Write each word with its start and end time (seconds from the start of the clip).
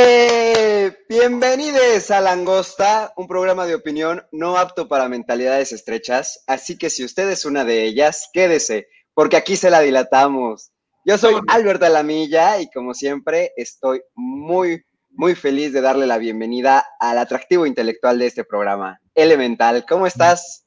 Bien, 0.00 0.96
bienvenidos 1.10 2.10
a 2.10 2.22
Langosta, 2.22 3.12
un 3.18 3.26
programa 3.26 3.66
de 3.66 3.74
opinión 3.74 4.22
no 4.32 4.56
apto 4.56 4.88
para 4.88 5.10
mentalidades 5.10 5.72
estrechas, 5.72 6.42
así 6.46 6.78
que 6.78 6.88
si 6.88 7.04
usted 7.04 7.28
es 7.28 7.44
una 7.44 7.66
de 7.66 7.84
ellas, 7.84 8.30
quédese, 8.32 8.88
porque 9.12 9.36
aquí 9.36 9.56
se 9.56 9.68
la 9.68 9.80
dilatamos. 9.80 10.72
Yo 11.04 11.18
soy 11.18 11.34
Albert 11.48 11.82
Alamilla 11.82 12.60
y 12.60 12.70
como 12.70 12.94
siempre 12.94 13.52
estoy 13.56 14.00
muy, 14.14 14.82
muy 15.10 15.34
feliz 15.34 15.74
de 15.74 15.82
darle 15.82 16.06
la 16.06 16.16
bienvenida 16.16 16.86
al 16.98 17.18
atractivo 17.18 17.66
intelectual 17.66 18.18
de 18.18 18.26
este 18.26 18.44
programa, 18.44 19.00
Elemental. 19.14 19.84
¿Cómo 19.86 20.06
estás? 20.06 20.66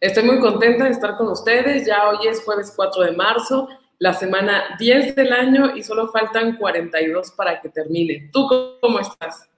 Estoy 0.00 0.24
muy 0.24 0.40
contenta 0.40 0.84
de 0.84 0.90
estar 0.90 1.16
con 1.16 1.28
ustedes, 1.28 1.86
ya 1.86 2.08
hoy 2.08 2.26
es 2.26 2.42
jueves 2.42 2.72
4 2.74 3.04
de 3.04 3.12
marzo 3.12 3.68
la 4.04 4.12
semana 4.12 4.76
10 4.78 5.16
del 5.16 5.32
año 5.32 5.74
y 5.74 5.82
solo 5.82 6.08
faltan 6.08 6.58
42 6.58 7.30
para 7.30 7.58
que 7.62 7.70
termine. 7.70 8.28
¿Tú 8.34 8.46
cómo 8.82 9.00
estás? 9.00 9.48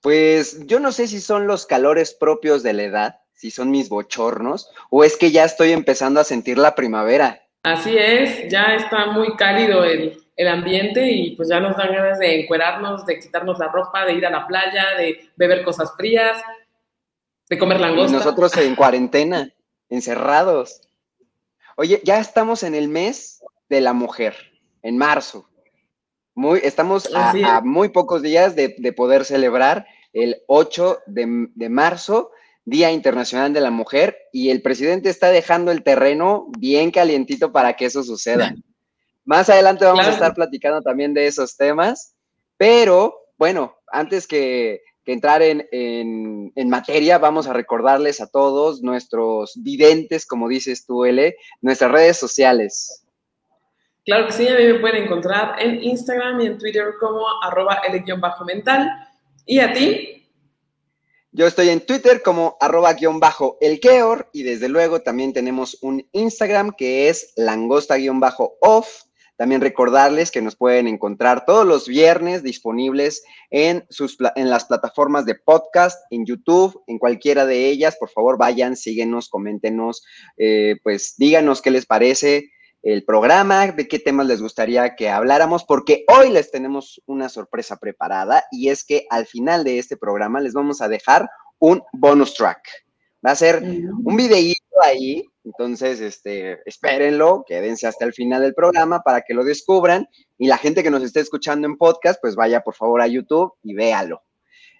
Pues 0.00 0.66
yo 0.66 0.80
no 0.80 0.90
sé 0.90 1.06
si 1.06 1.20
son 1.20 1.46
los 1.46 1.64
calores 1.64 2.14
propios 2.14 2.64
de 2.64 2.72
la 2.72 2.82
edad, 2.82 3.20
si 3.32 3.52
son 3.52 3.70
mis 3.70 3.88
bochornos, 3.88 4.70
o 4.90 5.04
es 5.04 5.16
que 5.16 5.30
ya 5.30 5.44
estoy 5.44 5.70
empezando 5.70 6.18
a 6.18 6.24
sentir 6.24 6.58
la 6.58 6.74
primavera. 6.74 7.42
Así 7.62 7.96
es, 7.96 8.50
ya 8.50 8.74
está 8.74 9.06
muy 9.12 9.36
cálido 9.36 9.84
el, 9.84 10.20
el 10.34 10.48
ambiente 10.48 11.08
y 11.08 11.36
pues 11.36 11.48
ya 11.48 11.60
nos 11.60 11.76
dan 11.76 11.92
ganas 11.94 12.18
de 12.18 12.40
encuerarnos, 12.40 13.06
de 13.06 13.20
quitarnos 13.20 13.60
la 13.60 13.68
ropa, 13.68 14.04
de 14.04 14.14
ir 14.14 14.26
a 14.26 14.30
la 14.30 14.48
playa, 14.48 14.96
de 14.98 15.30
beber 15.36 15.62
cosas 15.62 15.92
frías, 15.96 16.42
de 17.48 17.56
comer 17.56 17.78
langosta. 17.78 18.16
Y 18.16 18.18
nosotros 18.18 18.56
en 18.56 18.74
cuarentena, 18.74 19.48
encerrados. 19.88 20.80
Oye, 21.76 22.00
ya 22.04 22.18
estamos 22.18 22.64
en 22.64 22.74
el 22.74 22.88
mes 22.88 23.33
de 23.68 23.80
la 23.80 23.92
mujer, 23.92 24.34
en 24.82 24.98
marzo. 24.98 25.48
Muy, 26.34 26.60
estamos 26.62 27.08
a, 27.14 27.60
muy 27.62 27.90
pocos 27.90 28.22
días 28.22 28.56
de, 28.56 28.70
poder 28.96 29.24
celebrar 29.24 29.86
el 30.12 30.42
8 30.46 31.00
de, 31.06 31.68
marzo, 31.68 32.30
Día 32.64 32.90
Internacional 32.90 33.52
de 33.52 33.60
la 33.60 33.70
Mujer, 33.70 34.16
y 34.32 34.50
el 34.50 34.62
presidente 34.62 35.10
está 35.10 35.30
dejando 35.30 35.70
el 35.70 35.82
terreno 35.82 36.46
bien 36.58 36.90
calientito 36.90 37.52
para 37.52 37.74
que 37.74 37.86
eso 37.86 38.02
suceda. 38.02 38.54
Más 39.24 39.48
adelante 39.48 39.84
vamos 39.84 40.06
a 40.06 40.12
estar 40.12 40.34
platicando 40.34 40.82
también 40.82 41.14
de 41.14 41.26
esos 41.26 41.56
temas, 41.56 42.14
pero 42.56 43.14
bueno, 43.38 43.76
antes 43.90 44.26
que, 44.26 44.82
que 45.04 45.12
entrar 45.12 45.42
en, 45.42 45.66
en, 45.70 46.68
materia, 46.68 47.18
vamos 47.18 47.46
a 47.46 47.52
recordarles 47.52 48.20
a 48.20 48.26
todos 48.26 48.82
nuestros 48.82 49.52
videntes, 49.56 50.26
como 50.26 50.48
dices 50.48 50.86
tú, 50.86 51.04
L, 51.04 51.36
nuestras 51.60 51.90
redes 51.90 52.16
sociales. 52.16 53.03
Claro 54.04 54.26
que 54.26 54.32
sí, 54.32 54.46
a 54.48 54.56
mí 54.56 54.64
me 54.64 54.80
pueden 54.80 55.04
encontrar 55.04 55.56
en 55.58 55.82
Instagram 55.82 56.40
y 56.40 56.46
en 56.46 56.58
Twitter 56.58 56.94
como 57.00 57.24
arroba 57.42 57.80
L-mental. 57.88 58.90
¿Y 59.46 59.60
a 59.60 59.72
ti? 59.72 60.28
Yo 61.32 61.46
estoy 61.46 61.70
en 61.70 61.80
Twitter 61.80 62.22
como 62.22 62.56
arroba 62.60 62.92
guion 62.92 63.18
bajo 63.18 63.58
el 63.60 63.80
y 64.32 64.42
desde 64.42 64.68
luego 64.68 65.00
también 65.00 65.32
tenemos 65.32 65.78
un 65.80 66.06
Instagram 66.12 66.72
que 66.76 67.08
es 67.08 67.32
langosta 67.36 67.96
guion 67.96 68.20
bajo 68.20 68.56
off 68.60 69.04
también 69.36 69.60
recordarles 69.60 70.30
que 70.30 70.42
nos 70.42 70.54
pueden 70.54 70.86
encontrar 70.86 71.44
todos 71.44 71.66
los 71.66 71.88
viernes 71.88 72.42
disponibles 72.42 73.24
en, 73.50 73.84
sus, 73.90 74.16
en 74.36 74.48
las 74.48 74.66
plataformas 74.66 75.26
de 75.26 75.34
podcast, 75.34 76.00
en 76.10 76.24
YouTube, 76.24 76.80
en 76.86 76.98
cualquiera 76.98 77.44
de 77.44 77.68
ellas. 77.68 77.96
Por 77.98 78.10
favor, 78.10 78.38
vayan, 78.38 78.76
síguenos, 78.76 79.28
coméntenos, 79.28 80.04
eh, 80.36 80.76
pues 80.84 81.14
díganos 81.18 81.62
qué 81.62 81.72
les 81.72 81.86
parece 81.86 82.52
el 82.84 83.04
programa, 83.04 83.66
de 83.68 83.88
qué 83.88 83.98
temas 83.98 84.26
les 84.26 84.40
gustaría 84.40 84.94
que 84.94 85.08
habláramos, 85.08 85.64
porque 85.64 86.04
hoy 86.06 86.30
les 86.30 86.50
tenemos 86.50 87.02
una 87.06 87.28
sorpresa 87.28 87.78
preparada 87.78 88.44
y 88.52 88.68
es 88.68 88.84
que 88.84 89.06
al 89.10 89.26
final 89.26 89.64
de 89.64 89.78
este 89.78 89.96
programa 89.96 90.40
les 90.40 90.52
vamos 90.52 90.80
a 90.80 90.88
dejar 90.88 91.28
un 91.58 91.82
bonus 91.92 92.34
track. 92.34 92.60
Va 93.26 93.32
a 93.32 93.36
ser 93.36 93.62
un 93.62 94.16
videíto 94.16 94.60
ahí 94.82 95.24
entonces, 95.44 96.00
este, 96.00 96.58
espérenlo, 96.64 97.44
quédense 97.46 97.86
hasta 97.86 98.06
el 98.06 98.14
final 98.14 98.40
del 98.40 98.54
programa 98.54 99.02
para 99.02 99.20
que 99.20 99.34
lo 99.34 99.44
descubran 99.44 100.08
y 100.38 100.46
la 100.46 100.56
gente 100.56 100.82
que 100.82 100.90
nos 100.90 101.02
esté 101.02 101.20
escuchando 101.20 101.66
en 101.66 101.76
podcast, 101.76 102.18
pues 102.20 102.34
vaya 102.34 102.62
por 102.62 102.74
favor 102.74 103.02
a 103.02 103.06
YouTube 103.06 103.52
y 103.62 103.74
véalo. 103.74 104.22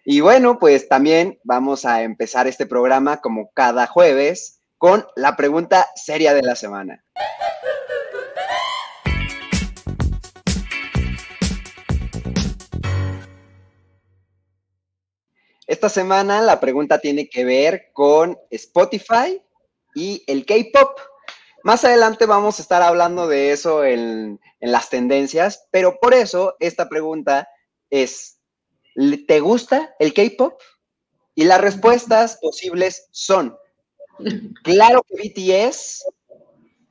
Y 0.06 0.20
bueno, 0.20 0.58
pues 0.58 0.88
también 0.88 1.38
vamos 1.44 1.84
a 1.84 2.02
empezar 2.02 2.46
este 2.46 2.66
programa 2.66 3.20
como 3.20 3.50
cada 3.52 3.86
jueves 3.86 4.60
con 4.78 5.06
la 5.16 5.36
pregunta 5.36 5.86
seria 5.94 6.32
de 6.34 6.42
la 6.42 6.56
semana. 6.56 7.04
Esta 15.66 15.88
semana 15.88 16.42
la 16.42 16.60
pregunta 16.60 16.98
tiene 16.98 17.28
que 17.28 17.44
ver 17.44 17.90
con 17.92 18.38
Spotify 18.50 19.40
y 19.94 20.22
el 20.26 20.44
K-Pop. 20.44 20.98
Más 21.62 21.84
adelante 21.84 22.26
vamos 22.26 22.58
a 22.58 22.62
estar 22.62 22.82
hablando 22.82 23.26
de 23.28 23.52
eso 23.52 23.84
en, 23.84 24.40
las 24.60 24.90
tendencias, 24.90 25.66
pero 25.70 25.98
por 26.00 26.14
eso 26.14 26.56
esta 26.58 26.88
pregunta 26.88 27.48
es, 27.90 28.38
¿te 29.26 29.40
gusta 29.40 29.94
el 29.98 30.12
K-Pop? 30.12 30.60
Y 31.34 31.44
las 31.44 31.60
respuestas 31.60 32.38
posibles 32.40 33.08
son, 33.10 33.56
claro 34.62 35.02
que 35.02 35.16
BTS 35.16 36.04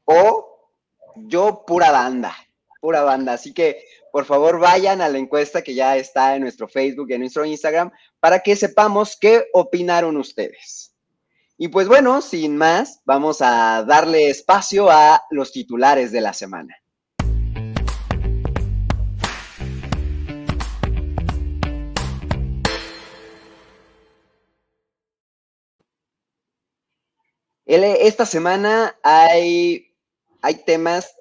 o 0.06 0.70
yo 1.16 1.64
pura 1.66 1.92
banda, 1.92 2.36
pura 2.82 3.04
banda. 3.04 3.34
Así 3.34 3.54
que 3.54 3.86
por 4.12 4.26
favor 4.26 4.60
vayan 4.60 5.02
a 5.02 5.10
la 5.10 5.18
encuesta 5.18 5.64
que 5.64 5.74
ya 5.74 5.96
está 5.98 6.36
en 6.36 6.42
nuestro 6.42 6.68
Facebook 6.68 7.08
y 7.10 7.14
en 7.14 7.22
nuestro 7.22 7.46
Instagram 7.46 7.92
para 8.24 8.40
que 8.40 8.56
sepamos 8.56 9.18
qué 9.20 9.48
opinaron 9.52 10.16
ustedes. 10.16 10.96
Y 11.58 11.68
pues 11.68 11.90
bueno, 11.90 12.22
sin 12.22 12.56
más, 12.56 13.02
vamos 13.04 13.42
a 13.42 13.84
darle 13.84 14.30
espacio 14.30 14.90
a 14.90 15.22
los 15.30 15.52
titulares 15.52 16.14
de 16.14 16.22
la 16.22 16.32
semana. 16.32 16.74
Esta 27.66 28.26
semana 28.26 28.98
hay, 29.04 29.98
hay 30.42 30.64
temas 30.64 31.14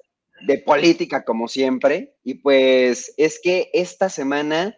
de 0.47 0.57
política 0.59 1.25
como 1.25 1.49
siempre 1.49 2.15
y 2.23 2.35
pues 2.35 3.13
es 3.17 3.41
que 3.43 3.69
esta 3.73 4.07
semana 4.07 4.77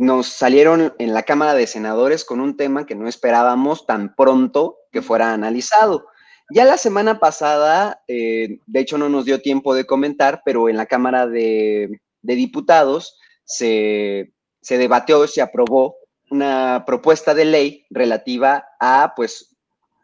nos 0.00 0.28
salieron 0.28 0.94
en 0.98 1.12
la 1.12 1.24
Cámara 1.24 1.52
de 1.52 1.66
Senadores 1.66 2.24
con 2.24 2.40
un 2.40 2.56
tema 2.56 2.86
que 2.86 2.94
no 2.94 3.06
esperábamos 3.06 3.84
tan 3.84 4.14
pronto 4.14 4.78
que 4.90 5.02
fuera 5.02 5.34
analizado. 5.34 6.06
Ya 6.54 6.64
la 6.64 6.78
semana 6.78 7.20
pasada, 7.20 8.02
eh, 8.08 8.60
de 8.64 8.80
hecho 8.80 8.96
no 8.96 9.10
nos 9.10 9.26
dio 9.26 9.42
tiempo 9.42 9.74
de 9.74 9.84
comentar, 9.84 10.40
pero 10.42 10.70
en 10.70 10.78
la 10.78 10.86
Cámara 10.86 11.26
de, 11.26 12.00
Diputados 12.22 13.18
se, 13.44 14.32
debatió, 14.70 15.26
se 15.26 15.42
aprobó 15.42 15.96
una 16.30 16.84
propuesta 16.86 17.34
de 17.34 17.44
ley 17.44 17.84
relativa 17.90 18.64
a, 18.80 19.12
pues, 19.14 19.54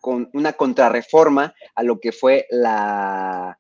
con 0.03 0.29
una 0.35 0.53
contrarreforma 0.53 1.55
a 1.75 1.83
lo 1.83 2.01
que 2.01 2.13
fue 2.13 2.47
la, 2.51 3.59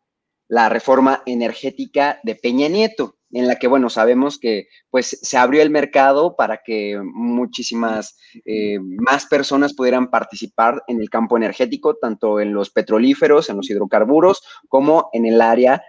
la 0.48 0.68
reforma 0.68 1.22
energética 1.24 2.20
de 2.24 2.34
Peña 2.34 2.68
Nieto 2.68 3.15
en 3.38 3.46
la 3.46 3.56
que, 3.56 3.66
bueno, 3.66 3.90
sabemos 3.90 4.38
que 4.38 4.68
pues 4.90 5.18
se 5.20 5.36
abrió 5.36 5.60
el 5.60 5.68
mercado 5.68 6.36
para 6.36 6.62
que 6.64 6.98
muchísimas 7.04 8.16
eh, 8.46 8.78
más 8.80 9.26
personas 9.26 9.74
pudieran 9.74 10.10
participar 10.10 10.82
en 10.86 11.02
el 11.02 11.10
campo 11.10 11.36
energético, 11.36 11.96
tanto 11.96 12.40
en 12.40 12.54
los 12.54 12.70
petrolíferos, 12.70 13.50
en 13.50 13.56
los 13.58 13.68
hidrocarburos, 13.68 14.42
como 14.68 15.10
en 15.12 15.26
el 15.26 15.42
área 15.42 15.82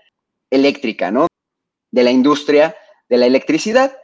eléctrica, 0.50 1.10
¿no? 1.10 1.28
De 1.90 2.04
la 2.04 2.12
industria 2.12 2.76
de 3.08 3.18
la 3.18 3.28
electricidad. 3.28 3.96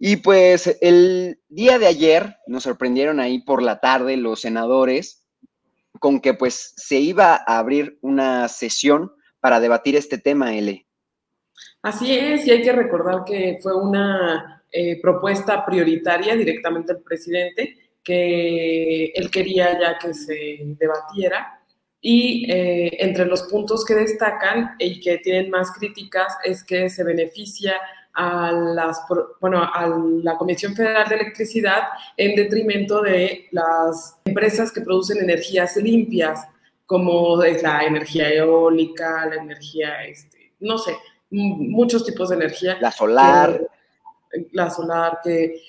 Y 0.00 0.16
pues 0.16 0.76
el 0.80 1.40
día 1.48 1.78
de 1.78 1.86
ayer 1.86 2.36
nos 2.48 2.64
sorprendieron 2.64 3.20
ahí 3.20 3.40
por 3.44 3.62
la 3.62 3.78
tarde 3.78 4.16
los 4.16 4.40
senadores 4.40 5.24
con 6.00 6.20
que 6.20 6.34
pues 6.34 6.74
se 6.76 6.98
iba 6.98 7.34
a 7.34 7.58
abrir 7.58 7.98
una 8.02 8.48
sesión 8.48 9.12
para 9.38 9.60
debatir 9.60 9.94
este 9.94 10.18
tema, 10.18 10.56
L. 10.56 10.87
Así 11.82 12.16
es, 12.16 12.46
y 12.46 12.50
hay 12.50 12.62
que 12.62 12.72
recordar 12.72 13.24
que 13.24 13.58
fue 13.62 13.74
una 13.76 14.62
eh, 14.70 15.00
propuesta 15.00 15.64
prioritaria 15.64 16.36
directamente 16.36 16.92
del 16.92 17.02
presidente, 17.02 17.76
que 18.02 19.06
él 19.14 19.30
quería 19.30 19.78
ya 19.78 19.98
que 19.98 20.12
se 20.14 20.58
debatiera. 20.78 21.60
Y 22.00 22.50
eh, 22.50 22.96
entre 23.00 23.26
los 23.26 23.42
puntos 23.44 23.84
que 23.84 23.94
destacan 23.94 24.76
y 24.78 25.00
que 25.00 25.18
tienen 25.18 25.50
más 25.50 25.72
críticas 25.72 26.36
es 26.44 26.62
que 26.62 26.88
se 26.88 27.02
beneficia 27.02 27.74
a, 28.14 28.52
las, 28.52 29.02
bueno, 29.40 29.62
a 29.62 29.86
la 30.22 30.36
Comisión 30.36 30.74
Federal 30.74 31.08
de 31.08 31.16
Electricidad 31.16 31.84
en 32.16 32.34
detrimento 32.34 33.00
de 33.00 33.46
las 33.52 34.18
empresas 34.24 34.72
que 34.72 34.80
producen 34.80 35.18
energías 35.18 35.76
limpias, 35.76 36.46
como 36.84 37.42
es 37.42 37.62
la 37.62 37.84
energía 37.84 38.28
eólica, 38.32 39.26
la 39.26 39.36
energía, 39.36 40.04
este, 40.04 40.52
no 40.60 40.78
sé, 40.78 40.96
muchos 41.30 42.04
tipos 42.04 42.30
de 42.30 42.36
energía. 42.36 42.78
La 42.80 42.92
solar. 42.92 43.60
la 44.52 44.70
solar, 44.70 45.18
que, 45.22 45.60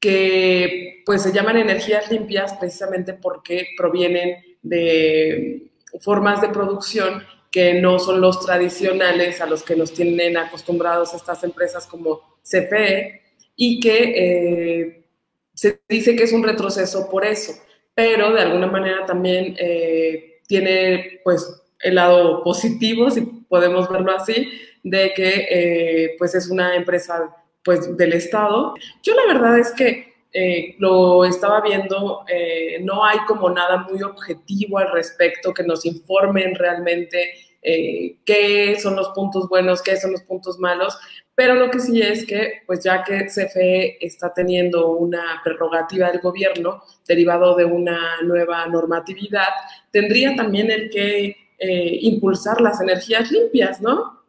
que 0.00 1.02
pues 1.04 1.22
se 1.22 1.32
llaman 1.32 1.56
energías 1.56 2.10
limpias 2.10 2.54
precisamente 2.54 3.14
porque 3.14 3.68
provienen 3.76 4.36
de 4.62 5.70
formas 6.00 6.40
de 6.40 6.48
producción 6.48 7.22
que 7.50 7.74
no 7.74 8.00
son 8.00 8.20
los 8.20 8.44
tradicionales 8.44 9.40
a 9.40 9.46
los 9.46 9.62
que 9.62 9.76
nos 9.76 9.92
tienen 9.92 10.36
acostumbrados 10.36 11.14
estas 11.14 11.44
empresas 11.44 11.86
como 11.86 12.38
CFE 12.42 13.22
y 13.54 13.78
que 13.78 13.98
eh, 14.16 15.04
se 15.54 15.80
dice 15.88 16.16
que 16.16 16.24
es 16.24 16.32
un 16.32 16.42
retroceso 16.42 17.08
por 17.08 17.24
eso, 17.24 17.52
pero 17.94 18.32
de 18.32 18.40
alguna 18.40 18.66
manera 18.66 19.06
también 19.06 19.54
eh, 19.58 20.40
tiene 20.48 21.20
pues 21.22 21.62
el 21.80 21.94
lado 21.94 22.42
positivo, 22.42 23.10
si 23.10 23.20
podemos 23.20 23.88
verlo 23.88 24.12
así, 24.12 24.48
de 24.84 25.12
que 25.14 25.48
eh, 25.50 26.16
pues 26.18 26.36
es 26.36 26.48
una 26.48 26.76
empresa 26.76 27.34
pues 27.64 27.96
del 27.96 28.12
Estado. 28.12 28.74
Yo 29.02 29.14
la 29.14 29.32
verdad 29.32 29.58
es 29.58 29.72
que 29.72 30.14
eh, 30.36 30.74
lo 30.80 31.24
estaba 31.24 31.60
viendo, 31.60 32.24
eh, 32.28 32.80
no 32.82 33.04
hay 33.04 33.18
como 33.28 33.48
nada 33.50 33.86
muy 33.88 34.02
objetivo 34.02 34.78
al 34.78 34.90
respecto 34.90 35.54
que 35.54 35.62
nos 35.62 35.86
informen 35.86 36.56
realmente 36.56 37.30
eh, 37.62 38.16
qué 38.26 38.76
son 38.80 38.96
los 38.96 39.10
puntos 39.10 39.48
buenos, 39.48 39.80
qué 39.80 39.96
son 39.96 40.10
los 40.10 40.22
puntos 40.22 40.58
malos, 40.58 40.98
pero 41.36 41.54
lo 41.54 41.70
que 41.70 41.78
sí 41.78 42.02
es 42.02 42.26
que, 42.26 42.62
pues 42.66 42.82
ya 42.82 43.04
que 43.04 43.26
CFE 43.26 44.04
está 44.04 44.34
teniendo 44.34 44.90
una 44.90 45.40
prerrogativa 45.44 46.10
del 46.10 46.20
gobierno 46.20 46.82
derivado 47.06 47.54
de 47.54 47.64
una 47.64 48.20
nueva 48.22 48.66
normatividad, 48.66 49.48
tendría 49.92 50.34
también 50.34 50.70
el 50.70 50.90
que 50.90 51.36
impulsar 52.02 52.60
las 52.60 52.80
energías 52.80 53.30
limpias, 53.30 53.80
¿no? 53.80 54.23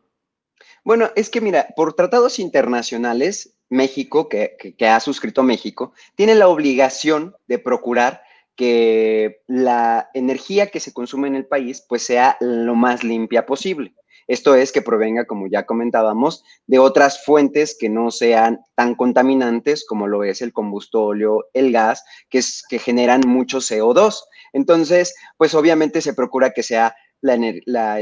Bueno, 0.86 1.10
es 1.16 1.32
que 1.32 1.42
mira, 1.42 1.70
por 1.76 1.94
tratados 1.94 2.38
internacionales, 2.38 3.56
México, 3.70 4.30
que, 4.30 4.76
ha 4.88 5.00
suscrito 5.00 5.42
México, 5.42 5.94
tiene 6.14 6.36
la 6.36 6.48
obligación 6.48 7.36
de 7.48 7.58
procurar 7.58 8.22
que 8.56 9.42
la 9.48 10.12
energía 10.14 10.68
que 10.68 10.80
se 10.80 10.94
consume 10.94 11.28
en 11.28 11.36
el 11.36 11.48
país 11.48 11.84
pues 11.90 12.04
sea 12.04 12.38
lo 12.40 12.76
más 12.76 13.04
limpia 13.04 13.48
posible. 13.48 13.96
Esto 14.28 14.54
es 14.54 14.72
que 14.72 14.84
provenga, 14.84 15.26
como 15.26 15.48
ya 15.48 15.66
comentábamos, 15.66 16.44
de 16.68 16.78
otras 16.78 17.26
fuentes 17.26 17.76
que 17.80 17.90
no 17.90 18.12
sean 18.12 18.60
tan 18.76 18.94
contaminantes 18.94 19.86
como 19.86 20.08
lo 20.08 20.24
es 20.24 20.44
el 20.44 20.54
combustóleo, 20.54 21.46
el 21.54 21.72
gas, 21.72 22.04
que, 22.30 22.38
es, 22.40 22.64
que 22.70 22.78
generan 22.78 23.22
mucho 23.26 23.58
CO2. 23.58 24.18
Entonces, 24.54 25.16
pues 25.38 25.56
obviamente 25.56 26.02
se 26.02 26.14
procura 26.14 26.52
que 26.52 26.64
sea 26.64 26.96
la, 27.25 28.00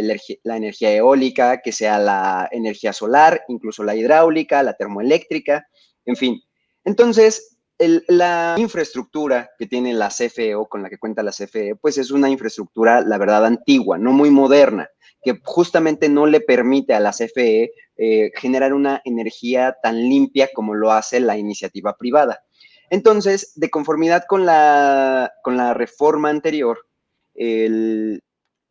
energía 0.58 0.92
eólica, 0.94 1.62
que 1.62 1.72
sea 1.72 1.98
la 1.98 2.50
energía 2.52 2.94
solar, 2.94 3.44
incluso 3.48 3.84
la 3.84 3.96
hidráulica, 3.96 4.64
la 4.64 4.74
termoeléctrica, 4.74 5.68
en 6.06 6.16
fin. 6.16 6.42
Entonces, 6.84 7.58
la 7.80 8.56
infraestructura 8.58 9.50
que 9.58 9.68
tiene 9.68 9.94
la 9.94 10.10
CFE 10.10 10.56
o 10.56 10.68
con 10.68 10.84
la 10.84 10.90
que 10.90 10.98
cuenta 10.98 11.24
la 11.24 11.32
CFE, 11.32 11.76
pues 11.76 11.98
es 11.98 12.12
una 12.12 12.30
infraestructura, 12.30 13.02
la 13.02 13.18
verdad, 13.18 13.46
antigua, 13.46 13.98
no 13.98 14.12
muy 14.12 14.30
moderna, 14.30 14.90
que 15.22 15.40
justamente 15.44 16.10
no 16.10 16.26
le 16.26 16.42
permite 16.42 16.94
a 16.94 17.00
la 17.00 17.12
CFE 17.12 17.72
eh, 17.98 18.32
generar 18.36 18.74
una 18.74 19.02
energía 19.06 19.76
tan 19.82 19.98
limpia 19.98 20.50
como 20.54 20.74
lo 20.76 20.92
hace 20.92 21.20
la 21.20 21.38
iniciativa 21.38 21.96
privada. 21.98 22.44
Entonces, 22.90 23.54
de 23.56 23.70
conformidad 23.70 24.26
con 24.28 24.46
la, 24.46 25.32
con 25.44 25.58
la 25.58 25.74
reforma 25.74 26.30
anterior, 26.30 26.86
el, 27.34 28.22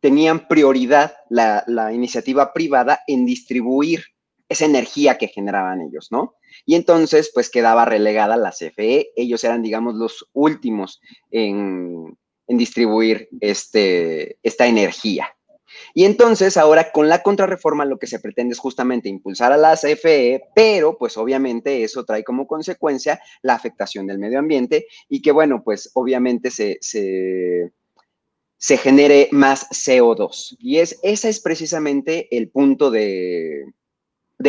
tenían 0.03 0.49
prioridad 0.49 1.13
la, 1.29 1.63
iniciativa 1.93 2.51
privada 2.51 2.99
en 3.07 3.25
distribuir 3.25 4.03
esa 4.49 4.65
energía 4.65 5.17
que 5.17 5.29
generaban 5.29 5.79
ellos, 5.79 6.09
¿no? 6.11 6.35
Y 6.65 6.75
entonces, 6.75 7.31
pues 7.33 7.49
quedaba 7.49 7.85
relegada 7.85 8.35
la 8.35 8.51
CFE. 8.51 9.11
Ellos 9.15 9.41
eran, 9.45 9.61
digamos, 9.61 9.95
los 9.95 10.29
últimos 10.33 10.99
en, 11.31 12.17
distribuir 12.49 13.29
este, 13.39 14.39
esta 14.43 14.67
energía. 14.67 15.29
Y 15.93 16.03
entonces, 16.03 16.57
ahora 16.57 16.91
con 16.91 17.07
la 17.07 17.23
contrarreforma, 17.23 17.85
lo 17.85 17.97
que 17.97 18.07
se 18.07 18.19
pretende 18.19 18.51
es 18.51 18.59
justamente 18.59 19.07
impulsar 19.07 19.53
a 19.53 19.57
la 19.57 19.77
CFE, 19.77 20.49
pero 20.53 20.97
pues 20.97 21.17
obviamente 21.17 21.81
eso 21.81 22.03
trae 22.03 22.25
como 22.25 22.45
consecuencia 22.45 23.21
la 23.41 23.53
afectación 23.53 24.05
del 24.07 24.19
medio 24.19 24.39
ambiente 24.39 24.85
y 25.07 25.21
que, 25.21 25.31
bueno, 25.31 25.63
pues 25.63 25.89
obviamente 25.93 26.51
se 26.51 27.71
genere 28.77 29.27
más 29.33 29.69
CO2. 29.71 30.55
Y 30.57 30.77
es, 30.77 30.97
ese 31.03 31.27
es 31.27 31.41
precisamente 31.41 32.33
el 32.35 32.49
punto 32.49 32.91
de, 32.91 33.65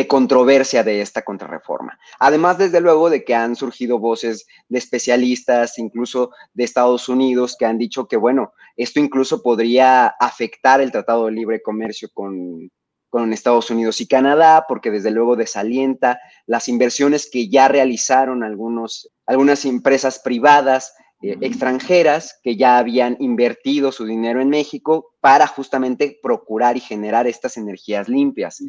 controversia 0.07 0.85
de 0.85 1.01
esta 1.01 1.23
contrarreforma. 1.23 1.99
Además, 2.17 2.57
desde 2.57 2.79
luego, 2.79 3.09
de 3.09 3.25
que 3.25 3.35
han 3.35 3.57
surgido 3.57 3.99
voces 3.99 4.47
de 4.69 4.77
especialistas, 4.77 5.77
incluso 5.79 6.31
de 6.53 6.63
Estados 6.63 7.09
Unidos, 7.09 7.57
que 7.59 7.65
han 7.65 7.77
dicho 7.77 8.07
que, 8.07 8.15
bueno, 8.15 8.53
esto 8.77 9.01
incluso 9.01 9.43
podría 9.43 10.07
afectar 10.07 10.79
el 10.79 10.93
Tratado 10.93 11.25
de 11.25 11.33
Libre 11.33 11.61
Comercio 11.61 12.07
con, 12.13 12.71
con 13.09 13.33
Estados 13.33 13.69
Unidos 13.69 13.99
y 13.99 14.07
Canadá, 14.07 14.63
porque 14.65 14.91
desde 14.91 15.11
luego 15.11 15.35
desalienta 15.35 16.21
las 16.45 16.69
inversiones 16.69 17.29
que 17.29 17.49
ya 17.49 17.67
realizaron 17.67 18.43
algunos, 18.43 19.09
algunas 19.25 19.65
empresas 19.65 20.19
privadas 20.19 20.93
eh, 21.21 21.37
extranjeras 21.41 22.39
que 22.43 22.57
ya 22.57 22.77
habían 22.77 23.17
invertido 23.19 23.91
su 23.91 24.05
dinero 24.05 24.41
en 24.41 24.49
México 24.49 25.13
para 25.21 25.47
justamente 25.47 26.19
procurar 26.21 26.77
y 26.77 26.81
generar 26.81 27.25
estas 27.25 27.57
energías 27.57 28.09
limpias. 28.09 28.61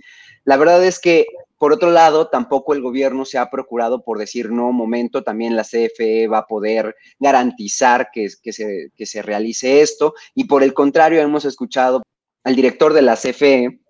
La 0.45 0.57
verdad 0.57 0.85
es 0.85 1.01
que, 1.01 1.27
por 1.59 1.73
otro 1.73 1.91
lado, 1.91 2.29
tampoco 2.29 2.73
el 2.73 2.83
gobierno 2.83 3.25
se 3.25 3.39
ha 3.39 3.51
procurado 3.51 4.05
por 4.05 4.19
decir, 4.19 4.51
no, 4.51 4.73
momento, 4.73 5.25
también 5.25 5.57
la 5.57 5.65
CFE 5.65 6.29
va 6.29 6.39
a 6.39 6.47
poder 6.47 6.95
garantizar 7.19 8.11
que, 8.13 8.29
que, 8.43 8.53
se, 8.53 8.91
que 8.97 9.07
se 9.07 9.23
realice 9.23 9.81
esto. 9.81 10.15
Y 10.35 10.45
por 10.45 10.63
el 10.63 10.73
contrario, 10.73 11.21
hemos 11.21 11.45
escuchado 11.45 12.03
al 12.45 12.55
director 12.55 12.93
de 12.93 13.03
la 13.03 13.17
CFE, 13.17 13.81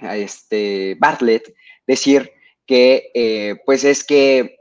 a 0.00 0.16
este 0.16 0.96
Bartlett, 0.98 1.54
decir 1.86 2.32
que, 2.66 3.10
eh, 3.14 3.56
pues 3.64 3.84
es 3.84 4.04
que 4.04 4.55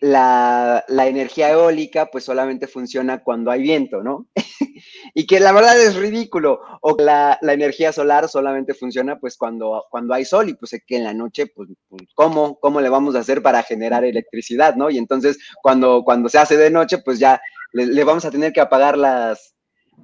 la, 0.00 0.84
energía 0.88 1.50
eólica 1.50 2.06
pues 2.06 2.24
solamente 2.24 2.66
funciona 2.66 3.22
cuando 3.22 3.50
hay 3.50 3.62
viento, 3.62 4.02
¿no? 4.02 4.26
y 5.14 5.26
que 5.26 5.40
la 5.40 5.52
verdad 5.52 5.80
es 5.80 5.96
ridículo. 5.96 6.60
O 6.80 6.96
la, 6.98 7.38
la, 7.42 7.52
energía 7.52 7.92
solar 7.92 8.28
solamente 8.28 8.74
funciona 8.74 9.18
pues 9.18 9.36
cuando, 9.36 9.84
cuando 9.90 10.14
hay 10.14 10.24
sol 10.24 10.48
y 10.48 10.54
pues 10.54 10.72
que 10.86 10.96
en 10.96 11.04
la 11.04 11.14
noche 11.14 11.46
pues, 11.46 11.70
pues, 11.88 12.02
¿cómo, 12.14 12.58
¿cómo 12.60 12.80
le 12.80 12.88
vamos 12.88 13.14
a 13.16 13.20
hacer 13.20 13.42
para 13.42 13.62
generar 13.62 14.04
electricidad, 14.04 14.76
¿no? 14.76 14.90
Y 14.90 14.98
entonces 14.98 15.38
cuando, 15.62 16.04
cuando 16.04 16.28
se 16.28 16.38
hace 16.38 16.56
de 16.56 16.70
noche 16.70 16.98
pues 16.98 17.18
ya 17.18 17.40
le 17.72 18.04
vamos 18.04 18.24
a 18.24 18.30
tener 18.30 18.52
que 18.52 18.60
apagar 18.60 18.96
las, 18.96 19.55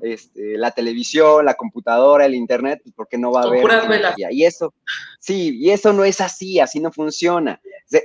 este, 0.02 0.59
la 0.59 0.73
televisión, 0.73 1.44
la 1.44 1.54
computadora, 1.54 2.26
el 2.26 2.35
internet, 2.35 2.80
pues, 2.82 2.94
porque 2.94 3.18
no 3.18 3.30
va 3.30 3.42
a 3.42 3.44
haber 3.44 3.62
energía. 3.62 4.32
Y 4.32 4.44
eso, 4.44 4.75
sí, 5.21 5.56
y 5.61 5.71
eso 5.71 5.92
no 5.92 6.04
es 6.04 6.21
así, 6.21 6.59
así 6.59 6.80
no 6.80 6.90
funciona. 6.90 7.61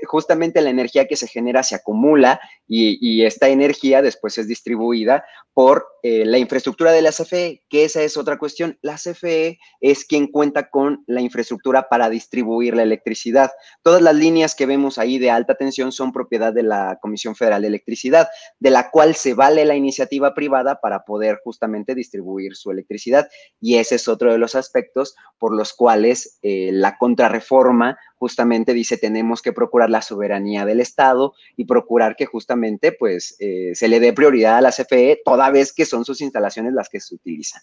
Justamente 0.06 0.62
la 0.62 0.70
energía 0.70 1.08
que 1.08 1.16
se 1.16 1.28
genera 1.28 1.64
se 1.64 1.76
acumula 1.76 2.40
y, 2.68 3.24
esta 3.24 3.50
energía 3.50 4.02
después 4.02 4.38
es 4.38 4.48
distribuida 4.48 5.26
por 5.54 5.88
eh, 6.10 6.24
la 6.26 6.38
infraestructura 6.38 6.94
de 6.94 7.02
la 7.02 7.12
CFE, 7.12 7.66
que 7.68 7.84
esa 7.84 8.02
es 8.02 8.16
otra 8.16 8.38
cuestión. 8.38 8.80
La 8.82 8.96
CFE 8.96 9.60
es 9.82 10.06
quien 10.06 10.28
cuenta 10.28 10.70
con 10.70 11.04
la 11.06 11.20
infraestructura 11.20 11.90
para 11.90 12.10
distribuir 12.10 12.78
la 12.78 12.84
electricidad. 12.84 13.52
Todas 13.84 14.02
las 14.02 14.16
líneas 14.16 14.56
que 14.56 14.66
vemos 14.66 15.00
ahí 15.00 15.20
de 15.20 15.32
alta 15.32 15.56
tensión 15.56 15.92
son 15.92 16.14
propiedad 16.14 16.54
de 16.54 16.64
la 16.64 16.98
Comisión 17.02 17.36
Federal 17.36 17.62
de 17.62 17.68
Electricidad, 17.68 18.30
de 18.58 18.70
la 18.70 18.90
cual 18.90 19.16
se 19.16 19.34
vale 19.34 19.66
la 19.66 19.76
iniciativa 19.76 20.34
privada 20.34 20.80
para 20.80 21.04
poder 21.04 21.42
justamente 21.44 21.94
distribuir 21.94 22.56
su 22.56 22.72
electricidad. 22.72 23.28
Y 23.60 23.76
ese 23.76 23.96
es 23.96 24.08
otro 24.08 24.32
de 24.32 24.38
los 24.38 24.56
aspectos 24.56 25.14
por 25.38 25.54
los 25.54 25.74
cuales 25.74 26.40
eh, 26.42 26.70
la 26.72 26.98
contrarreforma 26.98 27.98
justamente 28.18 28.74
dice 28.74 28.98
tenemos 28.98 29.42
que 29.42 29.54
procurar 29.54 29.90
la 29.90 30.02
soberanía 30.02 30.66
del 30.66 30.80
Estado 30.80 31.34
y 31.56 31.66
procurar 31.66 32.16
que 32.16 32.26
justamente 32.26 32.92
pues 32.92 33.36
eh, 33.40 33.72
se 33.74 33.88
le 33.88 34.00
dé 34.00 34.14
prioridad 34.14 34.58
a 34.58 34.62
la 34.62 34.72
CFE 34.72 35.22
toda 35.24 35.50
vez 35.52 35.74
que 35.74 35.86
son 35.86 36.06
sus 36.06 36.22
instalaciones 36.22 36.74
las 36.74 36.90
que 36.90 37.00
se 37.00 37.16
utilizan. 37.16 37.62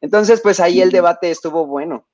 Entonces, 0.00 0.40
pues 0.42 0.60
ahí 0.60 0.80
el 0.80 0.90
debate 0.90 1.30
estuvo 1.30 1.66
bueno. 1.66 2.06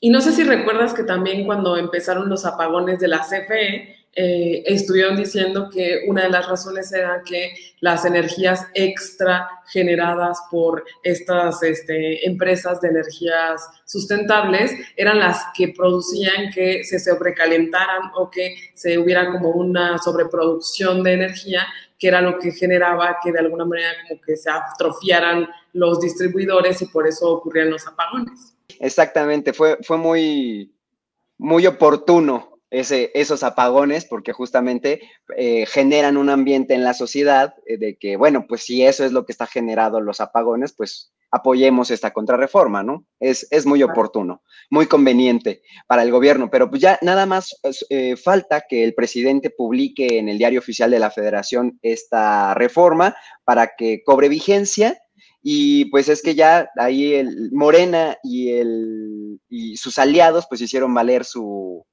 Y 0.00 0.10
no 0.10 0.20
sé 0.20 0.32
si 0.32 0.44
recuerdas 0.44 0.92
que 0.92 1.04
también 1.04 1.46
cuando 1.46 1.76
empezaron 1.76 2.28
los 2.28 2.44
apagones 2.44 2.98
de 2.98 3.08
la 3.08 3.20
CFE, 3.20 4.05
eh, 4.18 4.62
estuvieron 4.64 5.14
diciendo 5.14 5.68
que 5.70 6.04
una 6.06 6.22
de 6.22 6.30
las 6.30 6.48
razones 6.48 6.90
era 6.90 7.22
que 7.22 7.52
las 7.80 8.06
energías 8.06 8.66
extra 8.72 9.46
generadas 9.70 10.38
por 10.50 10.84
estas 11.02 11.62
este, 11.62 12.26
empresas 12.26 12.80
de 12.80 12.88
energías 12.88 13.68
sustentables 13.84 14.72
eran 14.96 15.18
las 15.18 15.44
que 15.54 15.68
producían 15.68 16.50
que 16.50 16.82
se 16.84 16.98
sobrecalentaran 16.98 18.10
o 18.14 18.30
que 18.30 18.56
se 18.72 18.96
hubiera 18.96 19.30
como 19.30 19.50
una 19.50 19.98
sobreproducción 19.98 21.02
de 21.02 21.12
energía 21.12 21.66
que 21.98 22.08
era 22.08 22.22
lo 22.22 22.38
que 22.38 22.52
generaba 22.52 23.18
que 23.22 23.32
de 23.32 23.40
alguna 23.40 23.66
manera 23.66 23.90
como 24.08 24.18
que 24.22 24.38
se 24.38 24.48
atrofiaran 24.48 25.46
los 25.74 26.00
distribuidores 26.00 26.80
y 26.80 26.86
por 26.86 27.06
eso 27.06 27.30
ocurrían 27.32 27.68
los 27.68 27.86
apagones. 27.86 28.54
Exactamente, 28.80 29.52
fue, 29.52 29.76
fue 29.82 29.98
muy, 29.98 30.74
muy 31.36 31.66
oportuno 31.66 32.55
ese, 32.70 33.10
esos 33.14 33.42
apagones 33.42 34.04
porque 34.04 34.32
justamente 34.32 35.00
eh, 35.36 35.66
generan 35.66 36.16
un 36.16 36.30
ambiente 36.30 36.74
en 36.74 36.84
la 36.84 36.94
sociedad 36.94 37.54
eh, 37.66 37.78
de 37.78 37.96
que, 37.96 38.16
bueno, 38.16 38.46
pues 38.48 38.64
si 38.64 38.84
eso 38.84 39.04
es 39.04 39.12
lo 39.12 39.24
que 39.24 39.32
está 39.32 39.46
generado 39.46 40.00
los 40.00 40.20
apagones, 40.20 40.74
pues 40.76 41.12
apoyemos 41.30 41.90
esta 41.90 42.12
contrarreforma, 42.12 42.82
¿no? 42.82 43.04
Es, 43.20 43.46
es 43.50 43.66
muy 43.66 43.82
oportuno, 43.82 44.42
muy 44.70 44.86
conveniente 44.86 45.62
para 45.86 46.02
el 46.02 46.10
gobierno, 46.10 46.50
pero 46.50 46.70
pues 46.70 46.80
ya 46.80 46.98
nada 47.02 47.26
más 47.26 47.58
eh, 47.90 48.16
falta 48.16 48.64
que 48.68 48.84
el 48.84 48.94
presidente 48.94 49.50
publique 49.50 50.18
en 50.18 50.28
el 50.28 50.38
diario 50.38 50.60
oficial 50.60 50.90
de 50.90 50.98
la 50.98 51.10
federación 51.10 51.78
esta 51.82 52.54
reforma 52.54 53.16
para 53.44 53.72
que 53.76 54.02
cobre 54.04 54.28
vigencia 54.28 54.98
y 55.42 55.86
pues 55.86 56.08
es 56.08 56.22
que 56.22 56.34
ya 56.34 56.68
ahí 56.76 57.14
el 57.14 57.50
Morena 57.52 58.18
y, 58.22 58.50
el, 58.52 59.40
y 59.48 59.76
sus 59.76 59.98
aliados 59.98 60.46
pues 60.48 60.60
hicieron 60.60 60.92
valer 60.94 61.24
su, 61.24 61.84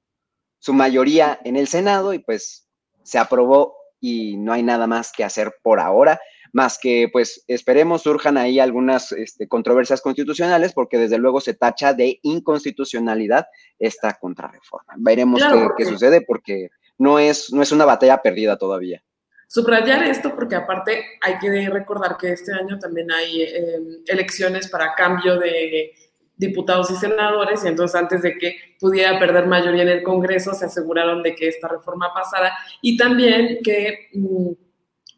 su 0.64 0.72
mayoría 0.72 1.38
en 1.44 1.56
el 1.56 1.68
Senado 1.68 2.14
y 2.14 2.20
pues 2.20 2.66
se 3.02 3.18
aprobó 3.18 3.76
y 4.00 4.38
no 4.38 4.50
hay 4.50 4.62
nada 4.62 4.86
más 4.86 5.12
que 5.12 5.22
hacer 5.22 5.56
por 5.62 5.78
ahora, 5.78 6.18
más 6.54 6.78
que 6.78 7.10
pues 7.12 7.44
esperemos 7.48 8.00
surjan 8.00 8.38
ahí 8.38 8.58
algunas 8.58 9.12
este, 9.12 9.46
controversias 9.46 10.00
constitucionales 10.00 10.72
porque 10.72 10.96
desde 10.96 11.18
luego 11.18 11.42
se 11.42 11.52
tacha 11.52 11.92
de 11.92 12.18
inconstitucionalidad 12.22 13.46
esta 13.78 14.14
contrarreforma. 14.14 14.94
Veremos 14.96 15.42
qué, 15.76 15.84
sucede 15.84 16.22
porque 16.22 16.70
no 16.96 17.18
es, 17.18 17.52
no 17.52 17.60
es 17.60 17.70
una 17.70 17.84
batalla 17.84 18.22
perdida 18.22 18.56
todavía. 18.56 19.04
Subrayar 19.46 20.04
esto 20.04 20.34
porque 20.34 20.56
aparte 20.56 21.04
hay 21.20 21.36
que 21.36 21.68
recordar 21.68 22.16
que 22.16 22.32
este 22.32 22.54
año 22.54 22.78
también 22.78 23.12
hay 23.12 23.42
eh, 23.42 23.80
elecciones 24.06 24.70
para 24.70 24.94
cambio 24.94 25.38
de 25.38 25.92
diputados 26.36 26.90
y 26.90 26.96
senadores 26.96 27.64
y 27.64 27.68
entonces 27.68 27.94
antes 27.94 28.22
de 28.22 28.36
que 28.36 28.56
pudiera 28.80 29.18
perder 29.18 29.46
mayoría 29.46 29.82
en 29.82 29.88
el 29.88 30.02
Congreso 30.02 30.52
se 30.54 30.66
aseguraron 30.66 31.22
de 31.22 31.34
que 31.34 31.48
esta 31.48 31.68
reforma 31.68 32.12
pasara 32.12 32.52
y 32.82 32.96
también 32.96 33.58
que 33.62 34.08
mm, 34.14 34.48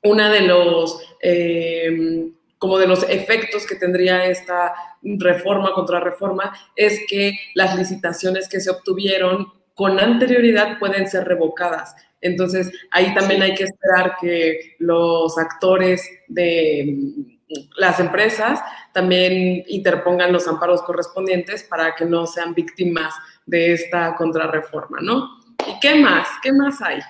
una 0.05 0.31
de 0.31 0.43
los 0.43 1.01
eh, 1.23 2.31
como 2.59 2.79
de 2.79 2.87
los 2.87 3.03
efectos 3.09 3.67
que 3.67 3.77
tendría 3.77 4.27
esta 4.27 4.75
reforma 5.03 5.73
contra 5.73 6.01
reforma 6.01 6.57
es 6.75 7.01
que 7.09 7.39
las 7.55 7.77
licitaciones 7.77 8.49
que 8.49 8.61
se 8.61 8.71
obtuvieron 8.71 9.53
con 9.75 10.01
anterioridad 10.01 10.79
pueden 10.79 11.07
ser 11.07 11.25
revocadas. 11.25 11.95
Entonces, 12.23 12.73
ahí 12.91 13.15
también 13.15 13.43
hay 13.43 13.55
que 13.55 13.65
esperar 13.65 14.17
que 14.19 14.75
los 14.79 15.37
actores 15.37 16.03
de 16.29 17.36
las 17.77 18.01
empresas 18.01 18.61
también 18.93 19.65
interpongan 19.69 20.33
los 20.33 20.49
amparos 20.49 20.83
correspondientes 20.83 21.63
para 21.65 21.95
que 21.95 22.05
no 22.05 22.27
sean 22.27 22.55
víctimas 22.55 23.15
de 23.47 23.73
esta 23.73 24.15
contrarreforma, 24.17 24.99
¿no? 25.01 25.29
¿Y 25.67 25.79
qué 25.81 25.95
más? 25.95 26.29
¿Qué 26.43 26.53
más 26.53 26.81
hay? 26.83 27.01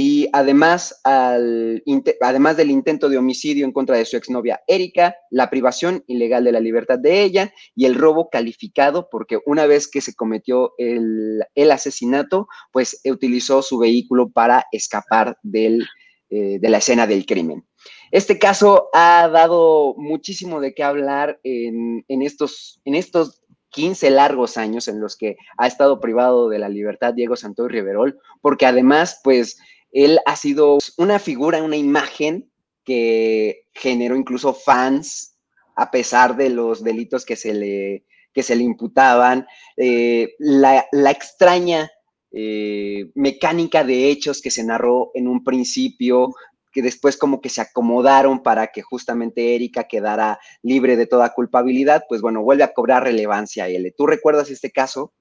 y 0.00 0.28
además, 0.32 1.00
al, 1.02 1.82
además 2.20 2.56
del 2.56 2.70
intento 2.70 3.08
de 3.08 3.18
homicidio 3.18 3.64
en 3.64 3.72
contra 3.72 3.96
de 3.96 4.04
su 4.04 4.16
exnovia 4.16 4.60
Erika, 4.68 5.16
la 5.28 5.50
privación 5.50 6.04
ilegal 6.06 6.44
de 6.44 6.52
la 6.52 6.60
libertad 6.60 7.00
de 7.00 7.24
ella 7.24 7.52
y 7.74 7.84
el 7.84 7.96
robo 7.96 8.30
calificado, 8.30 9.08
porque 9.10 9.40
una 9.44 9.66
vez 9.66 9.90
que 9.90 10.00
se 10.00 10.14
cometió 10.14 10.74
el, 10.78 11.42
asesinato, 11.72 12.46
pues 12.70 13.00
utilizó 13.06 13.60
su 13.60 13.76
vehículo 13.76 14.30
para 14.30 14.66
escapar 14.70 15.36
del, 15.42 15.84
eh, 16.30 16.60
de 16.60 16.68
la 16.68 16.78
escena 16.78 17.08
del 17.08 17.26
crimen. 17.26 17.66
Este 18.12 18.38
caso 18.38 18.90
ha 18.94 19.28
dado 19.28 19.96
muchísimo 19.96 20.60
de 20.60 20.74
qué 20.74 20.84
hablar 20.84 21.40
en, 21.42 22.04
en, 22.06 22.22
estos, 22.22 22.80
en 22.84 22.94
estos 22.94 23.42
15 23.70 24.10
largos 24.10 24.58
años 24.58 24.86
en 24.86 25.00
los 25.00 25.16
que 25.16 25.36
ha 25.56 25.66
estado 25.66 25.98
privado 25.98 26.48
de 26.48 26.60
la 26.60 26.68
libertad 26.68 27.14
Diego 27.14 27.34
Santoy 27.34 27.68
Riverol, 27.68 28.16
porque 28.40 28.64
además, 28.64 29.20
pues, 29.24 29.58
él 29.92 30.18
ha 30.26 30.36
sido 30.36 30.78
una 30.96 31.18
figura, 31.18 31.62
una 31.62 31.76
imagen 31.76 32.50
que 32.84 33.66
generó 33.74 34.16
incluso 34.16 34.54
fans 34.54 35.36
a 35.76 35.90
pesar 35.90 36.36
de 36.36 36.50
los 36.50 36.82
delitos 36.82 37.24
que 37.24 37.36
se 37.36 37.54
le, 37.54 38.04
que 38.32 38.42
se 38.42 38.56
le 38.56 38.64
imputaban. 38.64 39.46
Eh, 39.76 40.34
la, 40.38 40.84
extraña 41.10 41.90
eh, 42.32 43.10
mecánica 43.14 43.84
de 43.84 44.10
hechos 44.10 44.42
que 44.42 44.50
se 44.50 44.64
narró 44.64 45.10
en 45.14 45.28
un 45.28 45.44
principio, 45.44 46.34
que 46.72 46.82
después 46.82 47.16
como 47.16 47.40
que 47.40 47.48
se 47.48 47.60
acomodaron 47.60 48.42
para 48.42 48.68
que 48.68 48.82
justamente 48.82 49.54
Erika 49.54 49.84
quedara 49.84 50.38
libre 50.62 50.96
de 50.96 51.06
toda 51.06 51.32
culpabilidad, 51.32 52.04
pues 52.08 52.20
bueno, 52.20 52.42
vuelve 52.42 52.64
a 52.64 52.72
cobrar 52.72 53.04
relevancia 53.04 53.68
él. 53.68 53.94
¿Tú 53.96 54.06
recuerdas 54.06 54.50
este 54.50 54.70
caso? 54.70 55.12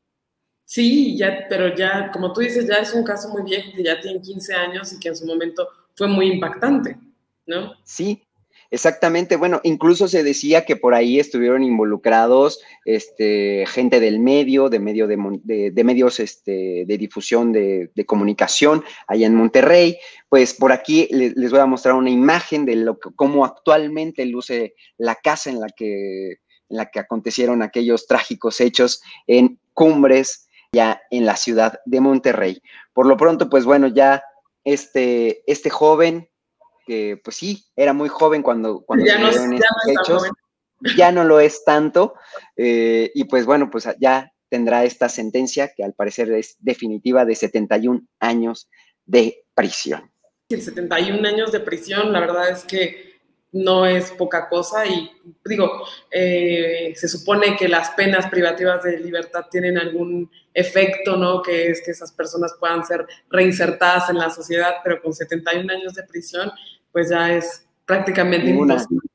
Sí, 0.70 1.18
ya, 1.18 1.46
pero 1.48 1.74
ya, 1.74 2.12
como 2.12 2.34
tú 2.34 2.42
dices, 2.42 2.68
ya 2.68 2.76
es 2.76 2.94
un 2.94 3.06
caso 3.06 3.30
muy 3.30 3.42
viejo 3.44 3.72
que 3.74 3.84
ya 3.84 4.02
tiene 4.02 4.22
15 4.22 4.54
años 4.54 4.92
y 4.92 5.00
que 5.00 5.08
en 5.08 5.16
su 5.16 5.26
momento 5.26 5.66
fue 5.96 6.10
muy 6.10 6.28
impactante, 6.28 6.98
¿no? 7.46 7.72
Sí, 7.86 8.28
Exactamente, 8.70 9.38
bueno, 9.38 9.62
incluso 9.64 10.10
se 10.10 10.24
decía 10.24 10.66
que 10.66 10.76
por 10.76 10.94
ahí 10.94 11.22
estuvieron 11.22 11.64
involucrados 11.64 12.60
este, 12.84 13.66
gente 13.66 14.02
del 14.02 14.20
medio, 14.20 14.68
de, 14.68 14.80
medio 14.80 15.08
de, 15.08 15.72
de, 15.72 15.84
medios 15.86 16.20
este, 16.20 16.84
de 16.86 16.98
difusión 16.98 17.54
de, 17.54 17.90
comunicación 18.06 18.84
allá 19.08 19.26
en 19.26 19.36
Monterrey. 19.36 19.98
Pues 20.28 20.54
por 20.54 20.74
aquí 20.74 21.08
les, 21.12 21.50
voy 21.50 21.62
a 21.62 21.66
mostrar 21.66 21.96
una 21.96 22.10
imagen 22.10 22.66
de 22.66 22.76
lo 22.76 23.00
cómo 23.00 23.46
actualmente 23.46 24.26
luce 24.26 24.76
la 24.98 25.16
casa 25.16 25.50
en 25.50 25.62
la 25.62 25.68
que, 25.70 26.32
en 26.32 26.78
la 26.78 26.92
que 26.92 27.00
acontecieron 27.00 27.62
aquellos 27.62 28.06
trágicos 28.06 28.60
hechos 28.60 29.02
en 29.28 29.62
Cumbres, 29.74 30.47
ya 30.72 31.02
en 31.12 31.26
la 31.26 31.36
ciudad 31.36 31.80
de 31.86 32.02
Monterrey. 32.02 32.62
Por 32.94 33.06
lo 33.06 33.18
pronto, 33.18 33.50
pues 33.50 33.66
bueno, 33.66 33.88
ya 33.88 34.24
este, 34.64 35.44
este 35.52 35.70
joven, 35.70 36.30
que 36.86 37.20
pues 37.24 37.38
sí, 37.38 37.66
era 37.76 37.94
muy 37.94 38.10
joven 38.10 38.42
cuando, 38.42 38.82
cuando 38.82 39.06
ya 39.06 39.18
no, 39.20 39.30
estos 39.30 39.48
hechos, 39.88 40.24
ya 40.96 41.12
no 41.12 41.24
lo 41.24 41.40
es 41.40 41.64
tanto, 41.66 42.16
eh, 42.56 43.12
y 43.14 43.26
pues 43.26 43.46
bueno, 43.46 43.70
pues 43.70 43.88
ya 44.00 44.32
tendrá 44.50 44.86
esta 44.86 45.10
sentencia 45.10 45.74
que 45.76 45.84
al 45.84 45.94
parecer 45.94 46.32
es 46.32 46.56
definitiva 46.60 47.26
de 47.26 47.36
71 47.36 48.02
años 48.20 48.70
de 49.06 49.44
prisión. 49.54 50.12
El 50.50 50.62
71 50.62 51.28
años 51.28 51.52
de 51.52 51.60
prisión, 51.60 52.14
la 52.14 52.22
verdad 52.22 52.50
es 52.50 52.64
que 52.64 53.07
no 53.58 53.86
es 53.86 54.12
poca 54.12 54.48
cosa 54.48 54.86
y 54.86 55.12
digo, 55.46 55.84
eh, 56.12 56.94
se 56.96 57.08
supone 57.08 57.56
que 57.56 57.68
las 57.68 57.92
penas 57.92 58.28
privativas 58.28 58.84
de 58.84 59.00
libertad 59.00 59.46
tienen 59.50 59.78
algún 59.78 60.30
efecto, 60.54 61.18
¿no? 61.18 61.42
Que 61.42 61.72
es 61.72 61.82
que 61.84 61.92
esas 61.92 62.12
personas 62.12 62.56
puedan 62.60 62.86
ser 62.86 63.06
reinsertadas 63.30 64.10
en 64.10 64.18
la 64.18 64.30
sociedad, 64.30 64.76
pero 64.84 65.02
con 65.02 65.14
71 65.14 65.72
años 65.72 65.94
de 65.94 66.04
prisión, 66.04 66.52
pues 66.92 67.10
ya 67.10 67.34
es 67.34 67.66
prácticamente 67.86 68.48
ninguna, 68.48 68.76
imposible. 68.76 69.08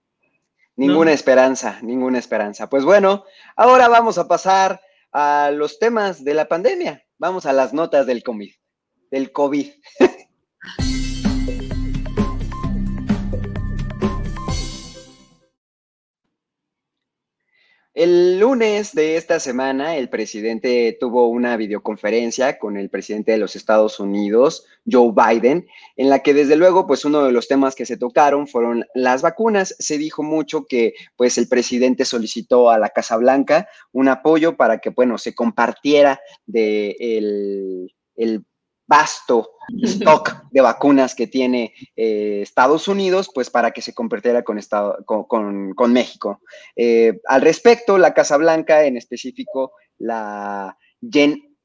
Ninguna 0.76 1.12
esperanza, 1.12 1.78
ninguna 1.82 2.18
esperanza. 2.18 2.68
Pues 2.68 2.84
bueno, 2.84 3.24
ahora 3.56 3.88
vamos 3.88 4.18
a 4.18 4.26
pasar 4.26 4.80
a 5.12 5.50
los 5.52 5.78
temas 5.78 6.24
de 6.24 6.34
la 6.34 6.48
pandemia. 6.48 7.04
Vamos 7.18 7.46
a 7.46 7.52
las 7.52 7.72
notas 7.72 8.06
del 8.06 8.22
COVID. 8.22 8.52
Del 9.10 9.30
COVID. 9.32 9.70
El 18.02 18.40
lunes 18.40 18.96
de 18.96 19.16
esta 19.16 19.38
semana, 19.38 19.96
el 19.96 20.08
presidente 20.08 20.96
tuvo 20.98 21.28
una 21.28 21.56
videoconferencia 21.56 22.58
con 22.58 22.76
el 22.76 22.90
presidente 22.90 23.30
de 23.30 23.38
los 23.38 23.54
Estados 23.54 24.00
Unidos, 24.00 24.66
Joe 24.90 25.12
Biden, 25.12 25.68
en 25.94 26.10
la 26.10 26.18
que 26.18 26.34
desde 26.34 26.56
luego, 26.56 26.88
pues 26.88 27.04
uno 27.04 27.22
de 27.22 27.30
los 27.30 27.46
temas 27.46 27.76
que 27.76 27.86
se 27.86 27.96
tocaron 27.96 28.48
fueron 28.48 28.84
las 28.92 29.22
vacunas. 29.22 29.76
Se 29.78 29.98
dijo 29.98 30.24
mucho 30.24 30.64
que, 30.64 30.94
pues, 31.14 31.38
el 31.38 31.46
presidente 31.46 32.04
solicitó 32.04 32.70
a 32.70 32.78
la 32.80 32.88
Casa 32.88 33.16
Blanca 33.18 33.68
un 33.92 34.08
apoyo 34.08 34.56
para 34.56 34.78
que, 34.78 34.90
bueno, 34.90 35.16
se 35.16 35.32
compartiera 35.32 36.18
de 36.44 36.96
el, 36.98 37.94
el 38.16 38.44
vasto 38.86 39.50
stock 39.82 40.44
de 40.50 40.60
vacunas 40.60 41.14
que 41.14 41.26
tiene 41.26 41.72
eh, 41.96 42.40
Estados 42.42 42.88
Unidos, 42.88 43.30
pues 43.32 43.50
para 43.50 43.70
que 43.70 43.82
se 43.82 43.94
convirtiera 43.94 44.42
con, 44.42 44.58
con, 45.74 45.92
México. 45.92 46.40
Eh, 46.76 47.20
al 47.26 47.42
respecto, 47.42 47.98
la 47.98 48.14
Casa 48.14 48.36
Blanca, 48.36 48.84
en 48.84 48.96
específico 48.96 49.72
la 49.98 50.76
Jen, 51.00 51.56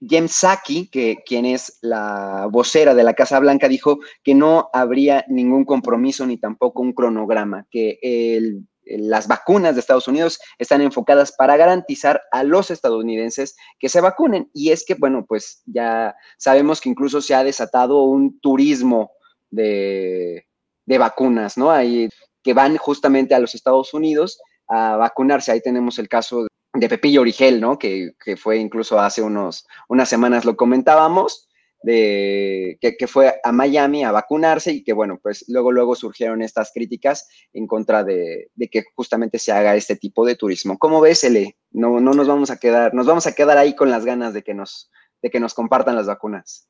Jen 0.00 0.28
Psaki, 0.28 0.88
que 0.88 1.18
quien 1.24 1.46
es 1.46 1.78
la 1.82 2.48
vocera 2.50 2.94
de 2.94 3.04
la 3.04 3.14
Casa 3.14 3.38
Blanca, 3.38 3.68
dijo 3.68 4.00
que 4.22 4.34
no 4.34 4.68
habría 4.72 5.24
ningún 5.28 5.64
compromiso 5.64 6.26
ni 6.26 6.36
tampoco 6.36 6.82
un 6.82 6.92
cronograma, 6.92 7.66
que 7.70 7.98
el 8.02 8.66
las 8.86 9.28
vacunas 9.28 9.74
de 9.74 9.80
Estados 9.80 10.08
Unidos 10.08 10.38
están 10.58 10.80
enfocadas 10.82 11.32
para 11.32 11.56
garantizar 11.56 12.22
a 12.32 12.42
los 12.42 12.70
estadounidenses 12.70 13.56
que 13.78 13.88
se 13.88 14.00
vacunen. 14.00 14.50
Y 14.52 14.70
es 14.70 14.84
que, 14.84 14.94
bueno, 14.94 15.24
pues 15.26 15.62
ya 15.66 16.14
sabemos 16.38 16.80
que 16.80 16.88
incluso 16.88 17.20
se 17.20 17.34
ha 17.34 17.44
desatado 17.44 18.02
un 18.02 18.38
turismo 18.40 19.12
de, 19.50 20.46
vacunas, 20.86 21.56
¿no? 21.56 21.70
Ahí 21.70 22.08
que 22.42 22.52
van 22.52 22.76
justamente 22.76 23.34
a 23.34 23.38
los 23.38 23.54
Estados 23.54 23.94
Unidos 23.94 24.38
a 24.68 24.96
vacunarse. 24.96 25.52
Ahí 25.52 25.60
tenemos 25.60 25.98
el 25.98 26.08
caso 26.08 26.46
de 26.74 26.88
Pepillo 26.88 27.22
Origel, 27.22 27.60
¿no? 27.60 27.78
Que, 27.78 28.12
que 28.22 28.36
fue 28.36 28.58
incluso 28.58 28.98
hace 28.98 29.22
unos, 29.22 29.66
unas 29.88 30.08
semanas 30.08 30.44
lo 30.44 30.56
comentábamos 30.56 31.48
de 31.84 32.78
que, 32.80 33.06
fue 33.06 33.34
a 33.44 33.52
Miami 33.52 34.04
a 34.04 34.12
vacunarse 34.12 34.72
y 34.72 34.82
que 34.82 34.94
bueno, 34.94 35.20
pues 35.22 35.44
luego 35.48 35.70
luego 35.70 35.94
surgieron 35.94 36.40
estas 36.40 36.72
críticas 36.72 37.28
en 37.52 37.66
contra 37.66 38.02
de, 38.02 38.50
que 38.70 38.84
justamente 38.94 39.38
se 39.38 39.52
haga 39.52 39.76
este 39.76 39.96
tipo 39.96 40.24
de 40.24 40.34
turismo. 40.34 40.78
¿Cómo 40.78 41.02
ves, 41.02 41.24
Ele? 41.24 41.58
No, 41.72 42.00
no 42.00 42.14
nos 42.14 42.26
vamos 42.26 42.50
a 42.50 42.58
quedar, 42.58 42.94
nos 42.94 43.06
vamos 43.06 43.26
a 43.26 43.34
quedar 43.34 43.58
ahí 43.58 43.76
con 43.76 43.90
las 43.90 44.06
ganas 44.06 44.32
de 44.32 44.42
que 44.42 44.54
nos, 44.54 44.90
de 45.20 45.30
que 45.30 45.40
nos 45.40 45.52
compartan 45.52 45.96
las 45.96 46.06
vacunas. 46.06 46.68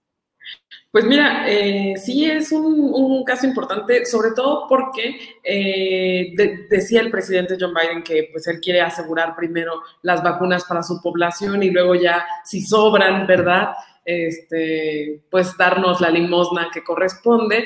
Pues 0.90 1.04
mira, 1.04 1.48
eh, 1.48 1.94
sí 1.96 2.28
es 2.28 2.50
un, 2.52 3.24
caso 3.24 3.46
importante, 3.46 4.04
sobre 4.04 4.32
todo 4.32 4.66
porque 4.68 5.16
eh, 5.42 6.34
decía 6.68 7.00
el 7.00 7.10
presidente 7.10 7.56
John 7.58 7.72
Biden 7.72 8.02
que 8.02 8.28
pues 8.30 8.46
él 8.48 8.60
quiere 8.60 8.80
asegurar 8.80 9.34
primero 9.34 9.80
las 10.02 10.22
vacunas 10.22 10.64
para 10.64 10.82
su 10.82 11.00
población 11.00 11.62
y 11.62 11.70
luego 11.70 11.94
ya 11.94 12.26
si 12.44 12.62
sobran, 12.62 13.26
¿verdad? 13.26 13.70
Este, 14.04 15.22
pues 15.30 15.56
darnos 15.56 16.00
la 16.00 16.10
limosna 16.10 16.68
que 16.72 16.82
corresponde. 16.82 17.64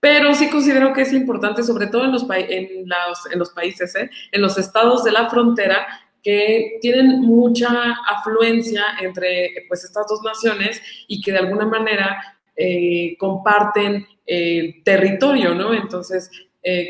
Pero 0.00 0.34
sí 0.34 0.50
considero 0.50 0.92
que 0.92 1.02
es 1.02 1.12
importante, 1.12 1.62
sobre 1.62 1.86
todo 1.86 2.04
en 2.04 2.12
los, 2.12 2.26
los 3.34 3.50
países, 3.50 3.94
¿eh? 3.96 4.10
en 4.32 4.42
los 4.42 4.58
estados 4.58 5.02
de 5.02 5.12
la 5.12 5.30
frontera, 5.30 5.86
que 6.22 6.78
tienen 6.80 7.20
mucha 7.20 7.96
afluencia 8.06 8.82
entre 9.00 9.64
pues, 9.68 9.84
estas 9.84 10.06
dos 10.06 10.20
naciones 10.22 10.80
y 11.08 11.20
que 11.20 11.32
de 11.32 11.38
alguna 11.38 11.66
manera 11.66 12.38
eh, 12.56 13.16
comparten 13.18 14.06
eh, 14.26 14.82
territorio, 14.84 15.54
¿no? 15.54 15.72
Entonces, 15.74 16.30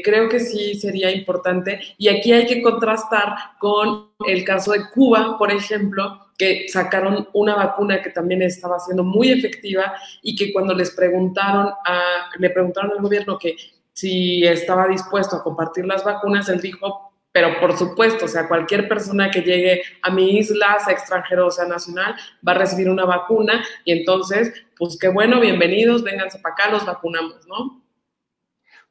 creo 0.05 0.29
que 0.29 0.39
sí 0.39 0.77
sería 0.77 1.11
importante. 1.11 1.81
Y 1.99 2.07
aquí 2.07 2.33
hay 2.33 2.47
que 2.47 2.63
contrastar 2.63 3.35
con 3.59 4.11
el 4.25 4.45
caso 4.45 4.71
de 4.71 4.89
Cuba, 4.93 5.37
por 5.37 5.51
ejemplo, 5.51 6.24
que 6.37 6.67
sacaron 6.69 7.29
una 7.33 7.55
vacuna 7.55 8.03
que 8.03 8.11
también 8.11 8.43
estaba 8.43 8.79
siendo 8.81 9.05
muy 9.05 9.31
efectiva 9.31 9.95
y 10.23 10.35
que 10.35 10.53
cuando 10.53 10.75
les 10.75 10.91
preguntaron 10.91 11.69
a, 11.85 12.31
le 12.39 12.51
preguntaron 12.51 12.93
al 12.93 13.03
gobierno 13.03 13.39
que 13.39 13.57
si 13.93 14.45
estaba 14.45 14.89
dispuesto 14.89 15.37
a 15.37 15.43
compartir 15.43 15.87
las 15.87 16.05
vacunas, 16.05 16.49
él 16.49 16.61
dijo, 16.61 17.13
pero 17.31 17.61
por 17.61 17.77
supuesto, 17.77 18.27
o 18.27 18.29
sea, 18.29 18.49
cualquier 18.49 18.89
persona 18.89 19.31
que 19.31 19.43
llegue 19.43 19.83
a 20.03 20.11
mi 20.11 20.39
isla, 20.39 20.79
sea 20.85 20.93
extranjero 20.93 21.47
o 21.47 21.51
sea 21.51 21.67
nacional, 21.67 22.15
va 22.47 22.53
a 22.53 22.59
recibir 22.59 22.89
una 22.89 23.05
vacuna 23.05 23.65
y 23.85 23.93
entonces, 23.93 24.53
pues 24.77 24.99
qué 24.99 25.09
bueno, 25.09 25.41
bienvenidos, 25.41 26.03
vénganse 26.03 26.39
para 26.41 26.55
acá, 26.55 26.71
los 26.71 26.85
vacunamos, 26.85 27.47
¿no? 27.47 27.84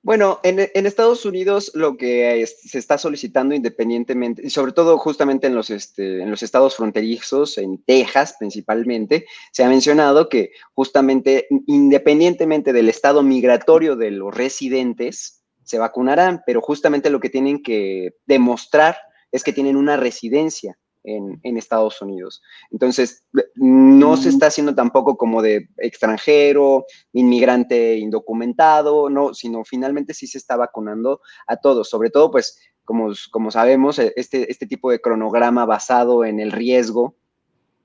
Bueno, 0.05 0.41
en, 0.43 0.59
Estados 0.85 1.25
Unidos 1.25 1.71
lo 1.75 1.95
que 1.95 2.45
se 2.45 2.77
está 2.77 2.97
solicitando 2.97 3.55
independientemente, 3.55 4.45
y 4.45 4.49
sobre 4.49 4.73
todo 4.73 4.97
justamente 4.97 5.47
en 5.47 5.55
los, 5.55 5.69
este, 5.69 6.21
en 6.21 6.29
los 6.29 6.43
estados 6.43 6.75
fronterizos, 6.75 7.57
en 7.57 7.81
Texas 7.85 8.35
principalmente, 8.37 9.25
se 9.53 9.63
ha 9.63 9.69
mencionado 9.69 10.27
que 10.27 10.51
justamente 10.73 11.47
independientemente 11.67 12.73
del 12.73 12.89
estado 12.89 13.23
migratorio 13.23 13.95
de 13.95 14.11
los 14.11 14.35
residentes, 14.35 15.41
se 15.63 15.79
vacunarán, 15.79 16.41
pero 16.45 16.59
justamente 16.59 17.09
lo 17.09 17.21
que 17.21 17.29
tienen 17.29 17.63
que 17.63 18.17
demostrar 18.25 18.97
es 19.31 19.41
que 19.41 19.53
tienen 19.53 19.77
una 19.77 19.95
residencia 19.95 20.77
en, 21.03 21.57
Estados 21.57 22.01
Unidos. 22.01 22.41
Entonces, 22.71 23.23
no 23.55 24.17
se 24.17 24.29
está 24.29 24.47
haciendo 24.47 24.73
tampoco 24.73 25.17
como 25.17 25.41
de 25.41 25.69
extranjero, 25.77 26.85
inmigrante 27.11 27.97
indocumentado, 27.97 29.09
no, 29.09 29.33
sino 29.33 29.63
finalmente 29.63 30.13
sí 30.13 30.27
se 30.27 30.37
está 30.37 30.55
vacunando 30.55 31.21
a 31.47 31.57
todos, 31.57 31.89
sobre 31.89 32.09
todo, 32.09 32.31
pues, 32.31 32.59
como, 32.85 33.11
como 33.31 33.51
sabemos, 33.51 33.99
e, 33.99 34.13
este, 34.15 34.51
este 34.51 34.67
tipo 34.67 34.91
de 34.91 34.99
cronograma 34.99 35.65
basado 35.65 36.25
en 36.25 36.39
el 36.39 36.51
riesgo 36.51 37.15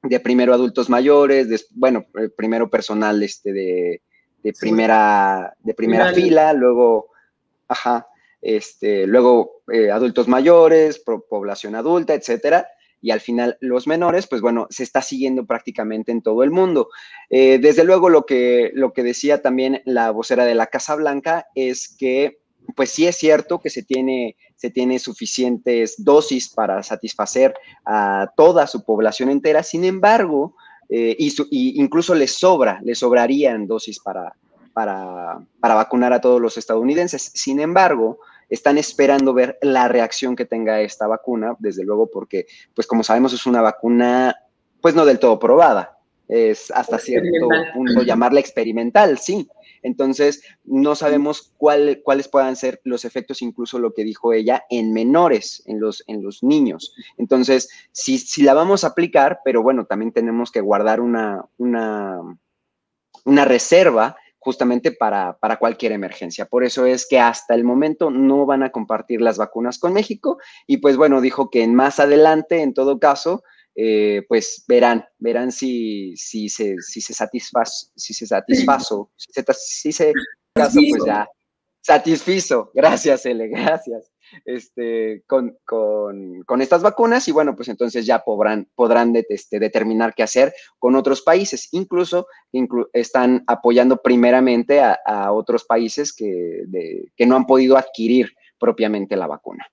de 0.02 0.20
primero 0.20 0.54
adultos 0.54 0.88
mayores, 0.88 1.68
bueno, 1.74 2.06
eh, 2.20 2.28
primero 2.28 2.70
personal 2.70 3.22
este 3.22 3.52
de, 3.52 4.02
primera, 4.58 5.54
de 5.60 5.74
primera 5.74 6.12
fila, 6.12 6.52
luego, 6.52 7.10
ajá, 7.66 8.06
este, 8.40 9.06
luego 9.06 9.62
eh, 9.72 9.90
adultos 9.90 10.28
mayores, 10.28 11.02
población 11.28 11.74
adulta, 11.74 12.14
etcétera 12.14 12.68
y 13.00 13.10
al 13.10 13.20
final 13.20 13.56
los 13.60 13.86
menores, 13.86 14.26
pues 14.26 14.40
bueno, 14.40 14.66
se 14.70 14.82
está 14.82 15.02
siguiendo 15.02 15.46
prácticamente 15.46 16.12
en 16.12 16.22
todo 16.22 16.42
el 16.42 16.50
mundo. 16.50 16.88
Eh, 17.30 17.58
desde 17.58 17.84
luego 17.84 18.08
lo 18.08 18.26
que, 18.26 18.70
lo 18.74 18.92
que 18.92 19.02
decía 19.02 19.42
también 19.42 19.82
la 19.84 20.10
vocera 20.10 20.44
de 20.44 20.54
la 20.54 20.66
Casa 20.66 20.94
Blanca 20.94 21.46
es 21.54 21.94
que 21.96 22.38
pues 22.74 22.90
sí 22.90 23.06
es 23.06 23.16
cierto 23.16 23.60
que 23.60 23.70
se 23.70 23.82
tiene, 23.82 24.36
se 24.56 24.70
tiene 24.70 24.98
suficientes 24.98 25.94
dosis 26.04 26.50
para 26.50 26.82
satisfacer 26.82 27.54
a 27.86 28.30
toda 28.36 28.66
su 28.66 28.84
población 28.84 29.30
entera, 29.30 29.62
sin 29.62 29.84
embargo, 29.84 30.54
eh, 30.88 31.16
y, 31.18 31.80
incluso 31.80 32.14
les 32.14 32.32
sobra, 32.32 32.80
les 32.82 32.98
sobrarían 32.98 33.66
dosis 33.66 34.00
para, 34.00 34.34
para, 34.72 35.40
para 35.60 35.74
vacunar 35.74 36.12
a 36.12 36.20
todos 36.20 36.40
los 36.40 36.58
estadounidenses. 36.58 37.30
Sin 37.34 37.60
embargo, 37.60 38.18
están 38.48 38.78
esperando 38.78 39.34
ver 39.34 39.58
la 39.62 39.88
reacción 39.88 40.36
que 40.36 40.44
tenga 40.44 40.80
esta 40.80 41.06
vacuna, 41.06 41.56
desde 41.58 41.84
luego 41.84 42.10
porque, 42.10 42.46
pues 42.74 42.86
como 42.86 43.02
sabemos, 43.02 43.32
es 43.32 43.46
una 43.46 43.62
vacuna, 43.62 44.36
pues 44.80 44.94
no 44.94 45.04
del 45.04 45.18
todo 45.18 45.38
probada, 45.38 45.98
es 46.28 46.70
hasta 46.70 46.98
cierto 46.98 47.48
punto 47.74 48.02
llamarla 48.02 48.40
experimental, 48.40 49.18
sí. 49.18 49.48
Entonces, 49.82 50.42
no 50.64 50.94
sabemos 50.94 51.54
cuál, 51.56 52.02
cuáles 52.04 52.28
puedan 52.28 52.56
ser 52.56 52.80
los 52.84 53.04
efectos, 53.04 53.42
incluso 53.42 53.78
lo 53.78 53.94
que 53.94 54.04
dijo 54.04 54.32
ella, 54.32 54.64
en 54.70 54.92
menores, 54.92 55.62
en 55.66 55.80
los, 55.80 56.02
en 56.06 56.22
los 56.22 56.42
niños. 56.42 56.94
Entonces, 57.16 57.70
si, 57.92 58.18
si 58.18 58.42
la 58.42 58.54
vamos 58.54 58.84
a 58.84 58.88
aplicar, 58.88 59.40
pero 59.44 59.62
bueno, 59.62 59.86
también 59.86 60.12
tenemos 60.12 60.50
que 60.50 60.60
guardar 60.60 61.00
una, 61.00 61.44
una, 61.56 62.20
una 63.24 63.44
reserva 63.44 64.16
justamente 64.38 64.92
para, 64.92 65.36
cualquier 65.58 65.92
emergencia. 65.92 66.46
Por 66.46 66.64
eso 66.64 66.86
es 66.86 67.06
que 67.08 67.18
hasta 67.18 67.54
el 67.54 67.64
momento 67.64 68.10
no 68.10 68.46
van 68.46 68.62
a 68.62 68.70
compartir 68.70 69.20
las 69.20 69.38
vacunas 69.38 69.78
con 69.78 69.92
México 69.92 70.38
y 70.66 70.78
pues 70.78 70.96
bueno, 70.96 71.20
dijo 71.20 71.50
que 71.50 71.66
más 71.66 72.00
adelante, 72.00 72.62
en 72.62 72.74
todo 72.74 72.98
caso, 72.98 73.42
eh, 73.74 74.24
pues 74.28 74.64
verán, 74.66 75.04
verán 75.18 75.52
si, 75.52 76.16
si, 76.16 76.48
se, 76.48 76.76
si 76.80 77.00
se 77.00 77.14
satisfazo, 77.14 77.88
si 77.94 78.14
se 78.14 78.26
satisfazo, 78.26 79.10
si 79.16 79.32
se, 79.32 79.44
si 79.54 79.92
se 79.92 80.12
pues 80.54 81.04
ya, 81.06 81.28
satisfizo. 81.80 82.70
Gracias, 82.74 83.26
Ele, 83.26 83.48
gracias 83.48 84.10
este, 84.44 85.24
con, 85.26 86.60
estas 86.60 86.82
vacunas 86.82 87.26
y 87.28 87.32
bueno, 87.32 87.54
pues 87.56 87.68
entonces 87.68 88.06
ya 88.06 88.20
podrán, 88.20 88.68
podrán 88.74 89.14
este, 89.28 89.58
determinar 89.58 90.14
qué 90.14 90.22
hacer 90.22 90.52
con 90.78 90.96
otros 90.96 91.22
países. 91.22 91.68
Incluso 91.72 92.26
están 92.92 93.44
apoyando 93.46 94.02
primeramente 94.02 94.80
a, 94.80 94.98
otros 95.32 95.64
países 95.64 96.12
que, 96.12 96.64
que 97.16 97.26
no 97.26 97.36
han 97.36 97.46
podido 97.46 97.76
adquirir 97.76 98.32
propiamente 98.58 99.16
la 99.16 99.26
vacuna. 99.26 99.66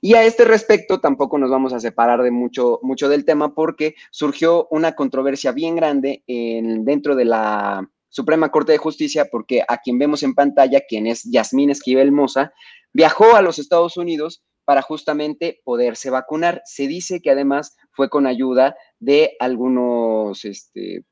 Y 0.00 0.14
a 0.14 0.24
este 0.24 0.44
respecto 0.44 1.00
tampoco 1.00 1.38
nos 1.38 1.50
vamos 1.50 1.72
a 1.72 1.80
separar 1.80 2.22
de 2.22 2.30
mucho, 2.30 2.78
mucho 2.82 3.08
del 3.08 3.24
tema 3.24 3.54
porque 3.54 3.94
surgió 4.10 4.66
una 4.70 4.92
controversia 4.94 5.52
bien 5.52 5.76
grande 5.76 6.22
en, 6.26 6.84
dentro 6.84 7.14
de 7.16 7.24
la 7.24 7.88
Suprema 8.14 8.50
Corte 8.50 8.70
de 8.70 8.78
Justicia 8.78 9.26
porque 9.28 9.64
a 9.66 9.78
quien 9.78 9.98
vemos 9.98 10.22
en 10.22 10.34
pantalla, 10.34 10.82
quien 10.88 11.08
es 11.08 11.24
Yasmín 11.24 11.70
Esquivel 11.70 12.12
Moza, 12.12 12.52
viajó 12.92 13.34
a 13.34 13.42
los 13.42 13.58
Estados 13.58 13.96
Unidos 13.96 14.44
para 14.64 14.82
justamente 14.82 15.60
poderse 15.64 16.10
vacunar. 16.10 16.62
Se 16.64 16.86
dice 16.86 17.20
que 17.20 17.32
además 17.32 17.76
fue 17.90 18.08
con 18.08 18.28
ayuda 18.28 18.76
de 19.00 19.34
algunos, 19.40 20.44
este, 20.44 21.04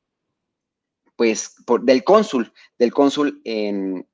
pues, 1.16 1.56
del 1.82 2.04
cónsul, 2.04 2.52
del 2.78 2.92
cónsul 2.92 3.40
en, 3.42 4.06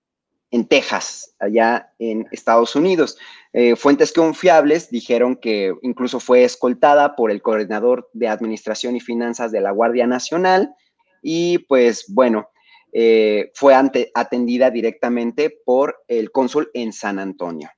en 0.50 0.66
Texas, 0.66 1.36
allá 1.40 1.92
en 1.98 2.26
Estados 2.32 2.74
Unidos. 2.74 3.18
Eh, 3.52 3.76
fuentes 3.76 4.14
confiables 4.14 4.88
dijeron 4.88 5.36
que 5.36 5.74
incluso 5.82 6.20
fue 6.20 6.42
escoltada 6.42 7.16
por 7.16 7.30
el 7.30 7.42
coordinador 7.42 8.08
de 8.14 8.28
Administración 8.28 8.96
y 8.96 9.00
Finanzas 9.00 9.52
de 9.52 9.60
la 9.60 9.72
Guardia 9.72 10.06
Nacional 10.06 10.74
y 11.20 11.58
pues 11.58 12.06
bueno, 12.08 12.48
eh, 12.92 13.50
fue 13.54 13.74
atendida 14.14 14.70
directamente 14.70 15.58
por 15.64 16.02
el 16.08 16.30
cónsul 16.30 16.70
en 16.74 16.92
San 16.92 17.18
Antonio. 17.18 17.70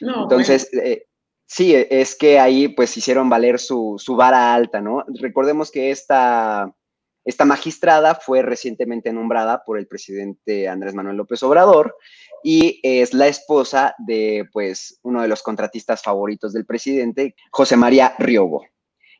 Entonces, 0.00 0.68
eh, 0.74 1.06
sí, 1.46 1.74
es 1.74 2.16
que 2.16 2.38
ahí 2.38 2.68
pues 2.68 2.96
hicieron 2.96 3.28
valer 3.28 3.58
su, 3.58 3.96
su 3.98 4.16
vara 4.16 4.54
alta, 4.54 4.80
¿no? 4.80 5.04
Recordemos 5.20 5.70
que 5.70 5.90
esta 5.90 6.72
esta 7.26 7.44
magistrada 7.44 8.14
fue 8.14 8.40
recientemente 8.40 9.12
nombrada 9.12 9.64
por 9.64 9.78
el 9.78 9.88
presidente 9.88 10.68
Andrés 10.68 10.94
Manuel 10.94 11.16
López 11.16 11.42
Obrador 11.42 11.96
y 12.44 12.78
es 12.84 13.12
la 13.14 13.26
esposa 13.26 13.96
de, 13.98 14.48
pues, 14.52 15.00
uno 15.02 15.22
de 15.22 15.28
los 15.28 15.42
contratistas 15.42 16.02
favoritos 16.02 16.52
del 16.52 16.64
presidente, 16.64 17.34
José 17.50 17.76
María 17.76 18.14
Riobo. 18.20 18.64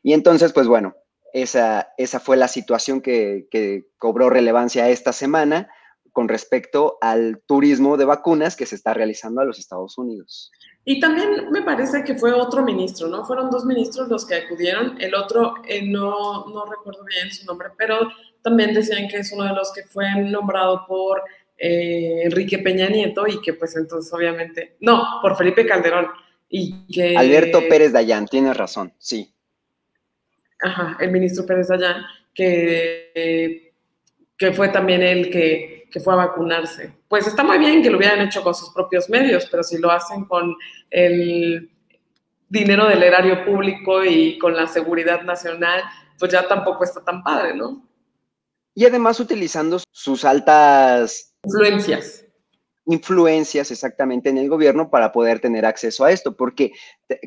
Y 0.01 0.13
entonces, 0.13 0.53
pues 0.53 0.67
bueno, 0.67 0.95
esa, 1.33 1.89
esa 1.97 2.19
fue 2.19 2.37
la 2.37 2.47
situación 2.47 3.01
que, 3.01 3.47
que 3.51 3.87
cobró 3.97 4.29
relevancia 4.29 4.89
esta 4.89 5.13
semana 5.13 5.69
con 6.17 6.27
respecto 6.27 6.97
al 6.99 7.43
turismo 7.45 7.95
de 7.95 8.05
vacunas 8.05 8.55
que 8.55 8.65
se 8.65 8.75
está 8.75 8.93
realizando 8.93 9.41
a 9.41 9.45
los 9.45 9.59
Estados 9.59 9.97
Unidos. 9.99 10.51
Y 10.83 10.99
también 10.99 11.51
me 11.51 11.61
parece 11.61 12.03
que 12.03 12.15
fue 12.15 12.33
otro 12.33 12.63
ministro, 12.63 13.07
¿no? 13.07 13.25
Fueron 13.25 13.51
dos 13.51 13.65
ministros 13.65 14.07
los 14.07 14.25
que 14.25 14.35
acudieron. 14.35 14.99
El 15.01 15.13
otro, 15.13 15.55
eh, 15.67 15.85
no, 15.85 16.47
no 16.47 16.65
recuerdo 16.65 17.03
bien 17.03 17.31
su 17.31 17.45
nombre, 17.45 17.69
pero 17.77 17.99
también 18.41 18.73
decían 18.73 19.07
que 19.09 19.17
es 19.17 19.31
uno 19.33 19.43
de 19.43 19.53
los 19.53 19.71
que 19.73 19.83
fue 19.83 20.09
nombrado 20.15 20.85
por 20.87 21.21
eh, 21.57 22.21
Enrique 22.23 22.59
Peña 22.59 22.87
Nieto 22.87 23.27
y 23.27 23.41
que 23.41 23.53
pues 23.53 23.75
entonces 23.75 24.11
obviamente, 24.13 24.77
no, 24.79 25.19
por 25.21 25.35
Felipe 25.35 25.65
Calderón. 25.65 26.07
Y 26.49 26.87
que, 26.87 27.17
Alberto 27.17 27.59
Pérez 27.67 27.91
Dayán, 27.91 28.25
tienes 28.25 28.55
razón, 28.55 28.93
sí. 28.97 29.35
Ajá, 30.61 30.97
el 30.99 31.11
ministro 31.11 31.45
Pérez 31.45 31.67
Dayán, 31.67 32.03
que, 32.33 33.73
que 34.37 34.51
fue 34.53 34.69
también 34.69 35.03
el 35.03 35.29
que 35.29 35.77
que 35.91 35.99
fue 35.99 36.13
a 36.13 36.17
vacunarse. 36.17 36.93
Pues 37.07 37.27
está 37.27 37.43
muy 37.43 37.57
bien 37.57 37.81
que 37.81 37.89
lo 37.89 37.97
hubieran 37.97 38.21
hecho 38.21 38.43
con 38.43 38.53
sus 38.53 38.69
propios 38.71 39.09
medios, 39.09 39.47
pero 39.49 39.63
si 39.63 39.77
lo 39.77 39.91
hacen 39.91 40.25
con 40.25 40.55
el 40.89 41.69
dinero 42.49 42.87
del 42.87 43.03
erario 43.03 43.45
público 43.45 44.03
y 44.03 44.37
con 44.37 44.55
la 44.55 44.67
seguridad 44.67 45.21
nacional, 45.23 45.83
pues 46.19 46.31
ya 46.31 46.47
tampoco 46.47 46.83
está 46.83 47.03
tan 47.03 47.23
padre, 47.23 47.55
¿no? 47.55 47.83
Y 48.73 48.85
además 48.85 49.19
utilizando 49.19 49.79
sus 49.91 50.23
altas 50.23 51.33
influencias 51.43 52.25
influencias 52.87 53.69
exactamente 53.69 54.29
en 54.29 54.37
el 54.37 54.49
gobierno 54.49 54.89
para 54.89 55.11
poder 55.11 55.39
tener 55.41 55.65
acceso 55.65 56.05
a 56.05 56.11
esto, 56.11 56.37
porque 56.37 56.71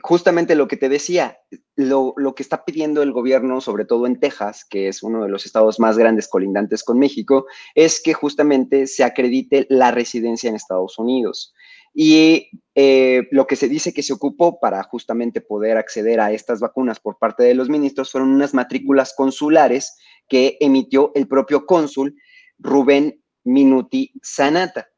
justamente 0.03 0.55
lo 0.55 0.67
que 0.67 0.79
te 0.79 0.89
decía, 0.89 1.39
lo, 1.77 2.15
que 2.35 2.43
está 2.43 2.65
pidiendo 2.65 3.03
el 3.03 3.13
gobierno, 3.13 3.61
sobre 3.61 3.85
todo 3.85 4.07
en 4.07 4.19
Texas, 4.19 4.65
que 4.65 4.89
es 4.89 5.03
uno 5.03 5.23
de 5.23 5.29
los 5.29 5.45
estados 5.45 5.79
más 5.79 5.99
grandes 5.99 6.29
colindantes 6.29 6.83
con 6.83 6.99
México, 6.99 7.47
es 7.75 8.01
que 8.03 8.15
justamente 8.15 8.87
se 8.87 9.05
acredite 9.05 9.67
la 9.69 9.91
residencia 9.91 10.49
en 10.49 10.57
Estados 10.57 10.99
Unidos. 10.99 11.53
Y 11.93 12.49
eh, 12.75 13.29
lo 13.31 13.47
que 13.47 13.57
se 13.57 13.69
dice 13.69 13.93
que 13.93 14.03
se 14.03 14.15
ocupó 14.15 14.61
para 14.61 14.83
justamente 14.85 15.43
poder 15.43 15.77
acceder 15.77 16.21
a 16.21 16.33
estas 16.33 16.61
vacunas 16.61 17.01
por 17.01 17.19
parte 17.19 17.43
de 17.43 17.55
los 17.55 17.69
ministros 17.69 18.13
fueron 18.13 18.31
unas 18.31 18.55
matrículas 18.55 19.13
consulares 19.15 19.99
que 20.27 20.57
emitió 20.61 21.13
el 21.15 21.29
propio 21.29 21.67
cónsul 21.67 22.17
Rubén 22.59 23.21
Minuti 23.43 24.13
Sanata 24.23 24.91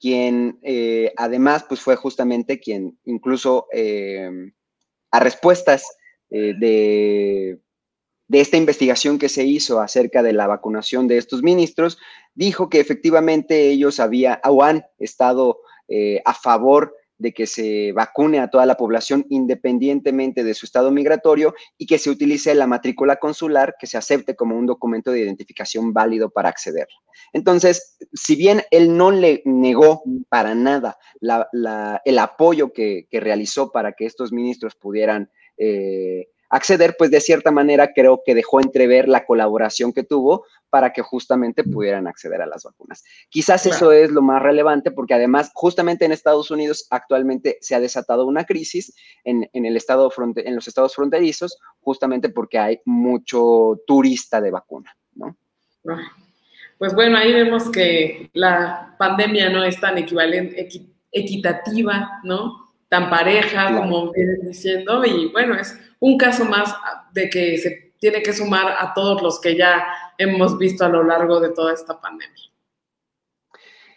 quien 0.00 0.58
eh, 0.62 1.12
además 1.16 1.64
pues 1.68 1.80
fue 1.80 1.94
justamente 1.94 2.58
quien 2.58 2.98
incluso 3.04 3.66
eh, 3.72 4.30
a 5.10 5.20
respuestas 5.20 5.84
eh, 6.30 6.54
de, 6.58 7.60
de, 8.26 8.40
esta 8.40 8.56
investigación 8.56 9.18
que 9.18 9.28
se 9.28 9.44
hizo 9.44 9.80
acerca 9.80 10.22
de 10.22 10.32
la 10.32 10.46
vacunación 10.46 11.06
de 11.06 11.18
estos 11.18 11.42
ministros, 11.42 11.98
dijo 12.34 12.70
que 12.70 12.80
efectivamente 12.80 13.68
ellos 13.68 14.00
había 14.00 14.40
o 14.44 14.62
han 14.64 14.84
estado 14.98 15.60
a 16.24 16.34
favor 16.34 16.94
de 17.20 17.32
que 17.32 17.46
se 17.46 17.92
vacune 17.92 18.40
a 18.40 18.48
toda 18.48 18.66
la 18.66 18.76
población 18.76 19.26
independientemente 19.28 20.42
de 20.42 20.54
su 20.54 20.64
estado 20.64 20.90
migratorio 20.90 21.54
y 21.76 21.86
que 21.86 21.98
se 21.98 22.10
utilice 22.10 22.54
la 22.54 22.66
matrícula 22.66 23.16
consular 23.16 23.76
que 23.78 23.86
se 23.86 23.98
acepte 23.98 24.34
como 24.34 24.56
un 24.56 24.66
documento 24.66 25.12
de 25.12 25.20
identificación 25.20 25.92
válido 25.92 26.30
para 26.30 26.48
acceder. 26.48 26.88
Entonces, 27.34 27.98
si 28.14 28.36
bien 28.36 28.62
él 28.70 28.96
no 28.96 29.10
le 29.10 29.42
negó 29.44 30.02
para 30.30 30.54
nada 30.54 30.96
el 32.04 32.18
apoyo 32.18 32.72
que, 32.72 33.06
realizó 33.12 33.70
para 33.70 33.92
que 33.92 34.06
estos 34.06 34.32
ministros 34.32 34.74
pudieran 34.74 35.30
eh, 35.58 36.28
acceder, 36.50 36.96
pues 36.98 37.10
de 37.10 37.20
cierta 37.20 37.50
manera 37.50 37.92
creo 37.94 38.22
que 38.24 38.34
dejó 38.34 38.60
entrever 38.60 39.08
la 39.08 39.24
colaboración 39.24 39.92
que 39.92 40.02
tuvo 40.02 40.44
para 40.68 40.92
que 40.92 41.00
justamente 41.00 41.64
pudieran 41.64 42.06
acceder 42.06 42.42
a 42.42 42.46
las 42.46 42.64
vacunas. 42.64 43.04
Quizás 43.28 43.66
eso 43.66 43.92
es 43.92 44.10
lo 44.10 44.20
más 44.20 44.42
relevante 44.42 44.90
porque 44.90 45.14
además 45.14 45.50
justamente 45.54 46.04
en 46.04 46.12
Estados 46.12 46.50
Unidos 46.50 46.86
actualmente 46.90 47.58
se 47.60 47.74
ha 47.74 47.80
desatado 47.80 48.26
una 48.26 48.44
crisis 48.44 48.94
en, 49.24 49.48
el 49.52 49.76
estado 49.76 50.10
en 50.36 50.54
los 50.54 50.68
estados 50.68 50.94
fronterizos 50.94 51.58
justamente 51.80 52.28
porque 52.28 52.58
hay 52.58 52.80
mucho 52.84 53.80
turista 53.86 54.40
de 54.40 54.50
vacuna, 54.50 54.94
¿no? 55.14 55.36
Pues 56.78 56.94
bueno, 56.94 57.16
ahí 57.18 57.32
vemos 57.32 57.70
que 57.70 58.30
la 58.32 58.96
pandemia 58.98 59.50
no 59.50 59.64
es 59.64 59.78
tan 59.80 59.98
equivalente, 59.98 60.68
equitativa, 61.12 62.20
¿no? 62.24 62.70
Tan 62.88 63.08
pareja 63.08 63.76
como 63.76 64.12
vienen 64.12 64.46
diciendo 64.46 65.04
y 65.04 65.26
bueno, 65.26 65.54
es 65.54 65.78
un 66.00 66.16
caso 66.16 66.44
más 66.44 66.74
de 67.12 67.30
que 67.30 67.58
se 67.58 67.92
tiene 67.98 68.22
que 68.22 68.32
sumar 68.32 68.74
a 68.78 68.92
todos 68.94 69.22
los 69.22 69.40
que 69.40 69.56
ya 69.56 69.86
hemos 70.18 70.58
visto 70.58 70.84
a 70.84 70.88
lo 70.88 71.04
largo 71.04 71.38
de 71.38 71.50
toda 71.50 71.72
esta 71.72 72.00
pandemia. 72.00 72.50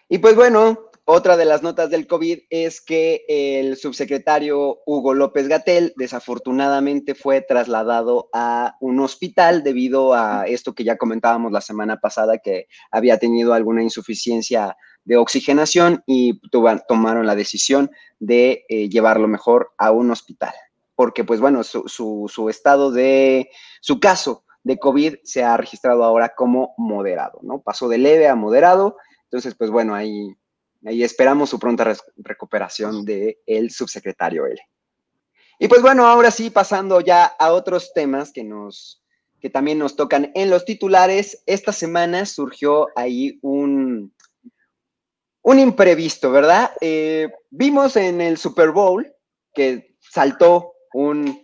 Y 0.10 0.18
pues 0.20 0.36
bueno, 0.36 0.90
otra 1.06 1.38
de 1.38 1.46
las 1.46 1.64
notas 1.64 1.90
del 1.90 2.06
COVID 2.06 2.40
es 2.50 2.82
que 2.82 3.26
el 3.28 3.78
subsecretario 3.78 4.80
Hugo 4.86 5.14
López 5.14 5.48
Gatel 5.48 5.94
desafortunadamente 5.96 7.16
fue 7.16 7.42
trasladado 7.42 8.30
a 8.34 8.76
un 8.80 9.00
hospital 9.00 9.64
debido 9.64 10.14
a 10.14 10.46
esto 10.46 10.74
que 10.74 10.84
ya 10.84 10.98
comentábamos 10.98 11.52
la 11.52 11.62
semana 11.62 11.98
pasada, 11.98 12.38
que 12.38 12.68
había 12.92 13.18
tenido 13.18 13.54
alguna 13.54 13.84
insuficiencia 13.84 14.78
de 15.06 15.18
oxigenación 15.18 16.04
y 16.06 16.40
tomaron 16.50 17.26
la 17.26 17.36
decisión 17.36 17.90
de 18.20 18.66
eh, 18.70 18.88
llevarlo 18.88 19.28
mejor 19.28 19.72
a 19.78 19.92
un 19.92 20.12
hospital 20.12 20.54
porque 20.96 21.24
pues 21.24 21.40
bueno, 21.40 21.64
su, 21.64 22.48
estado 22.50 22.92
de, 22.92 23.50
su 23.82 24.00
caso 24.00 24.46
de 24.64 24.78
COVID 24.78 25.16
se 25.24 25.44
ha 25.44 25.58
registrado 25.58 26.04
ahora 26.04 26.34
como 26.36 26.74
moderado, 26.78 27.40
¿no? 27.42 27.62
Pasó 27.62 27.88
de 27.90 27.98
leve 27.98 28.28
a 28.28 28.36
moderado, 28.36 28.98
entonces 29.24 29.56
pues 29.56 29.70
bueno, 29.70 29.96
ahí, 29.96 30.36
ahí 30.86 31.04
esperamos 31.04 31.50
su 31.50 31.60
pronta 31.60 31.94
recuperación 32.18 33.06
del 33.06 33.38
el 33.46 33.72
subsecretario 33.72 34.46
L. 34.46 34.60
Y 35.60 35.68
pues 35.68 35.82
bueno, 35.82 36.08
ahora 36.08 36.32
sí, 36.32 36.50
pasando 36.50 37.02
ya 37.02 37.26
a 37.26 37.54
otros 37.54 37.94
temas 37.94 38.32
que 38.32 38.44
nos 38.44 39.04
que 39.44 39.50
también 39.50 39.78
nos 39.78 39.98
tocan 39.98 40.32
en 40.36 40.50
los 40.50 40.64
titulares, 40.64 41.44
esta 41.46 41.74
semana 41.74 42.26
surgió 42.26 42.88
ahí 42.96 43.40
un, 43.42 44.14
un 45.42 45.60
imprevisto, 45.60 46.32
¿verdad? 46.32 46.72
Eh, 46.80 47.30
vimos 47.50 47.98
en 47.98 48.22
el 48.22 48.38
Super 48.38 48.72
Bowl 48.72 49.14
que 49.54 49.98
saltó 50.00 50.73
un, 50.94 51.40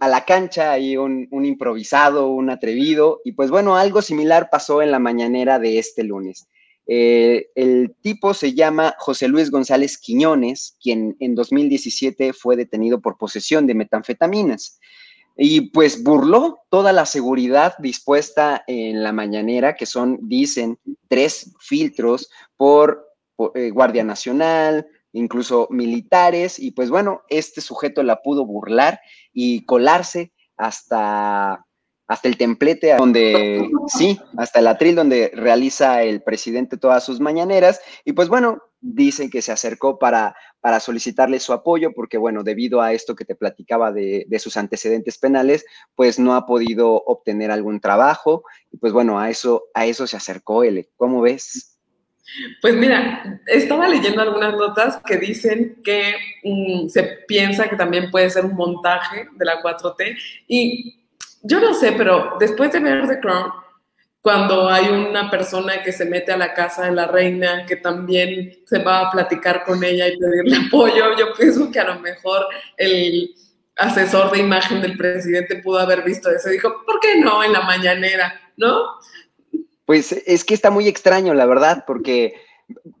a 0.00 0.08
la 0.08 0.24
cancha 0.24 0.78
y 0.78 0.96
un, 0.96 1.28
un, 1.30 1.44
improvisado, 1.44 2.28
un 2.28 2.50
atrevido. 2.50 3.20
Y 3.24 3.32
pues 3.32 3.50
bueno, 3.50 3.76
algo 3.76 4.02
similar 4.02 4.48
pasó 4.50 4.82
en 4.82 4.90
la 4.90 4.98
mañanera 4.98 5.58
de 5.58 5.78
este 5.78 6.04
lunes. 6.04 6.48
Eh, 6.92 7.50
el 7.54 7.94
tipo 8.00 8.34
se 8.34 8.52
llama 8.52 8.96
José 8.98 9.28
Luis 9.28 9.52
González 9.52 9.96
Quiñones, 9.96 10.76
quien 10.82 11.16
en 11.20 11.36
2017 11.36 12.32
fue 12.32 12.56
detenido 12.56 13.00
por 13.00 13.16
posesión 13.16 13.68
de 13.68 13.76
metanfetaminas. 13.76 14.80
Y 15.36 15.70
pues 15.70 16.02
burló 16.02 16.58
toda 16.68 16.92
la 16.92 17.06
seguridad 17.06 17.74
dispuesta 17.78 18.64
en 18.66 19.04
la 19.04 19.12
mañanera, 19.12 19.76
que 19.76 19.86
son, 19.86 20.18
dicen, 20.22 20.78
tres 21.06 21.54
filtros 21.60 22.28
por, 22.56 23.06
eh, 23.54 23.70
Guardia 23.70 24.02
Nacional, 24.02 24.88
incluso 25.12 25.68
militares, 25.70 26.58
y 26.58 26.72
pues 26.72 26.90
bueno, 26.90 27.22
este 27.28 27.60
sujeto 27.60 28.02
la 28.02 28.22
pudo 28.22 28.44
burlar 28.46 29.00
y 29.32 29.64
colarse 29.64 30.32
hasta, 30.56 31.64
hasta 32.06 32.28
el 32.28 32.36
templete 32.36 32.94
donde, 32.96 33.70
sí, 33.86 34.20
hasta 34.36 34.58
el 34.58 34.66
atril 34.66 34.94
donde 34.94 35.30
realiza 35.34 36.02
el 36.02 36.22
presidente 36.22 36.76
todas 36.76 37.04
sus 37.04 37.20
mañaneras, 37.20 37.80
y 38.04 38.12
pues 38.12 38.28
bueno, 38.28 38.58
dicen 38.80 39.30
que 39.30 39.42
se 39.42 39.52
acercó 39.52 39.98
para, 39.98 40.34
para 40.60 40.80
solicitarle 40.80 41.38
su 41.38 41.52
apoyo 41.52 41.92
porque, 41.94 42.18
bueno, 42.18 42.42
debido 42.42 42.80
a 42.80 42.92
esto 42.92 43.14
que 43.14 43.24
te 43.24 43.34
platicaba 43.34 43.92
de, 43.92 44.24
de, 44.28 44.38
sus 44.38 44.56
antecedentes 44.56 45.18
penales, 45.18 45.64
pues 45.94 46.18
no 46.18 46.34
ha 46.34 46.46
podido 46.46 46.94
obtener 46.94 47.50
algún 47.50 47.80
trabajo 47.80 48.42
y 48.70 48.78
pues 48.78 48.92
bueno, 48.92 49.18
a 49.18 49.28
eso, 49.30 49.64
a 49.74 49.86
eso 49.86 50.06
se 50.06 50.16
acercó 50.16 50.64
él. 50.64 50.88
¿Cómo 50.96 51.20
ves? 51.20 51.69
Pues 52.60 52.74
mira, 52.74 53.40
estaba 53.46 53.88
leyendo 53.88 54.22
algunas 54.22 54.54
notas 54.54 55.00
que 55.04 55.16
dicen 55.16 55.80
que 55.84 56.14
um, 56.44 56.88
se 56.88 57.02
piensa 57.26 57.68
que 57.68 57.76
también 57.76 58.10
puede 58.10 58.30
ser 58.30 58.44
un 58.44 58.54
montaje 58.54 59.28
de 59.36 59.44
la 59.44 59.62
4T 59.62 60.16
y 60.46 60.96
yo 61.42 61.60
no 61.60 61.74
sé, 61.74 61.92
pero 61.92 62.36
después 62.38 62.70
de 62.72 62.80
ver 62.80 63.08
The 63.08 63.20
Crown, 63.20 63.50
cuando 64.20 64.68
hay 64.68 64.88
una 64.88 65.30
persona 65.30 65.82
que 65.82 65.92
se 65.92 66.04
mete 66.04 66.32
a 66.32 66.36
la 66.36 66.52
casa 66.52 66.84
de 66.84 66.92
la 66.92 67.06
reina, 67.06 67.64
que 67.64 67.76
también 67.76 68.58
se 68.66 68.78
va 68.82 69.00
a 69.00 69.10
platicar 69.10 69.64
con 69.64 69.82
ella 69.82 70.08
y 70.08 70.18
pedirle 70.18 70.56
apoyo, 70.66 71.16
yo 71.18 71.32
pienso 71.34 71.70
que 71.70 71.80
a 71.80 71.84
lo 71.84 72.00
mejor 72.00 72.46
el 72.76 73.34
asesor 73.76 74.30
de 74.30 74.40
imagen 74.40 74.82
del 74.82 74.96
presidente 74.96 75.56
pudo 75.56 75.78
haber 75.78 76.02
visto 76.02 76.30
eso 76.30 76.50
y 76.50 76.54
dijo, 76.54 76.82
¿por 76.84 77.00
qué 77.00 77.18
no 77.18 77.42
en 77.42 77.52
la 77.54 77.62
mañanera? 77.62 78.38
¿No? 78.58 78.84
Pues 79.90 80.12
es 80.12 80.44
que 80.44 80.54
está 80.54 80.70
muy 80.70 80.86
extraño, 80.86 81.34
la 81.34 81.46
verdad, 81.46 81.82
porque 81.84 82.34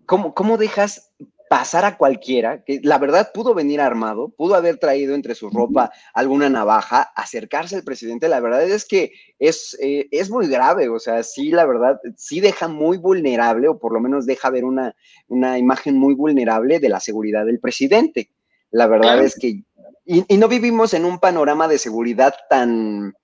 ¿cómo, 0.06 0.34
cómo 0.34 0.58
dejas 0.58 1.12
pasar 1.48 1.84
a 1.84 1.96
cualquiera, 1.96 2.64
que 2.64 2.80
la 2.82 2.98
verdad 2.98 3.30
pudo 3.32 3.54
venir 3.54 3.80
armado, 3.80 4.30
pudo 4.30 4.56
haber 4.56 4.78
traído 4.78 5.14
entre 5.14 5.36
su 5.36 5.50
ropa 5.50 5.92
alguna 6.14 6.48
navaja, 6.48 7.02
acercarse 7.14 7.76
al 7.76 7.84
presidente, 7.84 8.26
la 8.26 8.40
verdad 8.40 8.64
es 8.64 8.84
que 8.84 9.12
es, 9.38 9.78
eh, 9.80 10.08
es 10.10 10.30
muy 10.30 10.48
grave, 10.48 10.88
o 10.88 10.98
sea, 10.98 11.22
sí, 11.22 11.52
la 11.52 11.64
verdad, 11.64 12.00
sí 12.16 12.40
deja 12.40 12.66
muy 12.66 12.96
vulnerable, 12.98 13.68
o 13.68 13.78
por 13.78 13.92
lo 13.92 14.00
menos 14.00 14.26
deja 14.26 14.50
ver 14.50 14.64
una, 14.64 14.96
una 15.28 15.58
imagen 15.58 15.96
muy 15.96 16.14
vulnerable 16.14 16.80
de 16.80 16.88
la 16.88 16.98
seguridad 16.98 17.46
del 17.46 17.60
presidente. 17.60 18.32
La 18.72 18.88
verdad 18.88 19.22
es 19.22 19.36
que, 19.36 19.62
y, 20.06 20.24
y, 20.26 20.36
no 20.38 20.48
vivimos 20.48 20.92
en 20.94 21.04
un 21.04 21.20
panorama 21.20 21.68
de 21.68 21.78
seguridad 21.78 22.34
tan, 22.48 23.14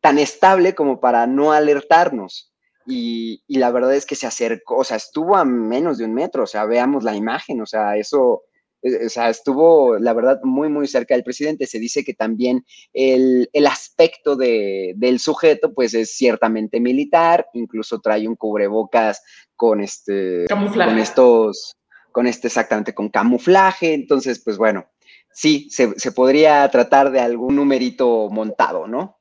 tan 0.00 0.20
estable 0.20 0.76
como 0.76 1.00
para 1.00 1.26
no 1.26 1.50
alertarnos. 1.50 2.49
Y, 2.90 3.42
y, 3.46 3.58
la 3.58 3.70
verdad 3.70 3.94
es 3.94 4.04
que 4.04 4.16
se 4.16 4.26
acercó, 4.26 4.78
o 4.78 4.84
sea, 4.84 4.96
estuvo 4.96 5.36
a 5.36 5.44
menos 5.44 5.98
de 5.98 6.04
un 6.04 6.14
metro, 6.14 6.44
o 6.44 6.46
sea, 6.46 6.64
veamos 6.64 7.04
la 7.04 7.14
imagen, 7.14 7.60
o 7.60 7.66
sea, 7.66 7.96
eso, 7.96 8.42
eh, 8.82 9.06
o 9.06 9.08
sea, 9.08 9.28
estuvo, 9.30 9.98
la 9.98 10.12
verdad, 10.12 10.40
muy, 10.42 10.68
muy 10.68 10.86
cerca 10.88 11.14
del 11.14 11.24
presidente. 11.24 11.66
Se 11.66 11.78
dice 11.78 12.04
que 12.04 12.14
también 12.14 12.64
el, 12.92 13.48
el 13.52 13.66
aspecto 13.66 14.36
de, 14.36 14.94
del 14.96 15.18
sujeto, 15.18 15.72
pues 15.74 15.94
es 15.94 16.16
ciertamente 16.16 16.80
militar, 16.80 17.46
incluso 17.54 18.00
trae 18.00 18.26
un 18.26 18.36
cubrebocas 18.36 19.22
con 19.56 19.80
este, 19.80 20.46
camuflaje. 20.48 20.90
con 20.90 20.98
estos, 20.98 21.76
con 22.12 22.26
este 22.26 22.48
exactamente, 22.48 22.94
con 22.94 23.08
camuflaje, 23.08 23.94
entonces, 23.94 24.42
pues 24.44 24.56
bueno, 24.56 24.86
sí, 25.32 25.68
se, 25.70 25.98
se 25.98 26.12
podría 26.12 26.68
tratar 26.70 27.10
de 27.10 27.20
algún 27.20 27.56
numerito 27.56 28.28
montado, 28.30 28.86
¿no? 28.86 29.19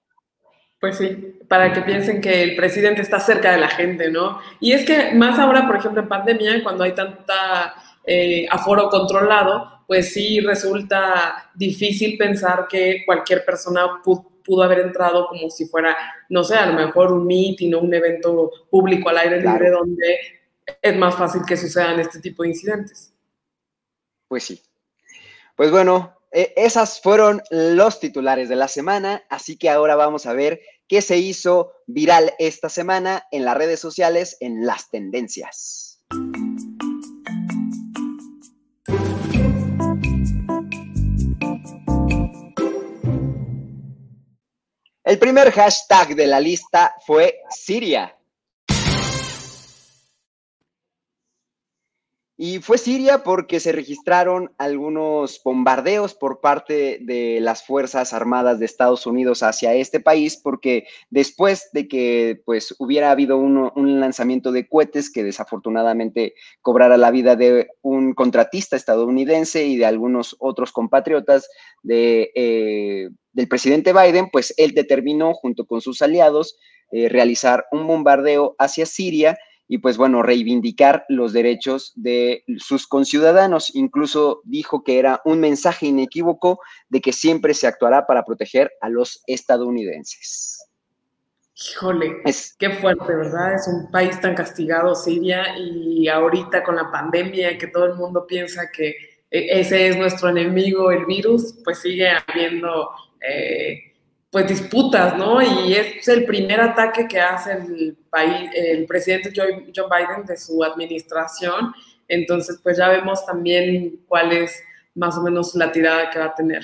Pues 0.79 0.97
sí, 0.97 1.39
para 1.49 1.73
que 1.73 1.81
piensen 1.81 2.21
que 2.21 2.41
el 2.41 2.55
presidente 2.55 3.01
está 3.01 3.19
cerca 3.19 3.51
de 3.51 3.57
la 3.57 3.67
gente, 3.67 4.09
¿no? 4.09 4.39
Y 4.61 4.71
es 4.71 4.85
que 4.85 5.13
más 5.13 5.37
ahora, 5.37 5.67
por 5.67 5.75
ejemplo, 5.75 6.01
en 6.01 6.07
pandemia, 6.07 6.63
cuando 6.63 6.85
hay 6.85 6.93
tanta 6.93 7.73
eh, 8.05 8.47
aforo 8.49 8.87
controlado, 8.89 9.83
pues 9.87 10.13
sí 10.13 10.39
resulta 10.39 11.51
difícil 11.53 12.17
pensar 12.17 12.67
que 12.69 13.03
cualquier 13.05 13.43
persona 13.43 14.01
pudo, 14.03 14.29
pudo, 14.45 14.63
haber 14.63 14.79
entrado 14.79 15.27
como 15.27 15.49
si 15.49 15.65
fuera, 15.65 15.97
no 16.29 16.43
sé, 16.43 16.55
a 16.55 16.67
lo 16.67 16.73
mejor 16.73 17.11
un 17.11 17.27
meeting 17.27 17.73
o 17.73 17.79
un 17.79 17.93
evento 17.93 18.51
público 18.69 19.09
al 19.09 19.17
aire 19.17 19.41
claro. 19.41 19.57
libre 19.57 19.71
donde 19.71 20.17
es 20.81 20.95
más 20.95 21.15
fácil 21.15 21.41
que 21.45 21.57
sucedan 21.57 21.99
este 21.99 22.19
tipo 22.19 22.43
de 22.43 22.49
incidentes. 22.49 23.11
Pues 24.27 24.43
sí. 24.43 24.61
Pues 25.55 25.71
bueno, 25.71 26.18
eh, 26.31 26.53
esas 26.55 27.01
fueron 27.01 27.41
los 27.49 27.99
titulares 27.99 28.49
de 28.49 28.55
la 28.55 28.67
semana, 28.67 29.23
así 29.29 29.57
que 29.57 29.69
ahora 29.69 29.95
vamos 29.95 30.25
a 30.25 30.33
ver 30.33 30.61
qué 30.87 31.01
se 31.01 31.17
hizo 31.17 31.73
viral 31.87 32.33
esta 32.39 32.69
semana 32.69 33.23
en 33.31 33.45
las 33.45 33.57
redes 33.57 33.79
sociales 33.79 34.37
en 34.39 34.65
las 34.65 34.89
tendencias. 34.89 36.01
El 45.03 45.17
primer 45.17 45.51
hashtag 45.51 46.15
de 46.15 46.27
la 46.27 46.39
lista 46.39 46.93
fue 47.07 47.39
Siria. 47.49 48.15
Y 52.41 52.59
fue 52.59 52.77
Siria 52.77 53.21
porque 53.25 53.59
se 53.59 53.73
registraron 53.73 54.53
algunos 54.57 55.41
bombardeos 55.43 56.15
por 56.15 56.39
parte 56.39 56.99
de 57.01 57.41
las 57.41 57.65
Fuerzas 57.65 58.13
Armadas 58.13 58.59
de 58.59 58.65
Estados 58.65 59.05
Unidos 59.05 59.43
hacia 59.43 59.73
este 59.73 59.99
país, 59.99 60.37
porque 60.37 60.85
después 61.09 61.67
de 61.73 61.89
que 61.89 62.41
pues, 62.45 62.73
hubiera 62.79 63.11
habido 63.11 63.35
uno, 63.35 63.73
un 63.75 63.99
lanzamiento 63.99 64.53
de 64.53 64.69
cohetes 64.69 65.11
que 65.11 65.25
desafortunadamente 65.25 66.33
cobrara 66.61 66.95
la 66.95 67.11
vida 67.11 67.35
de 67.35 67.71
un 67.81 68.13
contratista 68.13 68.77
estadounidense 68.77 69.65
y 69.65 69.75
de 69.75 69.85
algunos 69.85 70.37
otros 70.39 70.71
compatriotas 70.71 71.49
de, 71.83 72.31
eh, 72.35 73.09
del 73.33 73.49
presidente 73.49 73.91
Biden, 73.91 74.29
pues 74.31 74.53
él 74.55 74.71
determinó 74.73 75.33
junto 75.33 75.65
con 75.65 75.81
sus 75.81 76.01
aliados 76.01 76.57
eh, 76.93 77.09
realizar 77.09 77.65
un 77.73 77.85
bombardeo 77.85 78.55
hacia 78.57 78.85
Siria 78.85 79.37
y 79.71 79.77
pues 79.77 79.97
bueno, 79.97 80.23
reivindicar 80.23 81.05
los 81.09 81.31
derechos 81.31 81.93
de 81.95 82.43
sus 82.57 82.87
conciudadanos. 82.87 83.73
Incluso 83.75 84.41
dijo 84.43 84.83
que 84.83 84.97
era 84.97 85.21
un 85.25 85.39
mensaje 85.39 85.85
inequívoco 85.85 86.59
de 86.89 87.01
que 87.01 87.13
siempre 87.13 87.53
se 87.53 87.67
actuará 87.67 88.07
para 88.07 88.25
proteger 88.25 88.71
a 88.81 88.89
los 88.89 89.23
estadounidenses. 89.27 90.65
Híjole, 91.53 92.17
es, 92.25 92.55
qué 92.57 92.71
fuerte, 92.71 93.15
¿verdad? 93.15 93.53
Es 93.53 93.67
un 93.67 93.91
país 93.91 94.19
tan 94.19 94.33
castigado, 94.33 94.95
Siria, 94.95 95.55
y 95.59 96.07
ahorita 96.07 96.63
con 96.63 96.75
la 96.75 96.89
pandemia 96.89 97.57
que 97.59 97.67
todo 97.67 97.85
el 97.85 97.93
mundo 97.93 98.25
piensa 98.25 98.71
que 98.71 98.95
e, 99.29 99.59
ese 99.59 99.89
es 99.89 99.97
nuestro 99.97 100.29
enemigo, 100.29 100.91
el 100.91 101.05
virus, 101.05 101.55
pues 101.63 101.79
sigue 101.79 102.09
habiendo... 102.09 102.89
Eh, 103.21 103.88
pues 104.31 104.47
disputas, 104.47 105.17
¿no? 105.17 105.41
Y 105.41 105.73
es 105.73 106.07
el 106.07 106.25
primer 106.25 106.61
ataque 106.61 107.07
que 107.07 107.19
hace 107.19 107.53
el 107.53 107.97
país, 108.09 108.49
el 108.53 108.85
presidente 108.85 109.31
Joe 109.35 109.63
Biden 109.65 110.25
de 110.25 110.37
su 110.37 110.63
administración. 110.63 111.73
Entonces, 112.07 112.59
pues 112.61 112.77
ya 112.77 112.89
vemos 112.89 113.25
también 113.25 113.99
cuál 114.07 114.31
es 114.31 114.61
más 114.95 115.17
o 115.17 115.21
menos 115.21 115.55
la 115.55 115.71
tirada 115.71 116.09
que 116.09 116.19
va 116.19 116.25
a 116.25 116.35
tener. 116.35 116.63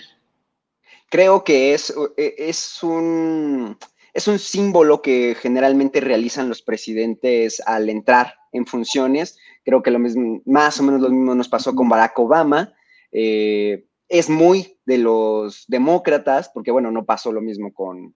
Creo 1.10 1.44
que 1.44 1.74
es, 1.74 1.94
e, 2.18 2.36
es 2.38 2.84
un 2.84 3.78
es 4.16 4.30
un 4.30 4.40
símbolo 4.40 5.02
que 5.02 5.36
generalmente 5.38 6.00
realizan 6.00 6.48
los 6.48 6.62
presidentes 6.62 7.62
al 7.66 7.90
entrar 7.90 8.36
en 8.54 8.66
funciones. 8.66 9.38
Creo 9.66 9.84
que 9.84 9.92
lo 9.92 10.00
mismo, 10.00 10.42
más 10.46 10.80
o 10.80 10.84
menos 10.84 11.02
lo 11.02 11.10
mismo 11.10 11.36
nos 11.36 11.50
pasó 11.50 11.76
con 11.76 11.90
Barack 11.90 12.18
Obama. 12.18 12.74
Eh, 13.12 13.86
es 14.08 14.30
muy 14.30 14.75
de 14.86 14.98
los 14.98 15.66
demócratas, 15.68 16.50
porque 16.54 16.72
bueno, 16.72 16.92
no 16.92 17.06
pasó 17.06 17.32
lo 17.32 17.42
mismo 17.42 17.74
con, 17.74 18.16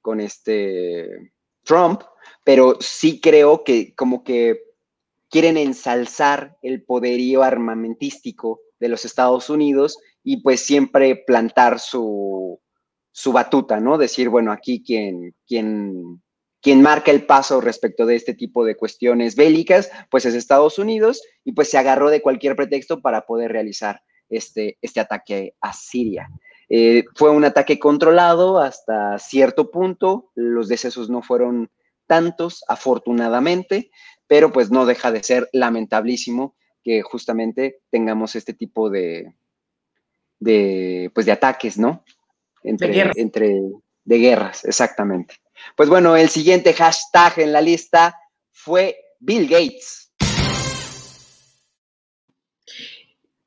con 0.00 0.20
este 0.20 1.32
Trump, 1.64 2.02
pero 2.44 2.76
sí 2.80 3.20
creo 3.20 3.64
que 3.64 3.94
como 3.94 4.22
que 4.24 4.60
quieren 5.30 5.56
ensalzar 5.56 6.58
el 6.62 6.82
poderío 6.84 7.42
armamentístico 7.42 8.60
de 8.78 8.88
los 8.88 9.04
Estados 9.04 9.48
Unidos 9.48 9.98
y 10.22 10.42
pues 10.42 10.60
siempre 10.60 11.16
plantar 11.16 11.78
su, 11.78 12.60
su 13.12 13.32
batuta, 13.32 13.80
¿no? 13.80 13.96
Decir, 13.96 14.28
bueno, 14.28 14.52
aquí 14.52 14.82
quien, 14.82 15.34
quien, 15.46 16.22
quien 16.60 16.82
marca 16.82 17.10
el 17.10 17.24
paso 17.24 17.60
respecto 17.60 18.06
de 18.06 18.16
este 18.16 18.34
tipo 18.34 18.64
de 18.64 18.76
cuestiones 18.76 19.36
bélicas, 19.36 19.90
pues 20.10 20.26
es 20.26 20.34
Estados 20.34 20.78
Unidos 20.78 21.22
y 21.44 21.52
pues 21.52 21.70
se 21.70 21.78
agarró 21.78 22.10
de 22.10 22.20
cualquier 22.22 22.56
pretexto 22.56 23.00
para 23.00 23.22
poder 23.22 23.52
realizar 23.52 24.02
este, 24.32 24.78
este 24.82 25.00
ataque 25.00 25.54
a 25.60 25.72
Siria. 25.72 26.28
Eh, 26.68 27.04
fue 27.14 27.30
un 27.30 27.44
ataque 27.44 27.78
controlado 27.78 28.58
hasta 28.58 29.18
cierto 29.18 29.70
punto, 29.70 30.30
los 30.34 30.68
decesos 30.68 31.10
no 31.10 31.22
fueron 31.22 31.70
tantos, 32.06 32.64
afortunadamente, 32.66 33.90
pero 34.26 34.52
pues 34.52 34.70
no 34.70 34.86
deja 34.86 35.12
de 35.12 35.22
ser 35.22 35.48
lamentablísimo 35.52 36.56
que 36.82 37.02
justamente 37.02 37.80
tengamos 37.90 38.34
este 38.36 38.54
tipo 38.54 38.90
de, 38.90 39.34
de, 40.40 41.10
pues 41.14 41.26
de 41.26 41.32
ataques, 41.32 41.78
¿no? 41.78 42.04
Entre, 42.62 42.88
de 42.88 42.94
guerras. 42.94 43.16
entre 43.18 43.60
de 44.04 44.18
guerras, 44.18 44.64
exactamente. 44.64 45.36
Pues 45.76 45.88
bueno, 45.88 46.16
el 46.16 46.28
siguiente 46.28 46.72
hashtag 46.72 47.38
en 47.38 47.52
la 47.52 47.60
lista 47.60 48.18
fue 48.50 48.96
Bill 49.20 49.48
Gates. 49.48 50.01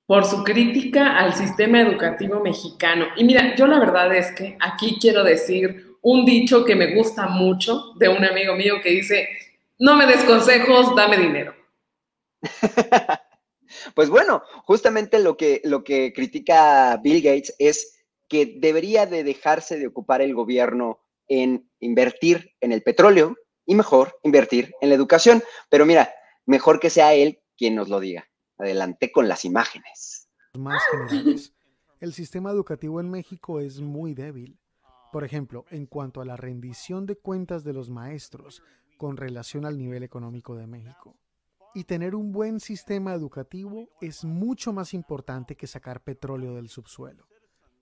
Por 0.05 0.25
su 0.25 0.43
crítica 0.43 1.17
al 1.17 1.33
sistema 1.33 1.81
educativo 1.81 2.39
mexicano. 2.39 3.05
Y 3.15 3.23
mira, 3.23 3.55
yo 3.55 3.67
la 3.67 3.79
verdad 3.79 4.15
es 4.15 4.31
que 4.33 4.57
aquí 4.59 4.97
quiero 4.99 5.23
decir 5.23 5.97
un 6.01 6.25
dicho 6.25 6.63
que 6.63 6.75
me 6.75 6.93
gusta 6.93 7.27
mucho 7.27 7.93
de 7.95 8.09
un 8.09 8.23
amigo 8.23 8.55
mío 8.55 8.75
que 8.83 8.91
dice, 8.91 9.27
no 9.79 9.95
me 9.95 10.05
des 10.05 10.23
consejos, 10.23 10.95
dame 10.95 11.17
dinero. 11.17 11.55
Pues 13.93 14.09
bueno, 14.09 14.43
justamente 14.63 15.19
lo 15.19 15.37
que, 15.37 15.61
lo 15.63 15.83
que 15.83 16.13
critica 16.13 16.97
Bill 17.03 17.21
Gates 17.21 17.55
es 17.59 17.97
que 18.27 18.45
debería 18.45 19.05
de 19.05 19.23
dejarse 19.23 19.77
de 19.77 19.87
ocupar 19.87 20.21
el 20.21 20.33
gobierno 20.33 20.99
en 21.27 21.69
invertir 21.79 22.55
en 22.61 22.71
el 22.71 22.81
petróleo 22.81 23.35
y 23.65 23.75
mejor 23.75 24.17
invertir 24.23 24.73
en 24.81 24.89
la 24.89 24.95
educación. 24.95 25.43
Pero 25.69 25.85
mira, 25.85 26.13
mejor 26.45 26.79
que 26.79 26.89
sea 26.89 27.13
él 27.13 27.41
quien 27.57 27.75
nos 27.75 27.89
lo 27.89 27.99
diga. 27.99 28.27
Adelante 28.57 29.11
con 29.11 29.27
las 29.27 29.45
imágenes. 29.45 30.29
El 31.99 32.13
sistema 32.13 32.51
educativo 32.51 32.99
en 32.99 33.09
México 33.09 33.59
es 33.59 33.81
muy 33.81 34.13
débil. 34.13 34.59
Por 35.11 35.23
ejemplo, 35.23 35.65
en 35.69 35.85
cuanto 35.85 36.21
a 36.21 36.25
la 36.25 36.37
rendición 36.37 37.05
de 37.05 37.17
cuentas 37.17 37.63
de 37.63 37.73
los 37.73 37.89
maestros 37.89 38.61
con 38.97 39.17
relación 39.17 39.65
al 39.65 39.77
nivel 39.77 40.03
económico 40.03 40.55
de 40.55 40.67
México. 40.67 41.17
Y 41.73 41.83
tener 41.83 42.15
un 42.15 42.31
buen 42.31 42.59
sistema 42.59 43.13
educativo 43.13 43.89
es 43.99 44.23
mucho 44.23 44.71
más 44.71 44.93
importante 44.93 45.55
que 45.55 45.67
sacar 45.67 46.03
petróleo 46.03 46.55
del 46.55 46.69
subsuelo. 46.69 47.27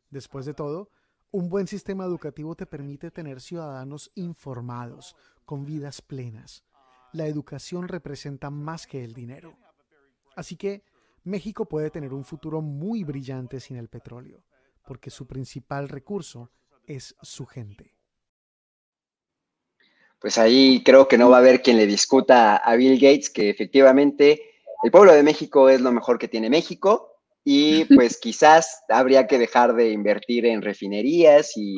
Después 0.10 0.46
de 0.46 0.54
todo, 0.54 0.90
un 1.32 1.50
buen 1.50 1.68
sistema 1.68 2.04
educativo 2.04 2.56
te 2.56 2.66
permite 2.66 3.12
tener 3.12 3.42
ciudadanos 3.42 4.12
informados, 4.16 5.16
con 5.46 5.66
vidas 5.66 6.02
plenas. 6.02 6.64
La 7.12 7.28
educación 7.28 7.88
representa 7.88 8.50
más 8.50 8.88
que 8.88 9.04
el 9.04 9.14
dinero. 9.14 9.58
Así 10.36 10.56
que 10.56 10.84
México 11.24 11.66
puede 11.66 11.90
tener 11.90 12.14
un 12.14 12.26
futuro 12.26 12.62
muy 12.62 13.04
brillante 13.04 13.60
sin 13.60 13.78
el 13.78 13.88
petróleo, 13.88 14.44
porque 14.86 15.10
su 15.10 15.26
principal 15.26 15.90
recurso 15.90 16.52
es 16.86 17.16
su 17.22 17.46
gente. 17.46 17.96
Pues 20.20 20.38
ahí 20.38 20.82
creo 20.84 21.08
que 21.08 21.18
no 21.18 21.30
va 21.30 21.38
a 21.38 21.40
haber 21.40 21.62
quien 21.62 21.78
le 21.78 21.86
discuta 21.86 22.58
a 22.58 22.76
Bill 22.76 22.96
Gates 23.00 23.30
que 23.30 23.50
efectivamente 23.50 24.42
el 24.84 24.92
pueblo 24.92 25.14
de 25.14 25.24
México 25.24 25.70
es 25.70 25.82
lo 25.82 25.92
mejor 25.92 26.18
que 26.18 26.28
tiene 26.28 26.50
México 26.50 27.14
y 27.44 27.86
pues 27.96 28.18
quizás 28.20 28.84
habría 28.90 29.28
que 29.28 29.38
dejar 29.38 29.74
de 29.76 29.90
invertir 29.90 30.46
en 30.46 30.62
refinerías 30.62 31.52
y, 31.56 31.78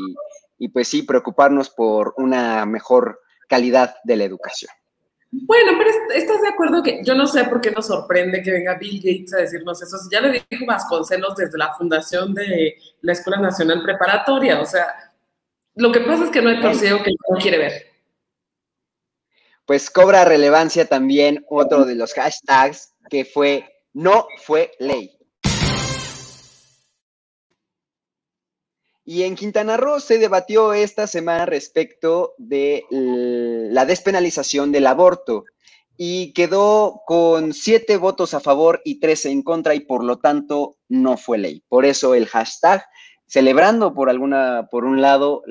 pues 0.69 0.87
sí, 0.87 1.03
preocuparnos 1.03 1.69
por 1.69 2.13
una 2.17 2.65
mejor 2.65 3.19
calidad 3.47 3.95
de 4.03 4.17
la 4.17 4.23
educación. 4.23 4.71
Bueno, 5.43 5.73
pero 5.77 5.89
estás 6.13 6.41
de 6.41 6.47
acuerdo 6.47 6.81
que 6.81 7.01
yo 7.03 7.13
no 7.13 7.27
sé 7.27 7.43
por 7.45 7.59
qué 7.59 7.71
nos 7.71 7.87
sorprende 7.87 8.41
que 8.41 8.51
venga 8.51 8.77
Bill 8.77 9.01
Gates 9.03 9.33
a 9.33 9.37
decirnos 9.37 9.81
eso. 9.81 9.97
Ya 10.11 10.21
lo 10.21 10.31
dijo 10.31 10.65
Vasconcelos 10.65 11.35
desde 11.35 11.57
la 11.57 11.73
fundación 11.73 12.33
de 12.33 12.77
la 13.01 13.11
Escuela 13.11 13.41
Nacional 13.41 13.83
Preparatoria. 13.83 14.61
O 14.61 14.65
sea, 14.65 14.87
lo 15.75 15.91
que 15.91 15.99
pasa 16.01 16.25
es 16.25 16.29
que 16.29 16.41
no 16.41 16.49
hay 16.49 16.61
torcido 16.61 17.03
que 17.03 17.11
no 17.29 17.37
quiere 17.37 17.57
ver. 17.57 17.73
Pues 19.65 19.89
cobra 19.89 20.23
relevancia 20.25 20.87
también 20.87 21.43
otro 21.49 21.85
de 21.85 21.95
los 21.95 22.13
hashtags 22.13 22.93
que 23.09 23.25
fue 23.25 23.65
no 23.93 24.27
fue 24.43 24.71
ley. 24.79 25.14
Y 29.05 29.21
en 29.23 29.35
Quintana 29.35 29.77
Roo 29.77 29.99
se 29.99 30.17
debatió 30.17 30.73
esta 30.73 31.05
semana 31.05 31.45
respecto 31.45 32.33
de 32.39 32.83
la 32.89 33.85
despenalización 33.85 34.71
del 34.71 34.87
aborto 34.87 35.45
y 35.95 36.33
quedó 36.33 37.03
con 37.05 37.53
siete 37.53 37.97
votos 37.97 38.33
a 38.33 38.39
favor 38.39 38.81
y 38.83 38.99
tres 38.99 39.25
en 39.25 39.43
contra 39.43 39.75
y 39.75 39.81
por 39.81 40.03
lo 40.03 40.17
tanto 40.17 40.77
no 40.89 41.17
fue 41.17 41.37
ley. 41.37 41.63
Por 41.69 41.85
eso 41.85 42.15
el 42.15 42.25
hashtag 42.25 42.83
celebrando 43.27 43.93
por 43.93 44.09
alguna, 44.09 44.67
por 44.69 44.85
un 44.85 45.01
lado, 45.01 45.43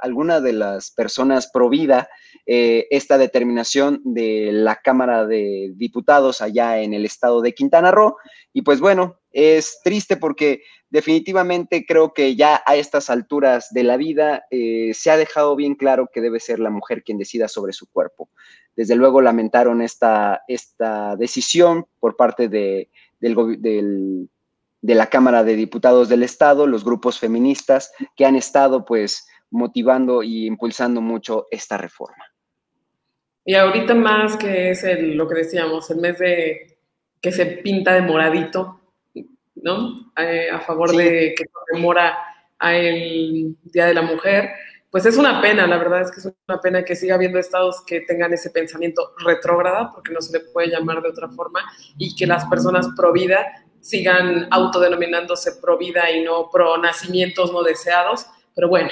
alguna 0.00 0.40
de 0.40 0.52
las 0.52 0.90
personas 0.90 1.50
pro 1.52 1.68
vida 1.68 2.08
eh, 2.46 2.86
esta 2.90 3.18
determinación 3.18 4.00
de 4.04 4.50
la 4.52 4.76
Cámara 4.76 5.26
de 5.26 5.72
Diputados 5.74 6.40
allá 6.40 6.80
en 6.80 6.94
el 6.94 7.04
estado 7.04 7.40
de 7.40 7.54
Quintana 7.54 7.90
Roo. 7.90 8.16
Y 8.52 8.62
pues 8.62 8.80
bueno, 8.80 9.20
es 9.32 9.80
triste 9.84 10.16
porque 10.16 10.62
definitivamente 10.90 11.86
creo 11.86 12.12
que 12.12 12.34
ya 12.34 12.62
a 12.66 12.76
estas 12.76 13.10
alturas 13.10 13.68
de 13.70 13.84
la 13.84 13.96
vida 13.96 14.44
eh, 14.50 14.90
se 14.94 15.10
ha 15.10 15.16
dejado 15.16 15.54
bien 15.54 15.74
claro 15.74 16.08
que 16.12 16.20
debe 16.20 16.40
ser 16.40 16.58
la 16.58 16.70
mujer 16.70 17.04
quien 17.04 17.18
decida 17.18 17.48
sobre 17.48 17.72
su 17.72 17.86
cuerpo. 17.86 18.28
Desde 18.76 18.96
luego 18.96 19.20
lamentaron 19.20 19.82
esta, 19.82 20.42
esta 20.48 21.16
decisión 21.16 21.86
por 22.00 22.16
parte 22.16 22.48
de, 22.48 22.90
del, 23.20 24.28
de 24.82 24.94
la 24.94 25.06
Cámara 25.06 25.44
de 25.44 25.54
Diputados 25.56 26.08
del 26.08 26.22
Estado, 26.22 26.66
los 26.66 26.84
grupos 26.84 27.18
feministas 27.18 27.92
que 28.16 28.24
han 28.24 28.36
estado 28.36 28.84
pues 28.84 29.26
motivando 29.50 30.22
y 30.22 30.46
impulsando 30.46 31.00
mucho 31.00 31.46
esta 31.50 31.76
reforma. 31.76 32.24
Y 33.44 33.54
ahorita 33.54 33.94
más 33.94 34.36
que 34.36 34.70
es 34.70 34.84
lo 35.00 35.26
que 35.28 35.34
decíamos, 35.36 35.90
el 35.90 35.98
mes 35.98 36.18
de 36.18 36.78
que 37.20 37.32
se 37.32 37.46
pinta 37.46 37.94
de 37.94 38.02
moradito, 38.02 38.80
¿no? 39.56 40.12
Eh, 40.16 40.48
a 40.50 40.60
favor 40.60 40.94
de 40.94 41.34
que 41.36 41.44
conmemora 41.46 42.18
a 42.58 42.74
el 42.76 43.56
Día 43.62 43.86
de 43.86 43.94
la 43.94 44.02
Mujer, 44.02 44.50
pues 44.90 45.06
es 45.06 45.16
una 45.16 45.40
pena, 45.40 45.66
la 45.66 45.78
verdad 45.78 46.02
es 46.02 46.10
que 46.10 46.20
es 46.20 46.34
una 46.48 46.60
pena 46.60 46.84
que 46.84 46.96
siga 46.96 47.14
habiendo 47.14 47.38
estados 47.38 47.82
que 47.86 48.00
tengan 48.00 48.32
ese 48.32 48.50
pensamiento 48.50 49.14
retrógrada, 49.24 49.92
porque 49.92 50.12
no 50.12 50.20
se 50.20 50.32
le 50.32 50.44
puede 50.46 50.68
llamar 50.68 51.00
de 51.00 51.10
otra 51.10 51.28
forma, 51.28 51.60
y 51.96 52.14
que 52.16 52.26
las 52.26 52.44
personas 52.46 52.88
pro 52.96 53.12
vida 53.12 53.46
sigan 53.80 54.48
autodenominándose 54.50 55.52
pro 55.62 55.78
vida 55.78 56.10
y 56.10 56.22
no 56.22 56.50
pro 56.50 56.76
nacimientos 56.76 57.52
no 57.52 57.62
deseados, 57.62 58.26
pero 58.54 58.68
bueno. 58.68 58.90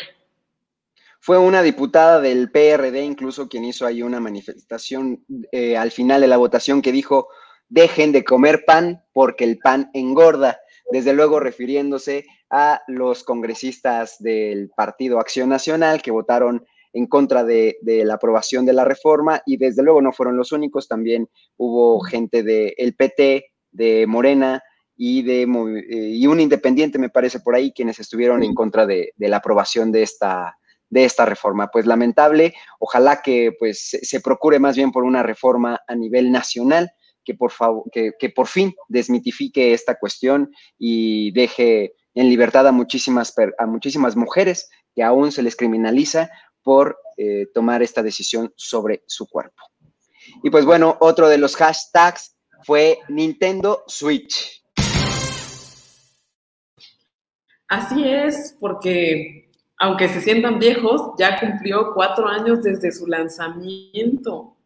Fue 1.20 1.38
una 1.38 1.62
diputada 1.62 2.20
del 2.20 2.50
PRD 2.50 3.02
incluso 3.02 3.48
quien 3.48 3.64
hizo 3.64 3.87
ahí 3.87 4.02
una 4.02 4.20
manifestación 4.20 5.24
eh, 5.52 5.76
al 5.76 5.90
final 5.90 6.20
de 6.20 6.28
la 6.28 6.37
votación 6.37 6.81
que 6.81 6.92
dijo, 6.92 7.28
dejen 7.68 8.12
de 8.12 8.24
comer 8.24 8.64
pan 8.66 9.04
porque 9.12 9.44
el 9.44 9.59
pan 9.59 9.90
engorda, 9.92 10.59
desde 10.90 11.12
luego 11.12 11.40
refiriéndose 11.40 12.24
a 12.50 12.81
los 12.87 13.24
congresistas 13.24 14.16
del 14.20 14.70
Partido 14.76 15.20
Acción 15.20 15.48
Nacional 15.48 16.00
que 16.02 16.11
votaron 16.11 16.64
en 16.92 17.07
contra 17.07 17.44
de, 17.44 17.76
la 17.83 18.14
aprobación 18.14 18.64
de 18.64 18.72
la 18.72 18.85
reforma 18.85 19.42
y 19.44 19.57
desde 19.57 19.83
luego 19.83 20.00
no 20.00 20.12
fueron 20.12 20.37
los 20.37 20.52
únicos, 20.52 20.88
también 20.88 21.28
hubo 21.57 22.00
gente 22.00 22.42
del 22.42 22.94
PT, 22.94 23.44
de 23.70 24.07
Morena, 24.07 24.62
y, 25.00 25.22
de, 25.22 25.42
eh, 25.42 26.09
y 26.11 26.26
un 26.26 26.40
independiente, 26.40 26.98
me 26.98 27.09
parece, 27.09 27.38
por 27.38 27.54
ahí, 27.54 27.72
quienes 27.72 28.00
estuvieron 28.00 28.42
en 28.42 28.52
contra 28.52 28.85
de, 28.85 29.12
la 29.16 29.37
aprobación 29.37 29.92
de 29.92 30.02
esta, 30.02 30.59
de 30.90 31.05
esta 31.05 31.24
reforma. 31.24 31.68
Pues 31.68 31.87
lamentable, 31.87 32.55
ojalá 32.79 33.22
que 33.22 33.53
pues, 33.59 33.88
se, 34.03 34.20
procure 34.20 34.59
más 34.59 34.77
bien 34.77 34.92
por 34.92 35.05
una 35.05 35.22
reforma 35.22 35.81
a 35.87 35.94
nivel 35.94 36.33
nacional 36.33 36.90
que 37.24 37.35
por, 37.35 37.51
favor, 37.51 37.85
que, 37.92 38.31
por 38.31 38.46
fin 38.46 38.74
desmitifique 38.88 39.74
esta 39.74 39.98
cuestión 39.98 40.51
y 40.79 41.31
deje 41.33 41.94
en 42.14 42.29
libertad 42.29 42.66
a 42.66 42.72
muchísimas, 42.72 43.35
a 43.59 43.66
muchísimas 43.66 44.16
mujeres 44.16 44.70
que 44.94 45.03
aún 45.03 45.31
se 45.31 45.42
les 45.42 45.55
criminaliza 45.55 46.31
por 46.62 46.98
eh, 47.16 47.46
tomar 47.53 47.83
esta 47.83 48.03
decisión 48.03 48.53
sobre 48.57 49.03
su 49.07 49.27
cuerpo. 49.29 49.62
Y 50.42 50.51
pues 50.51 50.64
bueno, 50.64 50.96
otro 51.01 51.29
de 51.29 51.38
los 51.38 51.57
hashtags 51.57 52.37
fue 52.64 52.98
Nintendo 53.09 53.85
Switch. 53.87 54.62
Así 57.68 58.09
es, 58.09 58.57
porque 58.59 59.47
aunque 59.78 60.08
se 60.08 60.20
sientan 60.20 60.58
viejos, 60.58 61.12
ya 61.18 61.38
cumplió 61.38 61.92
cuatro 61.94 62.26
años 62.26 62.62
desde 62.62 62.90
su 62.90 63.06
lanzamiento. 63.06 64.56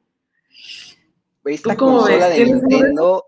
Esta 1.44 1.77
consola 1.77 2.29
de 2.29 2.46
Nintendo, 2.46 3.27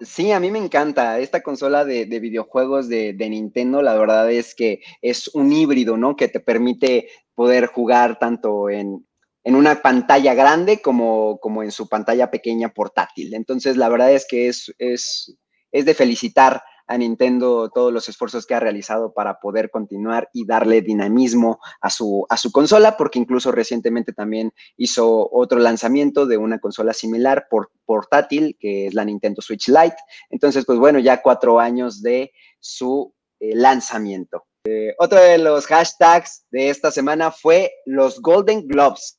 sí, 0.00 0.32
a 0.32 0.40
mí 0.40 0.50
me 0.50 0.58
encanta. 0.58 1.18
Esta 1.18 1.42
consola 1.42 1.84
de, 1.84 2.04
videojuegos 2.04 2.88
de, 2.88 3.14
Nintendo, 3.14 3.80
la 3.80 3.94
verdad 3.94 4.30
es 4.30 4.54
que 4.54 4.80
es 5.00 5.28
un 5.28 5.52
híbrido, 5.52 5.96
¿no? 5.96 6.14
Que 6.14 6.28
te 6.28 6.40
permite 6.40 7.08
poder 7.34 7.66
jugar 7.66 8.18
tanto 8.18 8.68
en, 8.68 9.06
una 9.44 9.80
pantalla 9.80 10.34
grande 10.34 10.82
como, 10.82 11.38
como, 11.38 11.62
en 11.62 11.70
su 11.70 11.88
pantalla 11.88 12.30
pequeña 12.30 12.68
portátil. 12.68 13.32
Entonces, 13.34 13.76
la 13.76 13.88
verdad 13.88 14.12
es 14.12 14.26
que 14.28 14.48
es, 14.48 14.74
es, 14.78 15.36
es 15.70 15.84
de 15.86 15.94
felicitar 15.94 16.62
a 16.86 16.98
Nintendo 16.98 17.70
todos 17.70 17.92
los 17.92 18.08
esfuerzos 18.08 18.46
que 18.46 18.54
ha 18.54 18.60
realizado 18.60 19.12
para 19.12 19.40
poder 19.40 19.70
continuar 19.70 20.28
y 20.32 20.46
darle 20.46 20.82
dinamismo 20.82 21.60
a 21.80 21.90
su, 21.90 22.26
a 22.28 22.36
su 22.36 22.52
consola, 22.52 22.96
porque 22.96 23.18
incluso 23.18 23.52
recientemente 23.52 24.12
también 24.12 24.52
hizo 24.76 25.28
otro 25.32 25.58
lanzamiento 25.58 26.26
de 26.26 26.36
una 26.36 26.58
consola 26.58 26.92
similar 26.92 27.46
por, 27.50 27.70
portátil, 27.84 28.56
que 28.58 28.86
es 28.86 28.94
la 28.94 29.04
Nintendo 29.04 29.42
Switch 29.42 29.68
Lite. 29.68 29.96
Entonces, 30.30 30.64
pues 30.64 30.78
bueno, 30.78 30.98
ya 30.98 31.22
cuatro 31.22 31.60
años 31.60 32.02
de 32.02 32.32
su 32.60 33.14
eh, 33.40 33.54
lanzamiento. 33.54 34.44
Eh, 34.64 34.94
otro 34.98 35.20
de 35.20 35.38
los 35.38 35.66
hashtags 35.66 36.44
de 36.52 36.70
esta 36.70 36.92
semana 36.92 37.32
fue 37.32 37.72
los 37.84 38.20
Golden 38.20 38.68
Globes. 38.68 39.18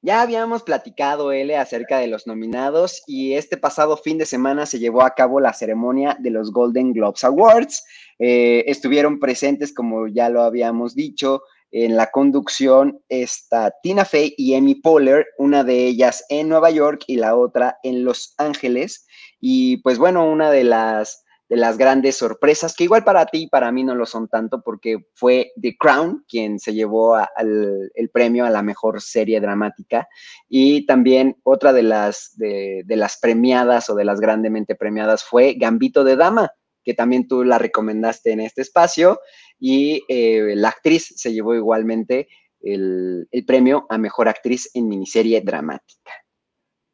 Ya 0.00 0.22
habíamos 0.22 0.62
platicado, 0.62 1.32
L, 1.32 1.56
acerca 1.56 1.98
de 1.98 2.06
los 2.06 2.26
nominados 2.26 3.02
y 3.08 3.34
este 3.34 3.56
pasado 3.56 3.96
fin 3.96 4.16
de 4.16 4.26
semana 4.26 4.64
se 4.64 4.78
llevó 4.78 5.02
a 5.02 5.14
cabo 5.14 5.40
la 5.40 5.52
ceremonia 5.52 6.16
de 6.20 6.30
los 6.30 6.52
Golden 6.52 6.92
Globes 6.92 7.24
Awards. 7.24 7.84
Eh, 8.20 8.64
estuvieron 8.68 9.18
presentes, 9.18 9.74
como 9.74 10.06
ya 10.06 10.28
lo 10.28 10.42
habíamos 10.42 10.94
dicho, 10.94 11.42
en 11.72 11.96
la 11.96 12.10
conducción 12.10 13.02
está 13.08 13.74
Tina 13.82 14.04
Fey 14.04 14.34
y 14.38 14.54
Amy 14.54 14.76
Poehler, 14.76 15.26
una 15.36 15.64
de 15.64 15.86
ellas 15.86 16.24
en 16.28 16.48
Nueva 16.48 16.70
York 16.70 17.02
y 17.06 17.16
la 17.16 17.36
otra 17.36 17.78
en 17.82 18.04
Los 18.04 18.34
Ángeles. 18.38 19.06
Y 19.40 19.78
pues 19.78 19.98
bueno, 19.98 20.30
una 20.30 20.50
de 20.50 20.64
las 20.64 21.24
de 21.48 21.56
las 21.56 21.78
grandes 21.78 22.16
sorpresas, 22.16 22.74
que 22.76 22.84
igual 22.84 23.04
para 23.04 23.24
ti 23.26 23.44
y 23.44 23.48
para 23.48 23.72
mí 23.72 23.82
no 23.82 23.94
lo 23.94 24.04
son 24.04 24.28
tanto, 24.28 24.60
porque 24.62 25.06
fue 25.14 25.52
The 25.60 25.76
Crown 25.78 26.24
quien 26.28 26.58
se 26.58 26.74
llevó 26.74 27.16
el 27.16 28.10
premio 28.12 28.44
a 28.44 28.50
la 28.50 28.62
mejor 28.62 29.00
serie 29.00 29.40
dramática. 29.40 30.08
Y 30.48 30.84
también 30.84 31.38
otra 31.42 31.72
de 31.72 31.82
las, 31.82 32.36
de, 32.36 32.84
las 32.86 33.18
premiadas 33.18 33.88
o 33.88 33.94
de 33.94 34.04
las 34.04 34.20
grandemente 34.20 34.74
premiadas 34.74 35.24
fue 35.24 35.54
Gambito 35.54 36.04
de 36.04 36.16
Dama, 36.16 36.50
que 36.84 36.92
también 36.92 37.26
tú 37.26 37.44
la 37.44 37.58
recomendaste 37.58 38.32
en 38.32 38.40
este 38.40 38.60
espacio. 38.60 39.20
Y 39.58 40.04
eh, 40.08 40.52
la 40.54 40.68
actriz 40.68 41.14
se 41.16 41.32
llevó 41.32 41.54
igualmente 41.54 42.28
el, 42.60 43.26
el 43.30 43.44
premio 43.46 43.86
a 43.88 43.96
mejor 43.96 44.28
actriz 44.28 44.70
en 44.74 44.86
miniserie 44.86 45.40
dramática. 45.40 46.12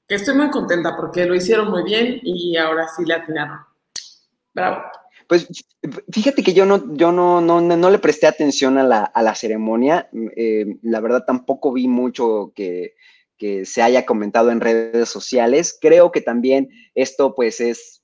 Estoy 0.07 0.37
muy 0.37 0.51
contenta 0.51 0.95
porque 0.95 1.25
lo 1.25 1.35
hicieron 1.35 1.71
muy 1.71 1.83
bien 1.83 2.21
y 2.23 2.57
ahora 2.57 2.87
sí 2.89 3.05
la 3.05 3.17
atinaron. 3.17 3.74
Bravo. 4.55 4.83
Pues 5.27 5.49
fíjate 6.13 6.43
que 6.43 6.53
yo 6.53 6.67
no, 6.67 6.95
yo 6.95 7.11
no, 7.11 7.41
no, 7.41 7.61
no 7.61 7.91
le 7.91 7.99
presté 7.99 8.27
atención 8.27 8.79
a 8.79 8.85
la, 8.85 9.05
a 9.05 9.23
la 9.23 9.35
ceremonia. 9.35 10.09
Eh, 10.37 10.67
la 10.83 11.01
verdad 11.01 11.25
tampoco 11.27 11.73
vi 11.73 11.89
mucho 11.89 12.53
que, 12.55 12.95
que 13.37 13.65
se 13.65 13.83
haya 13.83 14.07
comentado 14.07 14.51
en 14.51 14.61
redes 14.61 15.09
sociales. 15.09 15.77
Creo 15.81 16.13
que 16.13 16.21
también 16.21 16.69
esto 16.95 17.35
pues 17.35 17.61
es 17.61 18.04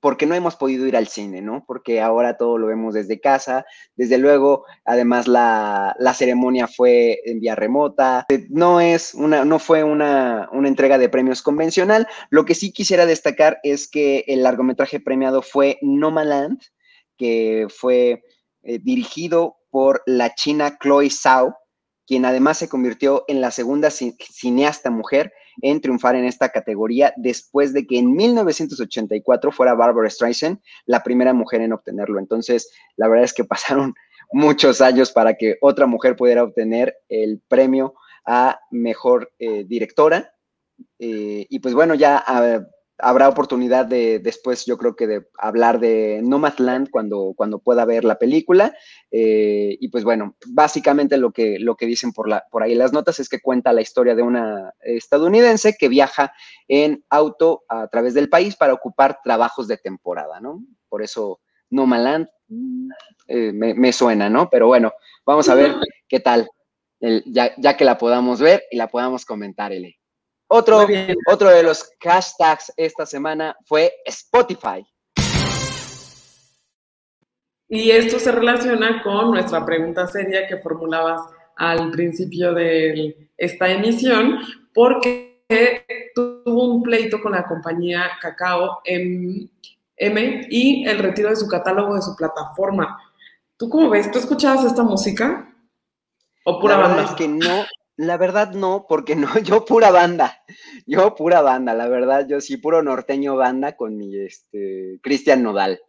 porque 0.00 0.26
no 0.26 0.34
hemos 0.34 0.56
podido 0.56 0.86
ir 0.86 0.96
al 0.96 1.08
cine, 1.08 1.42
¿no? 1.42 1.64
Porque 1.66 2.00
ahora 2.00 2.36
todo 2.36 2.56
lo 2.58 2.68
vemos 2.68 2.94
desde 2.94 3.20
casa. 3.20 3.66
Desde 3.96 4.18
luego, 4.18 4.64
además 4.84 5.26
la, 5.26 5.96
ceremonia 6.14 6.68
fue 6.68 7.20
en 7.24 7.40
vía 7.40 7.54
remota. 7.54 8.26
No 8.48 8.80
es 8.80 9.14
una, 9.14 9.44
no 9.44 9.58
fue 9.58 9.82
una, 9.82 10.48
entrega 10.52 10.98
de 10.98 11.08
premios 11.08 11.42
convencional. 11.42 12.06
Lo 12.30 12.44
que 12.44 12.54
sí 12.54 12.72
quisiera 12.72 13.06
destacar 13.06 13.58
es 13.62 13.88
que 13.88 14.24
el 14.28 14.42
largometraje 14.42 15.00
premiado 15.00 15.42
fue 15.42 15.78
Nomaland, 15.82 16.60
que 17.16 17.66
fue 17.68 18.22
eh, 18.62 18.78
dirigido 18.80 19.56
por 19.70 20.02
la 20.06 20.34
china 20.34 20.78
Chloe 20.80 21.10
Zhao, 21.10 21.56
quien 22.06 22.24
además 22.24 22.58
se 22.58 22.68
convirtió 22.68 23.24
en 23.26 23.40
la 23.40 23.50
segunda 23.50 23.90
cineasta 23.90 24.90
mujer 24.90 25.32
en 25.62 25.80
triunfar 25.80 26.16
en 26.16 26.24
esta 26.24 26.48
categoría 26.50 27.12
después 27.16 27.72
de 27.72 27.86
que 27.86 27.98
en 27.98 28.12
1984 28.12 29.52
fuera 29.52 29.74
Barbara 29.74 30.10
Streisand 30.10 30.60
la 30.86 31.02
primera 31.02 31.32
mujer 31.32 31.60
en 31.60 31.72
obtenerlo. 31.72 32.18
Entonces, 32.18 32.70
la 32.96 33.08
verdad 33.08 33.24
es 33.24 33.34
que 33.34 33.44
pasaron 33.44 33.94
muchos 34.32 34.80
años 34.80 35.10
para 35.12 35.34
que 35.34 35.56
otra 35.60 35.86
mujer 35.86 36.16
pudiera 36.16 36.42
obtener 36.42 36.96
el 37.08 37.40
premio 37.48 37.94
a 38.26 38.60
mejor 38.70 39.32
eh, 39.38 39.64
directora. 39.64 40.34
Eh, 40.98 41.46
y 41.48 41.58
pues 41.60 41.74
bueno, 41.74 41.94
ya 41.94 42.22
ah, 42.26 42.60
habrá 42.98 43.28
oportunidad 43.28 43.86
de 43.86 44.18
después, 44.18 44.66
yo 44.66 44.76
creo 44.76 44.96
que 44.96 45.06
de 45.06 45.28
hablar 45.38 45.78
de 45.78 46.20
Nomadland 46.22 46.90
cuando, 46.90 47.32
cuando 47.36 47.60
pueda 47.60 47.84
ver 47.84 48.04
la 48.04 48.18
película. 48.18 48.74
Eh, 49.10 49.76
y 49.80 49.88
pues 49.88 50.04
bueno, 50.04 50.36
básicamente 50.48 51.16
lo 51.16 51.32
que, 51.32 51.58
lo 51.58 51.76
que 51.76 51.86
dicen 51.86 52.12
por, 52.12 52.28
la, 52.28 52.44
por 52.50 52.62
ahí 52.62 52.74
las 52.74 52.92
notas 52.92 53.20
es 53.20 53.28
que 53.28 53.40
cuenta 53.40 53.72
la 53.72 53.80
historia 53.80 54.14
de 54.14 54.22
una 54.22 54.74
estadounidense 54.80 55.76
que 55.78 55.88
viaja 55.88 56.32
en 56.66 57.04
auto 57.08 57.64
a 57.68 57.88
través 57.88 58.14
del 58.14 58.28
país 58.28 58.56
para 58.56 58.74
ocupar 58.74 59.20
trabajos 59.22 59.68
de 59.68 59.78
temporada, 59.78 60.40
¿no? 60.40 60.64
Por 60.88 61.02
eso 61.02 61.40
Nomadland 61.70 62.28
eh, 63.28 63.52
me, 63.52 63.92
suena, 63.92 64.28
¿no? 64.28 64.48
Pero 64.50 64.66
bueno, 64.66 64.92
vamos 65.24 65.48
a 65.48 65.54
ver 65.54 65.72
qué 66.08 66.20
tal, 66.20 66.48
ya, 67.00 67.52
ya 67.56 67.76
que 67.76 67.84
la 67.84 67.96
podamos 67.96 68.40
ver 68.40 68.64
y 68.70 68.76
la 68.76 68.88
podamos 68.88 69.24
comentar, 69.24 69.72
Ele. 69.72 69.98
Otro, 70.50 70.86
otro 71.26 71.50
de 71.50 71.62
los 71.62 71.90
hashtags 72.00 72.72
esta 72.76 73.04
semana 73.04 73.54
fue 73.66 73.92
Spotify. 74.06 74.86
Y 77.68 77.90
esto 77.90 78.18
se 78.18 78.32
relaciona 78.32 79.02
con 79.02 79.30
nuestra 79.30 79.64
pregunta 79.66 80.06
seria 80.06 80.46
que 80.46 80.56
formulabas 80.56 81.20
al 81.56 81.90
principio 81.90 82.54
de 82.54 83.30
esta 83.36 83.68
emisión, 83.68 84.38
porque 84.72 85.44
tuvo 86.14 86.72
un 86.72 86.82
pleito 86.82 87.20
con 87.20 87.32
la 87.32 87.44
compañía 87.44 88.12
Cacao 88.18 88.80
M, 88.84 90.46
y 90.48 90.88
el 90.88 90.98
retiro 90.98 91.28
de 91.28 91.36
su 91.36 91.46
catálogo 91.46 91.94
de 91.94 92.02
su 92.02 92.16
plataforma. 92.16 92.98
¿Tú 93.58 93.68
cómo 93.68 93.90
ves? 93.90 94.10
¿Tú 94.10 94.18
escuchabas 94.18 94.64
esta 94.64 94.82
música? 94.82 95.54
¿O 96.44 96.58
pura 96.58 96.78
banda? 96.78 97.04
Es 97.04 97.10
que 97.10 97.28
no, 97.28 97.66
la 97.98 98.16
verdad 98.16 98.52
no, 98.52 98.86
porque 98.88 99.16
no, 99.16 99.28
yo 99.42 99.64
pura 99.64 99.90
banda, 99.90 100.42
yo 100.86 101.14
pura 101.14 101.42
banda, 101.42 101.74
la 101.74 101.88
verdad, 101.88 102.26
yo 102.26 102.40
sí, 102.40 102.56
puro 102.56 102.82
norteño 102.82 103.36
banda 103.36 103.76
con 103.76 103.96
mi, 103.96 104.16
este, 104.16 104.98
Cristian 105.02 105.42
Nodal. 105.42 105.80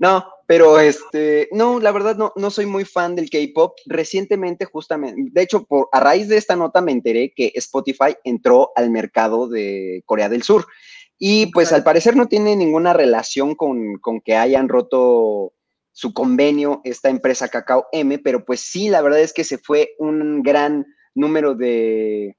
No, 0.00 0.24
pero 0.46 0.78
este, 0.78 1.48
no, 1.52 1.80
la 1.80 1.92
verdad 1.92 2.16
no, 2.16 2.32
no 2.36 2.50
soy 2.50 2.66
muy 2.66 2.84
fan 2.84 3.16
del 3.16 3.30
K-pop. 3.30 3.76
Recientemente, 3.86 4.64
justamente, 4.64 5.30
de 5.32 5.42
hecho, 5.42 5.64
por, 5.64 5.88
a 5.92 6.00
raíz 6.00 6.28
de 6.28 6.36
esta 6.36 6.56
nota 6.56 6.80
me 6.80 6.92
enteré 6.92 7.32
que 7.34 7.52
Spotify 7.56 8.16
entró 8.24 8.70
al 8.76 8.90
mercado 8.90 9.48
de 9.48 10.02
Corea 10.06 10.28
del 10.28 10.44
Sur. 10.44 10.66
Y 11.18 11.46
pues 11.46 11.72
al 11.72 11.82
parecer 11.82 12.14
no 12.14 12.28
tiene 12.28 12.54
ninguna 12.54 12.92
relación 12.92 13.56
con, 13.56 13.98
con 13.98 14.20
que 14.20 14.36
hayan 14.36 14.68
roto 14.68 15.52
su 15.90 16.14
convenio 16.14 16.80
esta 16.84 17.08
empresa 17.08 17.48
Kakao 17.48 17.86
M, 17.90 18.20
pero 18.20 18.44
pues 18.44 18.60
sí, 18.60 18.88
la 18.88 19.02
verdad 19.02 19.20
es 19.20 19.32
que 19.32 19.42
se 19.42 19.58
fue 19.58 19.96
un 19.98 20.44
gran 20.44 20.86
número 21.18 21.54
de, 21.54 22.36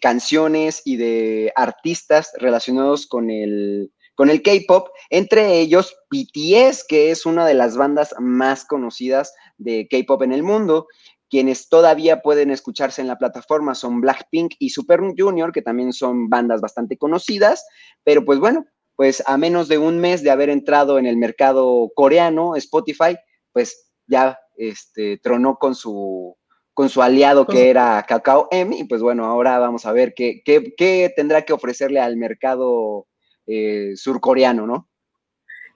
canciones 0.00 0.82
y 0.84 0.96
de 0.96 1.52
artistas 1.56 2.32
relacionados 2.38 3.06
con 3.06 3.30
el, 3.30 3.92
con 4.14 4.30
el 4.30 4.42
K-pop, 4.42 4.88
entre 5.08 5.58
ellos 5.58 5.96
BTS, 6.10 6.84
que 6.86 7.10
es 7.10 7.24
una 7.24 7.46
de 7.46 7.54
las 7.54 7.76
bandas 7.76 8.14
más 8.18 8.64
conocidas 8.64 9.34
de 9.56 9.88
K-pop 9.88 10.22
en 10.22 10.32
el 10.32 10.42
mundo. 10.42 10.86
Quienes 11.30 11.68
todavía 11.68 12.22
pueden 12.22 12.50
escucharse 12.50 13.00
en 13.00 13.06
la 13.06 13.16
plataforma 13.16 13.74
son 13.74 14.00
Blackpink 14.00 14.54
y 14.58 14.70
Super 14.70 15.00
Junior, 15.16 15.52
que 15.52 15.62
también 15.62 15.92
son 15.92 16.28
bandas 16.28 16.60
bastante 16.60 16.98
conocidas, 16.98 17.64
pero 18.04 18.24
pues 18.24 18.38
bueno, 18.40 18.66
pues 18.96 19.22
a 19.26 19.38
menos 19.38 19.68
de 19.68 19.78
un 19.78 19.98
mes 19.98 20.22
de 20.22 20.30
haber 20.30 20.50
entrado 20.50 20.98
en 20.98 21.06
el 21.06 21.16
mercado 21.16 21.90
coreano, 21.94 22.56
Spotify, 22.56 23.16
pues 23.52 23.90
ya 24.06 24.38
este, 24.56 25.16
tronó 25.18 25.56
con 25.56 25.74
su, 25.74 26.36
con 26.74 26.88
su 26.88 27.02
aliado 27.02 27.46
que 27.46 27.70
era 27.70 28.04
Cacao 28.06 28.48
M. 28.50 28.76
Y 28.76 28.84
pues 28.84 29.02
bueno, 29.02 29.24
ahora 29.24 29.58
vamos 29.58 29.86
a 29.86 29.92
ver 29.92 30.14
qué, 30.14 30.42
qué, 30.44 31.12
tendrá 31.14 31.42
que 31.42 31.52
ofrecerle 31.52 32.00
al 32.00 32.16
mercado 32.16 33.06
eh, 33.46 33.92
surcoreano, 33.96 34.66
¿no? 34.66 34.88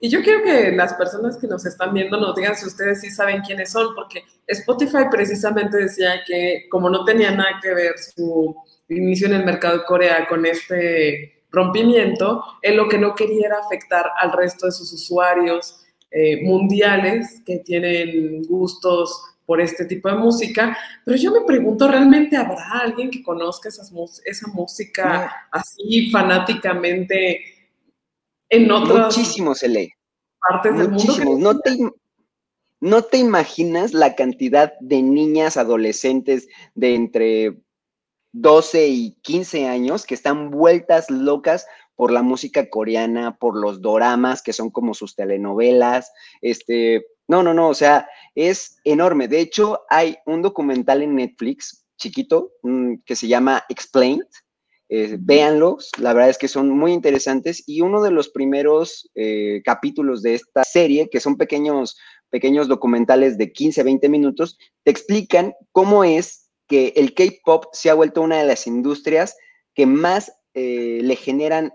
Y 0.00 0.10
yo 0.10 0.22
quiero 0.22 0.42
que 0.42 0.72
las 0.72 0.92
personas 0.94 1.38
que 1.38 1.46
nos 1.46 1.64
están 1.64 1.94
viendo 1.94 2.18
nos 2.18 2.34
digan 2.34 2.54
si 2.56 2.66
ustedes 2.66 3.00
sí 3.00 3.10
saben 3.10 3.40
quiénes 3.40 3.70
son, 3.72 3.94
porque 3.94 4.22
Spotify 4.46 5.04
precisamente 5.10 5.78
decía 5.78 6.22
que 6.26 6.66
como 6.70 6.90
no 6.90 7.04
tenía 7.04 7.30
nada 7.30 7.58
que 7.62 7.72
ver 7.72 7.94
su 7.98 8.54
inicio 8.88 9.28
en 9.28 9.34
el 9.34 9.44
mercado 9.44 9.78
de 9.78 9.84
Corea 9.84 10.26
con 10.28 10.44
este 10.44 11.44
rompimiento, 11.50 12.44
él 12.60 12.76
lo 12.76 12.88
que 12.88 12.98
no 12.98 13.14
quería 13.14 13.46
era 13.46 13.58
afectar 13.58 14.10
al 14.18 14.32
resto 14.32 14.66
de 14.66 14.72
sus 14.72 14.92
usuarios 14.92 15.84
eh, 16.10 16.42
mundiales 16.44 17.40
que 17.46 17.58
tienen 17.58 18.42
gustos 18.44 19.22
por 19.46 19.60
este 19.60 19.84
tipo 19.84 20.08
de 20.08 20.16
música, 20.16 20.76
pero 21.04 21.16
yo 21.16 21.32
me 21.32 21.42
pregunto, 21.42 21.88
¿realmente 21.88 22.36
habrá 22.36 22.80
alguien 22.82 23.10
que 23.10 23.22
conozca 23.22 23.68
esas, 23.68 23.92
esa 24.24 24.48
música 24.48 25.48
así 25.50 26.10
fanáticamente 26.10 27.40
en 28.48 28.70
otras 28.70 29.16
Muchísimos, 29.16 29.62
Ele. 29.62 29.92
partes 30.40 30.78
del 30.78 30.90
mundo? 30.90 31.38
No 31.38 31.58
te, 31.58 31.76
no 32.80 33.02
te 33.02 33.18
imaginas 33.18 33.92
la 33.92 34.14
cantidad 34.14 34.72
de 34.80 35.02
niñas 35.02 35.56
adolescentes 35.56 36.48
de 36.74 36.94
entre 36.94 37.58
12 38.32 38.88
y 38.88 39.12
15 39.22 39.68
años 39.68 40.06
que 40.06 40.14
están 40.14 40.50
vueltas 40.50 41.10
locas 41.10 41.66
por 41.96 42.10
la 42.10 42.22
música 42.22 42.68
coreana, 42.68 43.36
por 43.36 43.56
los 43.56 43.80
doramas, 43.80 44.42
que 44.42 44.52
son 44.52 44.70
como 44.70 44.94
sus 44.94 45.14
telenovelas, 45.14 46.12
este, 46.40 47.06
no, 47.28 47.42
no, 47.42 47.54
no, 47.54 47.68
o 47.68 47.74
sea, 47.74 48.08
es 48.34 48.76
enorme. 48.84 49.28
De 49.28 49.40
hecho, 49.40 49.82
hay 49.88 50.16
un 50.26 50.42
documental 50.42 51.02
en 51.02 51.16
Netflix, 51.16 51.84
chiquito, 51.96 52.52
que 53.04 53.16
se 53.16 53.28
llama 53.28 53.64
Explained. 53.68 54.26
Eh, 54.90 55.16
véanlos, 55.18 55.90
la 55.98 56.12
verdad 56.12 56.28
es 56.28 56.38
que 56.38 56.46
son 56.46 56.68
muy 56.68 56.92
interesantes 56.92 57.64
y 57.66 57.80
uno 57.80 58.02
de 58.02 58.10
los 58.10 58.28
primeros 58.28 59.10
eh, 59.14 59.62
capítulos 59.64 60.20
de 60.20 60.34
esta 60.34 60.62
serie, 60.62 61.08
que 61.10 61.20
son 61.20 61.36
pequeños, 61.36 61.96
pequeños 62.28 62.68
documentales 62.68 63.38
de 63.38 63.50
15, 63.50 63.82
20 63.82 64.08
minutos, 64.10 64.58
te 64.82 64.90
explican 64.90 65.54
cómo 65.72 66.04
es 66.04 66.50
que 66.68 66.92
el 66.96 67.14
K-Pop 67.14 67.66
se 67.72 67.88
ha 67.88 67.94
vuelto 67.94 68.20
una 68.20 68.36
de 68.36 68.44
las 68.44 68.66
industrias 68.66 69.36
que 69.74 69.86
más 69.86 70.32
eh, 70.52 71.00
le 71.02 71.16
generan 71.16 71.72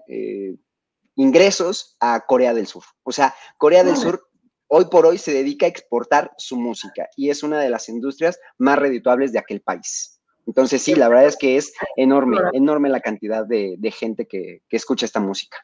ingresos 1.15 1.97
a 1.99 2.25
Corea 2.27 2.53
del 2.53 2.67
Sur. 2.67 2.83
O 3.03 3.11
sea, 3.11 3.35
Corea 3.57 3.83
del 3.83 3.97
Sur 3.97 4.28
hoy 4.69 4.85
por 4.85 5.05
hoy 5.05 5.17
se 5.17 5.33
dedica 5.33 5.65
a 5.65 5.69
exportar 5.69 6.31
su 6.37 6.57
música 6.57 7.07
y 7.17 7.29
es 7.29 7.43
una 7.43 7.59
de 7.59 7.69
las 7.69 7.89
industrias 7.89 8.39
más 8.57 8.79
redituables 8.79 9.33
de 9.33 9.39
aquel 9.39 9.61
país. 9.61 10.21
Entonces 10.47 10.81
sí, 10.81 10.95
la 10.95 11.09
verdad 11.09 11.25
es 11.25 11.37
que 11.37 11.57
es 11.57 11.73
enorme, 11.95 12.37
enorme 12.53 12.89
la 12.89 13.01
cantidad 13.01 13.45
de, 13.45 13.77
gente 13.91 14.25
que, 14.25 14.61
escucha 14.69 15.05
esta 15.05 15.19
música. 15.19 15.57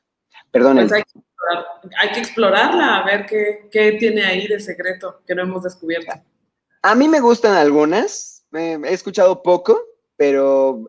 Perdón. 0.51 0.77
Pues 0.77 0.91
hay, 0.91 2.09
que 2.13 2.19
explorarla, 2.19 2.97
a 2.97 3.05
ver 3.05 3.25
qué, 3.25 3.67
qué, 3.71 3.93
tiene 3.93 4.23
ahí 4.25 4.47
de 4.47 4.59
secreto 4.59 5.21
que 5.25 5.33
no 5.33 5.43
hemos 5.43 5.63
descubierto. 5.63 6.13
A 6.81 6.95
mí 6.95 7.07
me 7.07 7.19
gustan 7.19 7.55
algunas, 7.55 8.45
he 8.53 8.93
escuchado 8.93 9.41
poco, 9.41 9.79
pero 10.17 10.85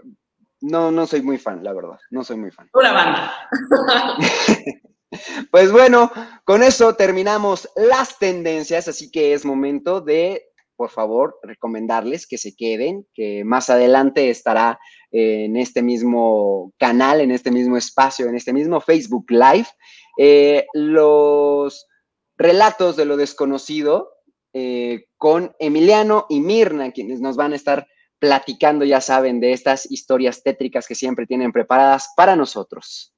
no, 0.61 0.91
no 0.91 1.07
soy 1.07 1.23
muy 1.23 1.39
fan, 1.39 1.65
la 1.65 1.73
verdad, 1.73 1.99
no 2.11 2.23
soy 2.23 2.37
muy 2.37 2.51
fan. 2.51 2.69
Una 2.75 2.93
banda. 2.93 3.35
Pues 5.51 5.73
bueno, 5.73 6.11
con 6.45 6.63
eso 6.63 6.95
terminamos 6.95 7.69
las 7.77 8.19
tendencias, 8.19 8.89
así 8.89 9.11
que 9.11 9.33
es 9.33 9.45
momento 9.45 10.01
de, 10.01 10.43
por 10.77 10.91
favor, 10.91 11.39
recomendarles 11.43 12.27
que 12.27 12.39
se 12.39 12.55
queden, 12.55 13.07
que 13.15 13.45
más 13.45 13.71
adelante 13.71 14.31
estará 14.31 14.79
en 15.11 15.57
este 15.57 15.83
mismo 15.83 16.73
canal, 16.79 17.21
en 17.21 17.31
este 17.31 17.51
mismo 17.51 17.77
espacio, 17.77 18.29
en 18.29 18.35
este 18.35 18.53
mismo 18.53 18.81
Facebook 18.81 19.27
Live, 19.31 19.69
eh, 20.19 20.67
los 20.75 21.87
relatos 22.37 22.97
de 22.97 23.05
lo 23.05 23.17
desconocido 23.17 24.11
eh, 24.53 25.07
con 25.17 25.55
Emiliano 25.59 26.27
y 26.29 26.41
Mirna, 26.41 26.93
quienes 26.93 27.21
nos 27.21 27.37
van 27.37 27.53
a 27.53 27.57
estar 27.57 27.87
platicando, 28.19 28.85
ya 28.85 29.01
saben, 29.01 29.41
de 29.41 29.53
estas 29.53 29.91
historias 29.91 30.43
tétricas 30.43 30.87
que 30.87 30.95
siempre 30.95 31.27
tienen 31.27 31.53
preparadas 31.53 32.13
para 32.17 32.37
nosotros. 32.37 33.16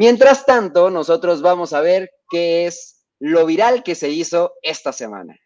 Mientras 0.00 0.46
tanto, 0.46 0.88
nosotros 0.88 1.42
vamos 1.42 1.74
a 1.74 1.82
ver 1.82 2.10
qué 2.30 2.64
es 2.64 3.04
lo 3.18 3.44
viral 3.44 3.82
que 3.82 3.94
se 3.94 4.08
hizo 4.08 4.54
esta 4.62 4.94
semana. 4.94 5.38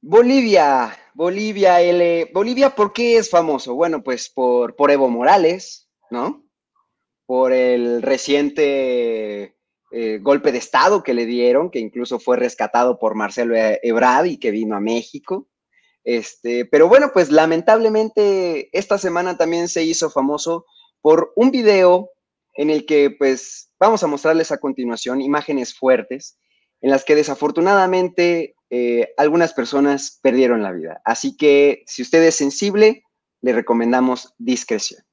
Bolivia, 0.00 0.98
Bolivia, 1.14 1.80
L. 1.80 2.32
Bolivia, 2.34 2.74
¿por 2.74 2.92
qué 2.92 3.18
es 3.18 3.30
famoso? 3.30 3.76
Bueno, 3.76 4.02
pues 4.02 4.28
por, 4.28 4.74
por 4.74 4.90
Evo 4.90 5.08
Morales, 5.08 5.88
¿no? 6.10 6.44
Por 7.24 7.52
el 7.52 8.02
reciente 8.02 9.53
eh, 9.96 10.18
golpe 10.20 10.50
de 10.50 10.58
Estado 10.58 11.04
que 11.04 11.14
le 11.14 11.24
dieron, 11.24 11.70
que 11.70 11.78
incluso 11.78 12.18
fue 12.18 12.36
rescatado 12.36 12.98
por 12.98 13.14
Marcelo 13.14 13.54
Ebrard 13.56 14.26
y 14.26 14.38
que 14.38 14.50
vino 14.50 14.74
a 14.74 14.80
México. 14.80 15.48
Este, 16.02 16.64
pero 16.64 16.88
bueno, 16.88 17.12
pues 17.12 17.30
lamentablemente 17.30 18.76
esta 18.76 18.98
semana 18.98 19.38
también 19.38 19.68
se 19.68 19.84
hizo 19.84 20.10
famoso 20.10 20.66
por 21.00 21.32
un 21.36 21.52
video 21.52 22.10
en 22.54 22.70
el 22.70 22.86
que 22.86 23.10
pues 23.10 23.70
vamos 23.78 24.02
a 24.02 24.08
mostrarles 24.08 24.50
a 24.50 24.58
continuación 24.58 25.20
imágenes 25.20 25.78
fuertes 25.78 26.38
en 26.80 26.90
las 26.90 27.04
que 27.04 27.14
desafortunadamente 27.14 28.56
eh, 28.70 29.14
algunas 29.16 29.52
personas 29.52 30.18
perdieron 30.20 30.60
la 30.64 30.72
vida. 30.72 31.02
Así 31.04 31.36
que 31.36 31.84
si 31.86 32.02
usted 32.02 32.20
es 32.24 32.34
sensible, 32.34 33.04
le 33.42 33.52
recomendamos 33.52 34.34
discreción. 34.38 35.04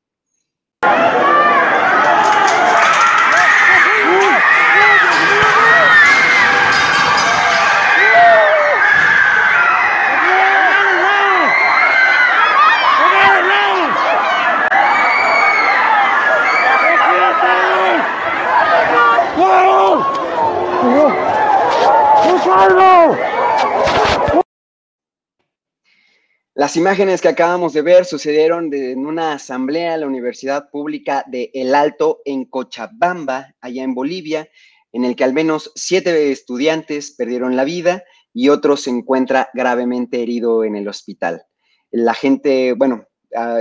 Las 26.53 26.75
imágenes 26.75 27.21
que 27.21 27.29
acabamos 27.29 27.71
de 27.71 27.81
ver 27.81 28.03
sucedieron 28.03 28.73
en 28.73 29.05
una 29.05 29.33
asamblea 29.33 29.93
en 29.93 30.01
la 30.01 30.07
Universidad 30.07 30.69
Pública 30.69 31.23
de 31.27 31.49
El 31.53 31.73
Alto 31.73 32.21
en 32.25 32.43
Cochabamba, 32.43 33.55
allá 33.61 33.83
en 33.83 33.93
Bolivia, 33.93 34.49
en 34.91 35.05
el 35.05 35.15
que 35.15 35.23
al 35.23 35.31
menos 35.31 35.71
siete 35.75 36.29
estudiantes 36.29 37.15
perdieron 37.17 37.55
la 37.55 37.63
vida 37.63 38.03
y 38.33 38.49
otro 38.49 38.75
se 38.75 38.89
encuentra 38.89 39.49
gravemente 39.53 40.21
herido 40.21 40.65
en 40.65 40.75
el 40.75 40.89
hospital. 40.89 41.45
La 41.89 42.13
gente, 42.13 42.73
bueno, 42.73 43.05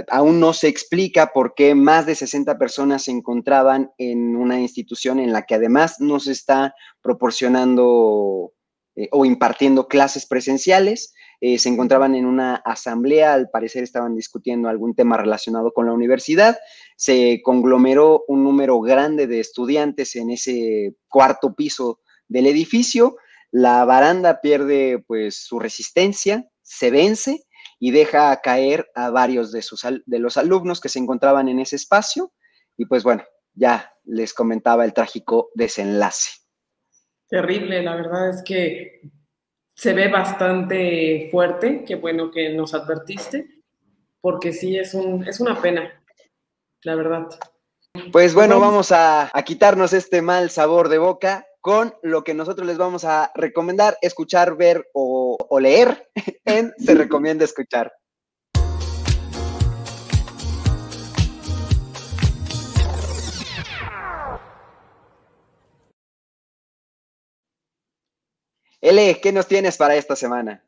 aún 0.08 0.40
no 0.40 0.52
se 0.52 0.66
explica 0.66 1.32
por 1.32 1.54
qué 1.54 1.76
más 1.76 2.06
de 2.06 2.16
60 2.16 2.58
personas 2.58 3.04
se 3.04 3.12
encontraban 3.12 3.92
en 3.98 4.34
una 4.34 4.60
institución 4.60 5.20
en 5.20 5.32
la 5.32 5.42
que 5.42 5.54
además 5.54 6.00
no 6.00 6.18
se 6.18 6.32
está 6.32 6.74
proporcionando 7.02 8.52
eh, 8.96 9.08
o 9.12 9.24
impartiendo 9.24 9.86
clases 9.86 10.26
presenciales. 10.26 11.14
Eh, 11.40 11.58
se 11.58 11.70
encontraban 11.70 12.14
en 12.14 12.26
una 12.26 12.56
asamblea, 12.56 13.32
al 13.32 13.48
parecer 13.48 13.82
estaban 13.82 14.14
discutiendo 14.14 14.68
algún 14.68 14.94
tema 14.94 15.16
relacionado 15.16 15.72
con 15.72 15.86
la 15.86 15.92
universidad. 15.92 16.58
Se 16.96 17.40
conglomeró 17.42 18.24
un 18.28 18.44
número 18.44 18.78
grande 18.80 19.26
de 19.26 19.40
estudiantes 19.40 20.16
en 20.16 20.30
ese 20.30 20.96
cuarto 21.08 21.54
piso 21.54 22.00
del 22.28 22.46
edificio. 22.46 23.16
La 23.50 23.84
baranda 23.86 24.40
pierde 24.42 25.02
pues 25.06 25.36
su 25.36 25.58
resistencia, 25.58 26.46
se 26.62 26.90
vence 26.90 27.44
y 27.78 27.90
deja 27.90 28.38
caer 28.42 28.90
a 28.94 29.08
varios 29.10 29.50
de, 29.50 29.62
sus, 29.62 29.82
de 30.04 30.18
los 30.18 30.36
alumnos 30.36 30.80
que 30.80 30.90
se 30.90 30.98
encontraban 30.98 31.48
en 31.48 31.58
ese 31.58 31.76
espacio. 31.76 32.32
Y 32.76 32.84
pues 32.84 33.02
bueno, 33.02 33.24
ya 33.54 33.92
les 34.04 34.34
comentaba 34.34 34.84
el 34.84 34.92
trágico 34.92 35.50
desenlace. 35.54 36.32
Terrible, 37.28 37.82
la 37.82 37.96
verdad 37.96 38.30
es 38.30 38.42
que 38.44 39.00
se 39.80 39.94
ve 39.94 40.08
bastante 40.08 41.28
fuerte, 41.30 41.84
qué 41.86 41.94
bueno 41.94 42.30
que 42.30 42.50
nos 42.50 42.74
advertiste, 42.74 43.46
porque 44.20 44.52
sí, 44.52 44.76
es, 44.76 44.92
un, 44.92 45.26
es 45.26 45.40
una 45.40 45.58
pena, 45.58 45.90
la 46.82 46.94
verdad. 46.96 47.28
Pues 48.12 48.34
bueno, 48.34 48.60
vamos 48.60 48.92
a, 48.92 49.32
quitarnos 49.46 49.94
este 49.94 50.20
mal 50.20 50.50
sabor 50.50 50.90
de 50.90 50.98
boca 50.98 51.46
con 51.62 51.94
lo 52.02 52.24
que 52.24 52.34
nosotros 52.34 52.66
les 52.66 52.76
vamos 52.76 53.06
a 53.06 53.32
recomendar, 53.34 53.96
escuchar, 54.02 54.54
ver 54.54 54.86
o, 54.92 55.38
o 55.48 55.60
leer 55.60 56.10
en 56.44 56.74
Se 56.76 56.94
Recomienda 56.94 57.46
Escuchar. 57.46 57.90
L, 68.80 69.20
¿qué 69.20 69.32
nos 69.32 69.46
tienes 69.46 69.76
para 69.76 69.94
esta 69.96 70.16
semana? 70.16 70.62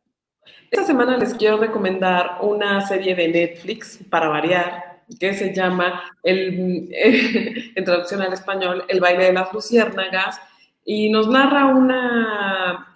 Esta 0.70 0.86
semana 0.86 1.16
les 1.16 1.34
quiero 1.34 1.58
recomendar 1.58 2.38
una 2.40 2.86
serie 2.86 3.14
de 3.14 3.28
Netflix 3.28 3.98
para 4.10 4.28
variar, 4.28 5.02
que 5.18 5.34
se 5.34 5.54
llama, 5.54 6.02
en 6.22 7.84
traducción 7.84 8.22
al 8.22 8.32
español, 8.32 8.84
El 8.88 9.00
baile 9.00 9.24
de 9.24 9.32
las 9.32 9.52
luciérnagas, 9.52 10.40
y 10.84 11.10
nos 11.10 11.28
narra 11.28 11.66
una, 11.66 12.92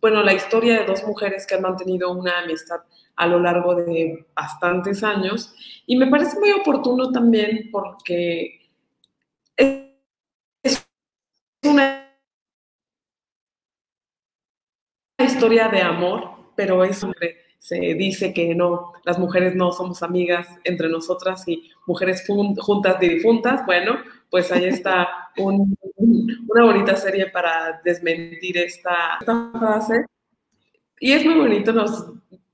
bueno, 0.00 0.22
la 0.22 0.32
historia 0.32 0.80
de 0.80 0.86
dos 0.86 1.04
mujeres 1.04 1.46
que 1.46 1.54
han 1.54 1.62
mantenido 1.62 2.12
una 2.12 2.40
amistad 2.40 2.80
a 3.16 3.26
lo 3.26 3.40
largo 3.40 3.74
de 3.74 4.26
bastantes 4.34 5.02
años, 5.02 5.54
y 5.86 5.96
me 5.96 6.06
parece 6.06 6.38
muy 6.38 6.52
oportuno 6.52 7.10
también 7.10 7.70
porque 7.72 8.60
es 9.56 10.86
una 11.62 11.95
historia 15.26 15.68
de 15.68 15.82
amor, 15.82 16.30
pero 16.56 16.82
es 16.84 17.04
se 17.66 17.76
dice 17.94 18.32
que 18.32 18.54
no, 18.54 18.92
las 19.04 19.18
mujeres 19.18 19.56
no 19.56 19.72
somos 19.72 20.02
amigas 20.04 20.46
entre 20.62 20.88
nosotras 20.88 21.42
y 21.48 21.68
mujeres 21.86 22.24
juntas 22.24 23.00
de 23.00 23.08
difuntas. 23.08 23.66
Bueno, 23.66 23.96
pues 24.30 24.52
ahí 24.52 24.66
está 24.66 25.08
una 25.36 26.64
bonita 26.64 26.96
serie 26.96 27.26
para 27.26 27.80
desmentir 27.84 28.58
esta, 28.58 29.18
frase. 29.58 30.04
Y 31.00 31.12
es 31.12 31.24
muy 31.24 31.34
bonito, 31.34 31.72
nos, 31.72 32.06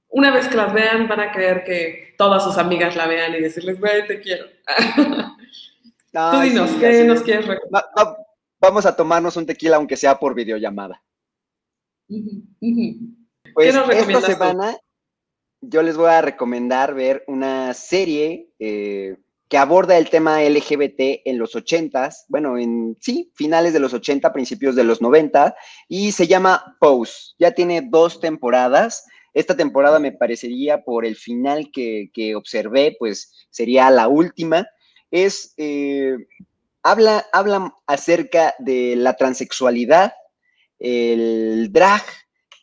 una 0.08 0.32
vez 0.32 0.48
que 0.48 0.56
las 0.56 0.72
vean 0.72 1.06
van 1.08 1.20
a 1.20 1.30
creer 1.30 1.62
que 1.64 2.14
todas 2.16 2.42
sus 2.42 2.56
amigas 2.56 2.96
la 2.96 3.06
vean 3.06 3.34
y 3.34 3.40
decirles, 3.40 3.78
güey, 3.78 4.06
te 4.06 4.18
quiero. 4.18 4.46
Tú 6.12 6.40
dinos, 6.40 6.70
¿qué 6.80 7.04
nos 7.04 7.22
quieres 7.22 7.46
recomendar? 7.46 7.84
vamos 8.58 8.86
a 8.86 8.96
tomarnos 8.96 9.36
un 9.36 9.44
tequila 9.44 9.76
aunque 9.76 9.96
sea 9.96 10.18
por 10.18 10.34
videollamada. 10.34 11.02
Pues 13.54 13.74
esta 13.74 14.20
semana 14.20 14.76
yo 15.60 15.82
les 15.82 15.96
voy 15.96 16.08
a 16.08 16.22
recomendar 16.22 16.94
ver 16.94 17.24
una 17.28 17.72
serie 17.72 18.50
eh, 18.58 19.16
que 19.48 19.58
aborda 19.58 19.96
el 19.96 20.10
tema 20.10 20.42
LGBT 20.42 21.22
en 21.24 21.38
los 21.38 21.54
80 21.54 22.10
bueno, 22.28 22.58
en 22.58 22.96
sí, 23.00 23.30
finales 23.34 23.72
de 23.72 23.80
los 23.80 23.92
80, 23.92 24.32
principios 24.32 24.74
de 24.74 24.84
los 24.84 25.00
90, 25.00 25.54
y 25.88 26.12
se 26.12 26.26
llama 26.26 26.76
Pose. 26.80 27.34
Ya 27.38 27.52
tiene 27.52 27.82
dos 27.82 28.20
temporadas. 28.20 29.04
esta 29.34 29.56
temporada 29.56 29.98
me 29.98 30.12
parecería 30.12 30.82
por 30.82 31.06
el 31.06 31.16
final 31.16 31.70
que, 31.70 32.34
observé, 32.34 32.96
pues 32.98 33.46
sería 33.50 33.90
la 33.90 34.08
última. 34.08 34.66
Es, 35.10 35.54
eh, 35.58 36.16
habla, 36.82 37.26
habla 37.32 37.74
acerca 37.86 38.54
de 38.58 38.96
la 38.96 39.14
transexualidad, 39.14 40.12
el 40.82 41.72
drag 41.72 42.02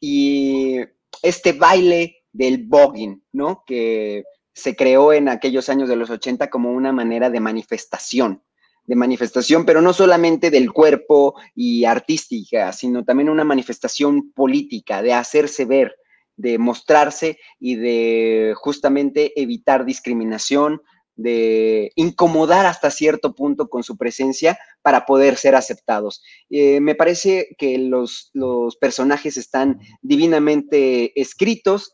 y 0.01 0.77
este 1.23 1.53
baile 1.53 2.17
del 2.33 2.65
voguing, 2.65 3.23
¿no? 3.31 3.63
Que 3.65 4.23
se 4.53 4.75
creó 4.75 5.13
en 5.13 5.29
aquellos 5.29 5.69
años 5.69 5.87
de 5.87 5.95
los 5.95 6.09
80 6.09 6.49
como 6.49 6.71
una 6.71 6.91
manera 6.91 7.29
de 7.29 7.39
manifestación, 7.39 8.43
de 8.83 8.95
manifestación, 8.95 9.65
pero 9.65 9.81
no 9.81 9.93
solamente 9.93 10.51
del 10.51 10.73
cuerpo 10.73 11.35
y 11.55 11.85
artística, 11.85 12.73
sino 12.73 13.05
también 13.05 13.29
una 13.29 13.45
manifestación 13.45 14.33
política, 14.33 15.01
de 15.01 15.13
hacerse 15.13 15.63
ver, 15.63 15.95
de 16.35 16.57
mostrarse 16.57 17.39
y 17.57 17.75
de 17.75 18.53
justamente 18.57 19.39
evitar 19.41 19.85
discriminación, 19.85 20.81
de 21.19 21.91
incomodar 21.95 22.65
hasta 22.65 22.91
cierto 22.91 23.35
punto 23.35 23.69
con 23.69 23.83
su 23.83 23.97
presencia 23.97 24.57
para 24.81 25.05
poder 25.05 25.35
ser 25.35 25.55
aceptados. 25.55 26.23
Eh, 26.49 26.79
me 26.79 26.95
parece 26.95 27.55
que 27.57 27.77
los, 27.77 28.29
los 28.33 28.77
personajes 28.77 29.35
están 29.35 29.79
divinamente 30.01 31.19
escritos, 31.19 31.93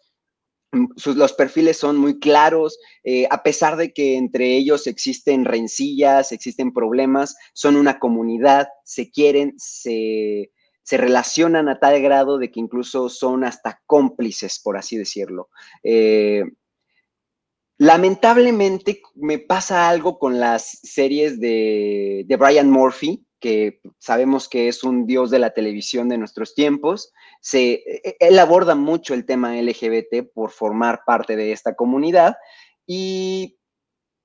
los 1.05 1.34
perfiles 1.34 1.78
son 1.78 1.97
muy 1.97 2.19
claros, 2.19 2.78
eh, 3.03 3.28
a 3.32 3.41
pesar 3.41 3.78
de 3.78 3.93
que 3.93 4.15
entre 4.15 4.55
ellos 4.55 4.88
existen 4.88 5.45
rencillas, 5.45 6.32
existen 6.32 6.73
problemas, 6.73 7.36
son 7.53 7.78
una 7.78 7.97
comunidad, 7.97 8.67
se 8.84 9.09
quieren, 9.09 9.53
se, 9.57 10.51
relacionan 10.91 11.67
a 11.67 11.80
tal 11.80 11.99
grado 12.01 12.38
de 12.38 12.51
que 12.51 12.59
incluso 12.59 13.09
son 13.09 13.43
hasta 13.43 13.82
cómplices, 13.88 14.59
por 14.63 14.78
así 14.78 14.97
decirlo. 14.97 15.49
Eh, 15.84 16.43
lamentablemente 17.78 19.01
me 19.15 19.39
pasa 19.39 19.89
algo 19.89 20.17
con 20.19 20.39
las 20.39 20.80
series 20.84 21.39
de, 21.39 22.23
de 22.26 22.36
Brian 22.38 22.69
Murphy, 22.69 23.26
que 23.39 23.82
sabemos 23.99 24.47
que 24.49 24.67
es 24.67 24.84
un 24.84 25.05
dios 25.05 25.30
de 25.30 25.39
la 25.39 25.51
televisión 25.51 26.09
de 26.09 26.17
nuestros 26.17 26.55
tiempos. 26.55 27.11
Se, 27.41 27.73
e, 27.73 28.17
él 28.19 28.39
aborda 28.39 28.76
mucho 28.76 29.13
el 29.13 29.26
tema 29.26 29.55
LGBT 29.55 30.32
por 30.34 30.51
formar 30.51 31.01
parte 31.05 31.36
de 31.36 31.51
esta 31.51 31.76
comunidad 31.76 32.36
y 32.88 33.57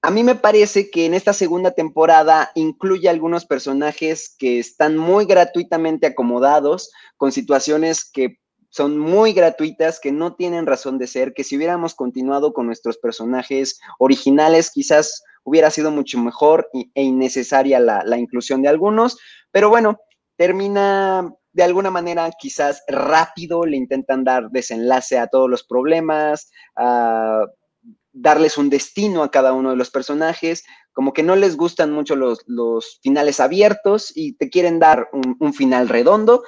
a 0.03 0.11
mí 0.11 0.25
me 0.25 0.35
parece 0.35 0.91
que 0.91 1.05
en 1.05 1.13
esta 1.13 1.35
segunda 1.35 1.73
temporada 1.73 2.51
incluye 2.55 3.11
algunos 3.11 3.45
personajes 3.45 4.35
que 4.39 4.59
están 4.59 4.97
muy 4.97 5.27
gratuitamente 5.27 6.07
acomodados 6.07 6.91
con 7.19 7.33
situaciones 7.33 8.11
que 8.11 8.40
son 8.71 8.99
muy 8.99 9.33
gratuitas, 9.33 10.01
que 10.01 10.13
no 10.13 10.35
tienen 10.35 10.67
razón 10.67 10.99
de 10.99 11.07
ser, 11.07 11.35
que 11.35 11.45
si 11.45 11.57
hubiéramos 11.57 11.95
continuado 11.95 12.53
con 12.53 12.67
nuestros 12.67 12.99
personajes 12.99 13.81
originales, 13.99 14.71
quizás 14.71 15.23
hubiera 15.45 15.71
sido 15.71 15.91
mucho 15.91 16.19
mejor 16.19 16.69
e 16.73 17.03
innecesaria 17.03 17.81
la, 17.81 18.19
inclusión 18.19 18.63
de 18.63 18.69
algunos, 18.69 19.19
pero 19.51 19.69
bueno, 19.69 19.99
termina 20.37 21.35
de 21.53 21.63
alguna 21.65 21.91
manera 21.91 22.31
quizás 22.39 22.83
rápido, 22.87 23.65
le 23.65 23.77
intentan 23.77 24.23
dar 24.23 24.51
desenlace 24.51 25.19
a 25.19 25.27
todos 25.27 25.51
los 25.51 25.65
problemas, 25.65 26.51
a 26.77 27.45
darles 28.13 28.59
un 28.59 28.71
destino 28.71 29.23
a 29.23 29.31
cada 29.31 29.53
uno 29.53 29.71
de 29.71 29.77
los 29.77 29.91
personajes, 29.91 30.65
como 30.93 31.13
que 31.13 31.23
no 31.23 31.37
les 31.37 31.57
gustan 31.57 31.93
mucho 31.93 32.17
los, 32.17 33.01
finales 33.03 33.41
abiertos 33.41 34.13
y 34.15 34.35
te 34.37 34.51
quieren 34.51 34.79
dar 34.79 35.09
un, 35.13 35.55
final 35.55 35.89
redondo. 35.89 36.43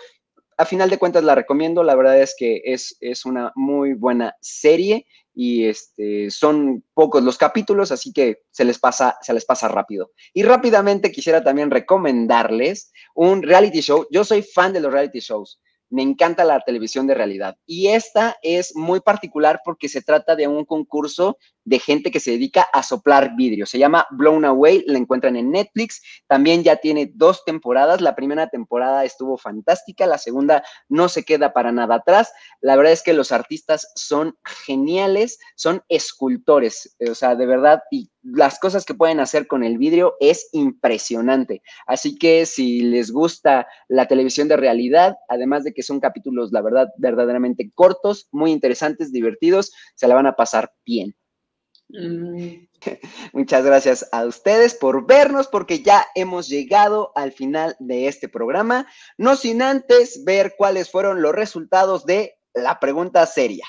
A 0.62 0.64
final 0.64 0.88
de 0.88 0.96
cuentas 0.96 1.24
la 1.24 1.34
recomiendo, 1.34 1.82
la 1.82 1.96
verdad 1.96 2.22
es 2.22 2.36
que 2.38 2.62
es, 2.64 2.96
es 3.00 3.24
una 3.24 3.50
muy 3.56 3.94
buena 3.94 4.36
serie 4.40 5.08
y 5.34 5.64
este, 5.64 6.30
son 6.30 6.84
pocos 6.94 7.24
los 7.24 7.36
capítulos, 7.36 7.90
así 7.90 8.12
que 8.12 8.42
se 8.52 8.64
les, 8.64 8.78
pasa, 8.78 9.16
se 9.22 9.34
les 9.34 9.44
pasa 9.44 9.66
rápido. 9.66 10.12
Y 10.32 10.44
rápidamente 10.44 11.10
quisiera 11.10 11.42
también 11.42 11.72
recomendarles 11.72 12.92
un 13.16 13.42
reality 13.42 13.80
show. 13.80 14.06
Yo 14.12 14.22
soy 14.22 14.42
fan 14.42 14.72
de 14.72 14.78
los 14.78 14.92
reality 14.92 15.18
shows 15.18 15.60
me 15.92 16.02
encanta 16.02 16.44
la 16.44 16.60
televisión 16.60 17.06
de 17.06 17.14
realidad. 17.14 17.56
Y 17.66 17.88
esta 17.88 18.36
es 18.42 18.74
muy 18.74 19.00
particular 19.00 19.60
porque 19.62 19.90
se 19.90 20.00
trata 20.00 20.34
de 20.34 20.48
un 20.48 20.64
concurso 20.64 21.36
de 21.64 21.78
gente 21.78 22.10
que 22.10 22.18
se 22.18 22.32
dedica 22.32 22.62
a 22.62 22.82
soplar 22.82 23.36
vidrio. 23.36 23.66
Se 23.66 23.78
llama 23.78 24.06
Blown 24.10 24.46
Away, 24.46 24.84
la 24.86 24.98
encuentran 24.98 25.36
en 25.36 25.50
Netflix. 25.50 26.02
También 26.26 26.64
ya 26.64 26.76
tiene 26.76 27.12
dos 27.14 27.44
temporadas. 27.44 28.00
La 28.00 28.16
primera 28.16 28.48
temporada 28.48 29.04
estuvo 29.04 29.36
fantástica, 29.36 30.06
la 30.06 30.18
segunda 30.18 30.64
no 30.88 31.10
se 31.10 31.24
queda 31.24 31.52
para 31.52 31.72
nada 31.72 31.96
atrás. 31.96 32.32
La 32.62 32.74
verdad 32.74 32.92
es 32.92 33.02
que 33.02 33.12
los 33.12 33.30
artistas 33.30 33.92
son 33.94 34.34
geniales, 34.64 35.38
son 35.56 35.82
escultores, 35.88 36.96
o 37.06 37.14
sea, 37.14 37.36
de 37.36 37.46
verdad, 37.46 37.82
y 37.90 38.10
las 38.22 38.58
cosas 38.58 38.84
que 38.84 38.94
pueden 38.94 39.20
hacer 39.20 39.46
con 39.46 39.64
el 39.64 39.78
vidrio 39.78 40.16
es 40.20 40.48
impresionante. 40.52 41.62
Así 41.86 42.16
que 42.16 42.46
si 42.46 42.80
les 42.82 43.10
gusta 43.10 43.66
la 43.88 44.06
televisión 44.06 44.48
de 44.48 44.56
realidad, 44.56 45.16
además 45.28 45.64
de 45.64 45.74
que 45.74 45.82
son 45.82 46.00
capítulos, 46.00 46.52
la 46.52 46.62
verdad, 46.62 46.88
verdaderamente 46.98 47.70
cortos, 47.74 48.28
muy 48.30 48.52
interesantes, 48.52 49.12
divertidos, 49.12 49.72
se 49.94 50.08
la 50.08 50.14
van 50.14 50.26
a 50.26 50.36
pasar 50.36 50.72
bien. 50.84 51.14
Mm. 51.88 52.66
Muchas 53.32 53.64
gracias 53.64 54.08
a 54.12 54.24
ustedes 54.24 54.74
por 54.74 55.06
vernos 55.06 55.48
porque 55.48 55.82
ya 55.82 56.06
hemos 56.14 56.48
llegado 56.48 57.12
al 57.14 57.32
final 57.32 57.76
de 57.78 58.08
este 58.08 58.28
programa, 58.28 58.86
no 59.18 59.36
sin 59.36 59.62
antes 59.62 60.24
ver 60.24 60.54
cuáles 60.56 60.90
fueron 60.90 61.22
los 61.22 61.34
resultados 61.34 62.06
de 62.06 62.38
la 62.54 62.80
pregunta 62.80 63.26
seria. 63.26 63.66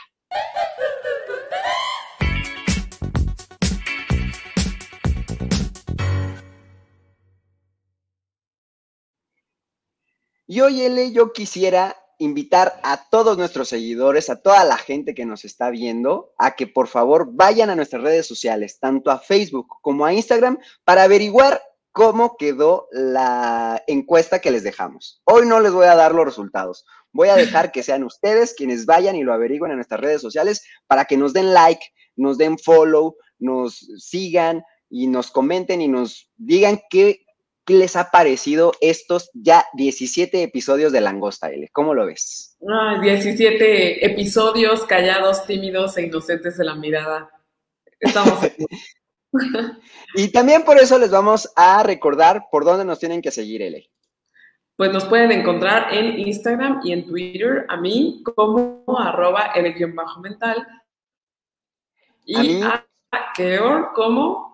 Y 10.54 10.62
hoy, 10.62 10.84
L, 10.84 11.12
yo 11.12 11.34
quisiera 11.34 11.98
invitar 12.20 12.80
a 12.84 13.10
todos 13.10 13.40
nuestros 13.40 13.70
seguidores, 13.70 14.30
a 14.30 14.40
toda 14.40 14.64
la 14.66 14.78
gente 14.78 15.16
que 15.16 15.26
nos 15.26 15.46
está 15.46 15.72
viendo, 15.72 16.32
a 16.38 16.56
que 16.56 16.68
por 16.68 16.88
favor 16.88 17.30
vayan 17.32 17.72
a 17.72 17.76
nuestras 17.76 18.04
redes 18.04 18.28
sociales, 18.28 18.78
tanto 18.80 19.10
a 19.10 19.18
Facebook 19.18 19.66
como 19.82 20.06
a 20.06 20.14
Instagram, 20.14 20.60
para 20.84 21.02
averiguar 21.06 21.60
cómo 21.92 22.38
quedó 22.38 22.88
la 22.92 23.82
encuesta 23.88 24.42
que 24.42 24.52
les 24.52 24.62
dejamos. 24.62 25.24
Hoy 25.24 25.48
no 25.48 25.60
les 25.60 25.72
voy 25.72 25.88
a 25.88 25.96
dar 25.96 26.14
los 26.14 26.24
resultados. 26.24 26.86
Voy 27.12 27.30
a 27.30 27.36
dejar 27.36 27.72
que 27.72 27.82
sean 27.82 28.04
ustedes 28.04 28.54
quienes 28.54 28.86
vayan 28.86 29.16
y 29.16 29.24
lo 29.24 29.34
averigüen 29.34 29.72
en 29.72 29.78
nuestras 29.78 30.02
redes 30.02 30.22
sociales 30.22 30.64
para 30.86 31.06
que 31.06 31.18
nos 31.18 31.34
den 31.34 31.56
like, 31.56 31.84
nos 32.16 32.38
den 32.38 32.60
follow, 32.60 33.16
nos 33.40 33.90
sigan 33.98 34.64
y 34.88 35.08
nos 35.08 35.32
comenten 35.32 35.82
y 35.82 35.88
nos 35.88 36.30
digan 36.38 36.80
qué, 36.92 37.26
¿Qué 37.66 37.76
les 37.76 37.96
ha 37.96 38.12
parecido 38.12 38.74
estos 38.82 39.30
ya 39.34 39.66
17 39.74 40.44
episodios 40.44 40.92
de 40.92 41.02
Langosta 41.02 41.50
L? 41.50 41.70
¿Cómo 41.72 41.94
lo 41.94 42.06
ves? 42.06 42.58
17 43.02 44.06
episodios 44.06 44.86
callados, 44.86 45.46
tímidos 45.46 45.98
e 45.98 46.04
inocentes 46.04 46.58
de 46.58 46.66
la 46.66 46.76
mirada. 46.76 47.30
Estamos. 48.00 48.40
y 50.16 50.32
también 50.32 50.64
por 50.64 50.78
eso 50.78 50.98
les 51.00 51.10
vamos 51.10 51.52
a 51.56 51.84
recordar 51.84 52.46
por 52.52 52.66
dónde 52.66 52.86
nos 52.86 53.00
tienen 53.00 53.22
que 53.22 53.32
seguir, 53.32 53.62
L. 53.62 53.90
Pues 54.76 54.92
nos 54.92 55.06
pueden 55.06 55.32
encontrar 55.32 55.94
en 55.94 56.20
Instagram 56.20 56.82
y 56.84 56.94
en 56.94 57.06
Twitter, 57.06 57.66
a 57.70 57.78
mí 57.78 58.24
como 58.36 58.84
arroba 59.00 59.54
bajo 59.94 60.20
mental 60.20 60.68
y 62.26 62.62
a, 62.62 62.86
a 63.12 63.34
Keor 63.36 63.94
como 63.94 64.53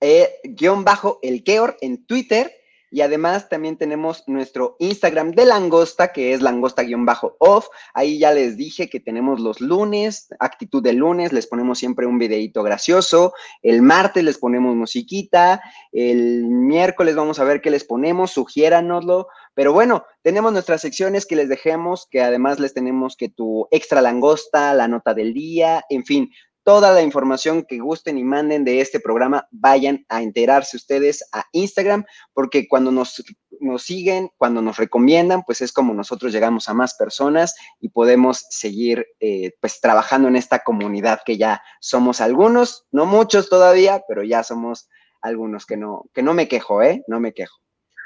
eh, 0.00 0.40
guion 0.44 0.84
bajo 0.84 1.18
el 1.22 1.42
Keor 1.44 1.76
en 1.80 2.04
Twitter. 2.06 2.52
Y 2.90 3.02
además 3.02 3.50
también 3.50 3.76
tenemos 3.76 4.24
nuestro 4.28 4.76
Instagram 4.78 5.32
de 5.32 5.44
Langosta, 5.44 6.10
que 6.10 6.32
es 6.32 6.40
langosta-off. 6.40 7.68
Ahí 7.92 8.18
ya 8.18 8.32
les 8.32 8.56
dije 8.56 8.88
que 8.88 8.98
tenemos 8.98 9.40
los 9.40 9.60
lunes, 9.60 10.28
actitud 10.40 10.82
de 10.82 10.94
lunes, 10.94 11.34
les 11.34 11.46
ponemos 11.46 11.78
siempre 11.78 12.06
un 12.06 12.18
videito 12.18 12.62
gracioso. 12.62 13.34
El 13.62 13.82
martes 13.82 14.24
les 14.24 14.38
ponemos 14.38 14.74
musiquita. 14.74 15.60
El 15.92 16.46
miércoles 16.46 17.14
vamos 17.14 17.38
a 17.38 17.44
ver 17.44 17.60
qué 17.60 17.70
les 17.70 17.84
ponemos, 17.84 18.30
sugiéranoslo. 18.30 19.28
Pero 19.52 19.72
bueno, 19.72 20.06
tenemos 20.22 20.52
nuestras 20.52 20.80
secciones 20.80 21.26
que 21.26 21.36
les 21.36 21.48
dejemos, 21.48 22.06
que 22.06 22.22
además 22.22 22.58
les 22.58 22.72
tenemos 22.72 23.16
que 23.16 23.28
tu 23.28 23.68
extra 23.70 24.00
langosta, 24.00 24.72
la 24.72 24.88
nota 24.88 25.12
del 25.12 25.34
día, 25.34 25.84
en 25.90 26.04
fin, 26.06 26.30
toda 26.68 26.92
la 26.92 27.00
información 27.00 27.64
que 27.66 27.78
gusten 27.78 28.18
y 28.18 28.24
manden 28.24 28.62
de 28.62 28.82
este 28.82 29.00
programa, 29.00 29.48
vayan 29.50 30.04
a 30.10 30.22
enterarse 30.22 30.76
ustedes 30.76 31.26
a 31.32 31.46
Instagram, 31.52 32.04
porque 32.34 32.68
cuando 32.68 32.92
nos, 32.92 33.24
nos 33.58 33.84
siguen, 33.84 34.28
cuando 34.36 34.60
nos 34.60 34.76
recomiendan, 34.76 35.44
pues 35.46 35.62
es 35.62 35.72
como 35.72 35.94
nosotros 35.94 36.30
llegamos 36.30 36.68
a 36.68 36.74
más 36.74 36.94
personas 36.94 37.54
y 37.80 37.88
podemos 37.88 38.44
seguir 38.50 39.06
eh, 39.18 39.52
pues 39.62 39.80
trabajando 39.80 40.28
en 40.28 40.36
esta 40.36 40.58
comunidad 40.58 41.20
que 41.24 41.38
ya 41.38 41.62
somos 41.80 42.20
algunos, 42.20 42.84
no 42.90 43.06
muchos 43.06 43.48
todavía, 43.48 44.02
pero 44.06 44.22
ya 44.22 44.42
somos 44.42 44.90
algunos 45.22 45.64
que 45.64 45.78
no, 45.78 46.04
que 46.12 46.22
no 46.22 46.34
me 46.34 46.48
quejo, 46.48 46.82
¿eh? 46.82 47.02
No 47.08 47.18
me 47.18 47.32
quejo. 47.32 47.56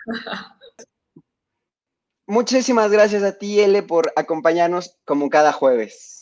Muchísimas 2.28 2.92
gracias 2.92 3.24
a 3.24 3.36
ti, 3.36 3.58
L, 3.58 3.82
por 3.82 4.12
acompañarnos 4.14 5.00
como 5.04 5.30
cada 5.30 5.50
jueves. 5.50 6.21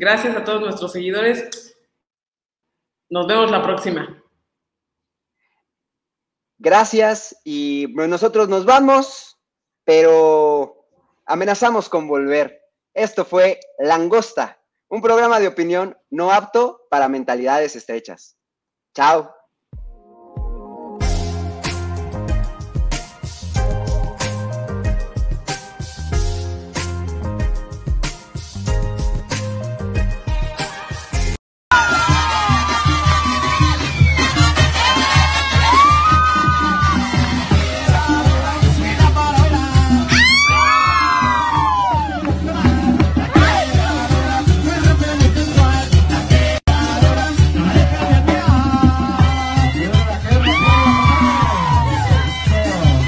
Gracias 0.00 0.36
a 0.36 0.44
todos 0.44 0.60
nuestros 0.60 0.92
seguidores. 0.92 1.74
Nos 3.10 3.26
vemos 3.26 3.50
la 3.50 3.64
próxima. 3.64 4.22
Gracias 6.56 7.36
y 7.42 7.88
nosotros 7.96 8.48
nos 8.48 8.64
vamos, 8.64 9.40
pero 9.84 10.86
amenazamos 11.26 11.88
con 11.88 12.06
volver. 12.06 12.62
Esto 12.94 13.24
fue 13.24 13.58
Langosta, 13.80 14.62
un 14.88 15.02
programa 15.02 15.40
de 15.40 15.48
opinión 15.48 15.98
no 16.10 16.30
apto 16.30 16.86
para 16.90 17.08
mentalidades 17.08 17.74
estrechas. 17.74 18.38
Chao. 18.94 19.37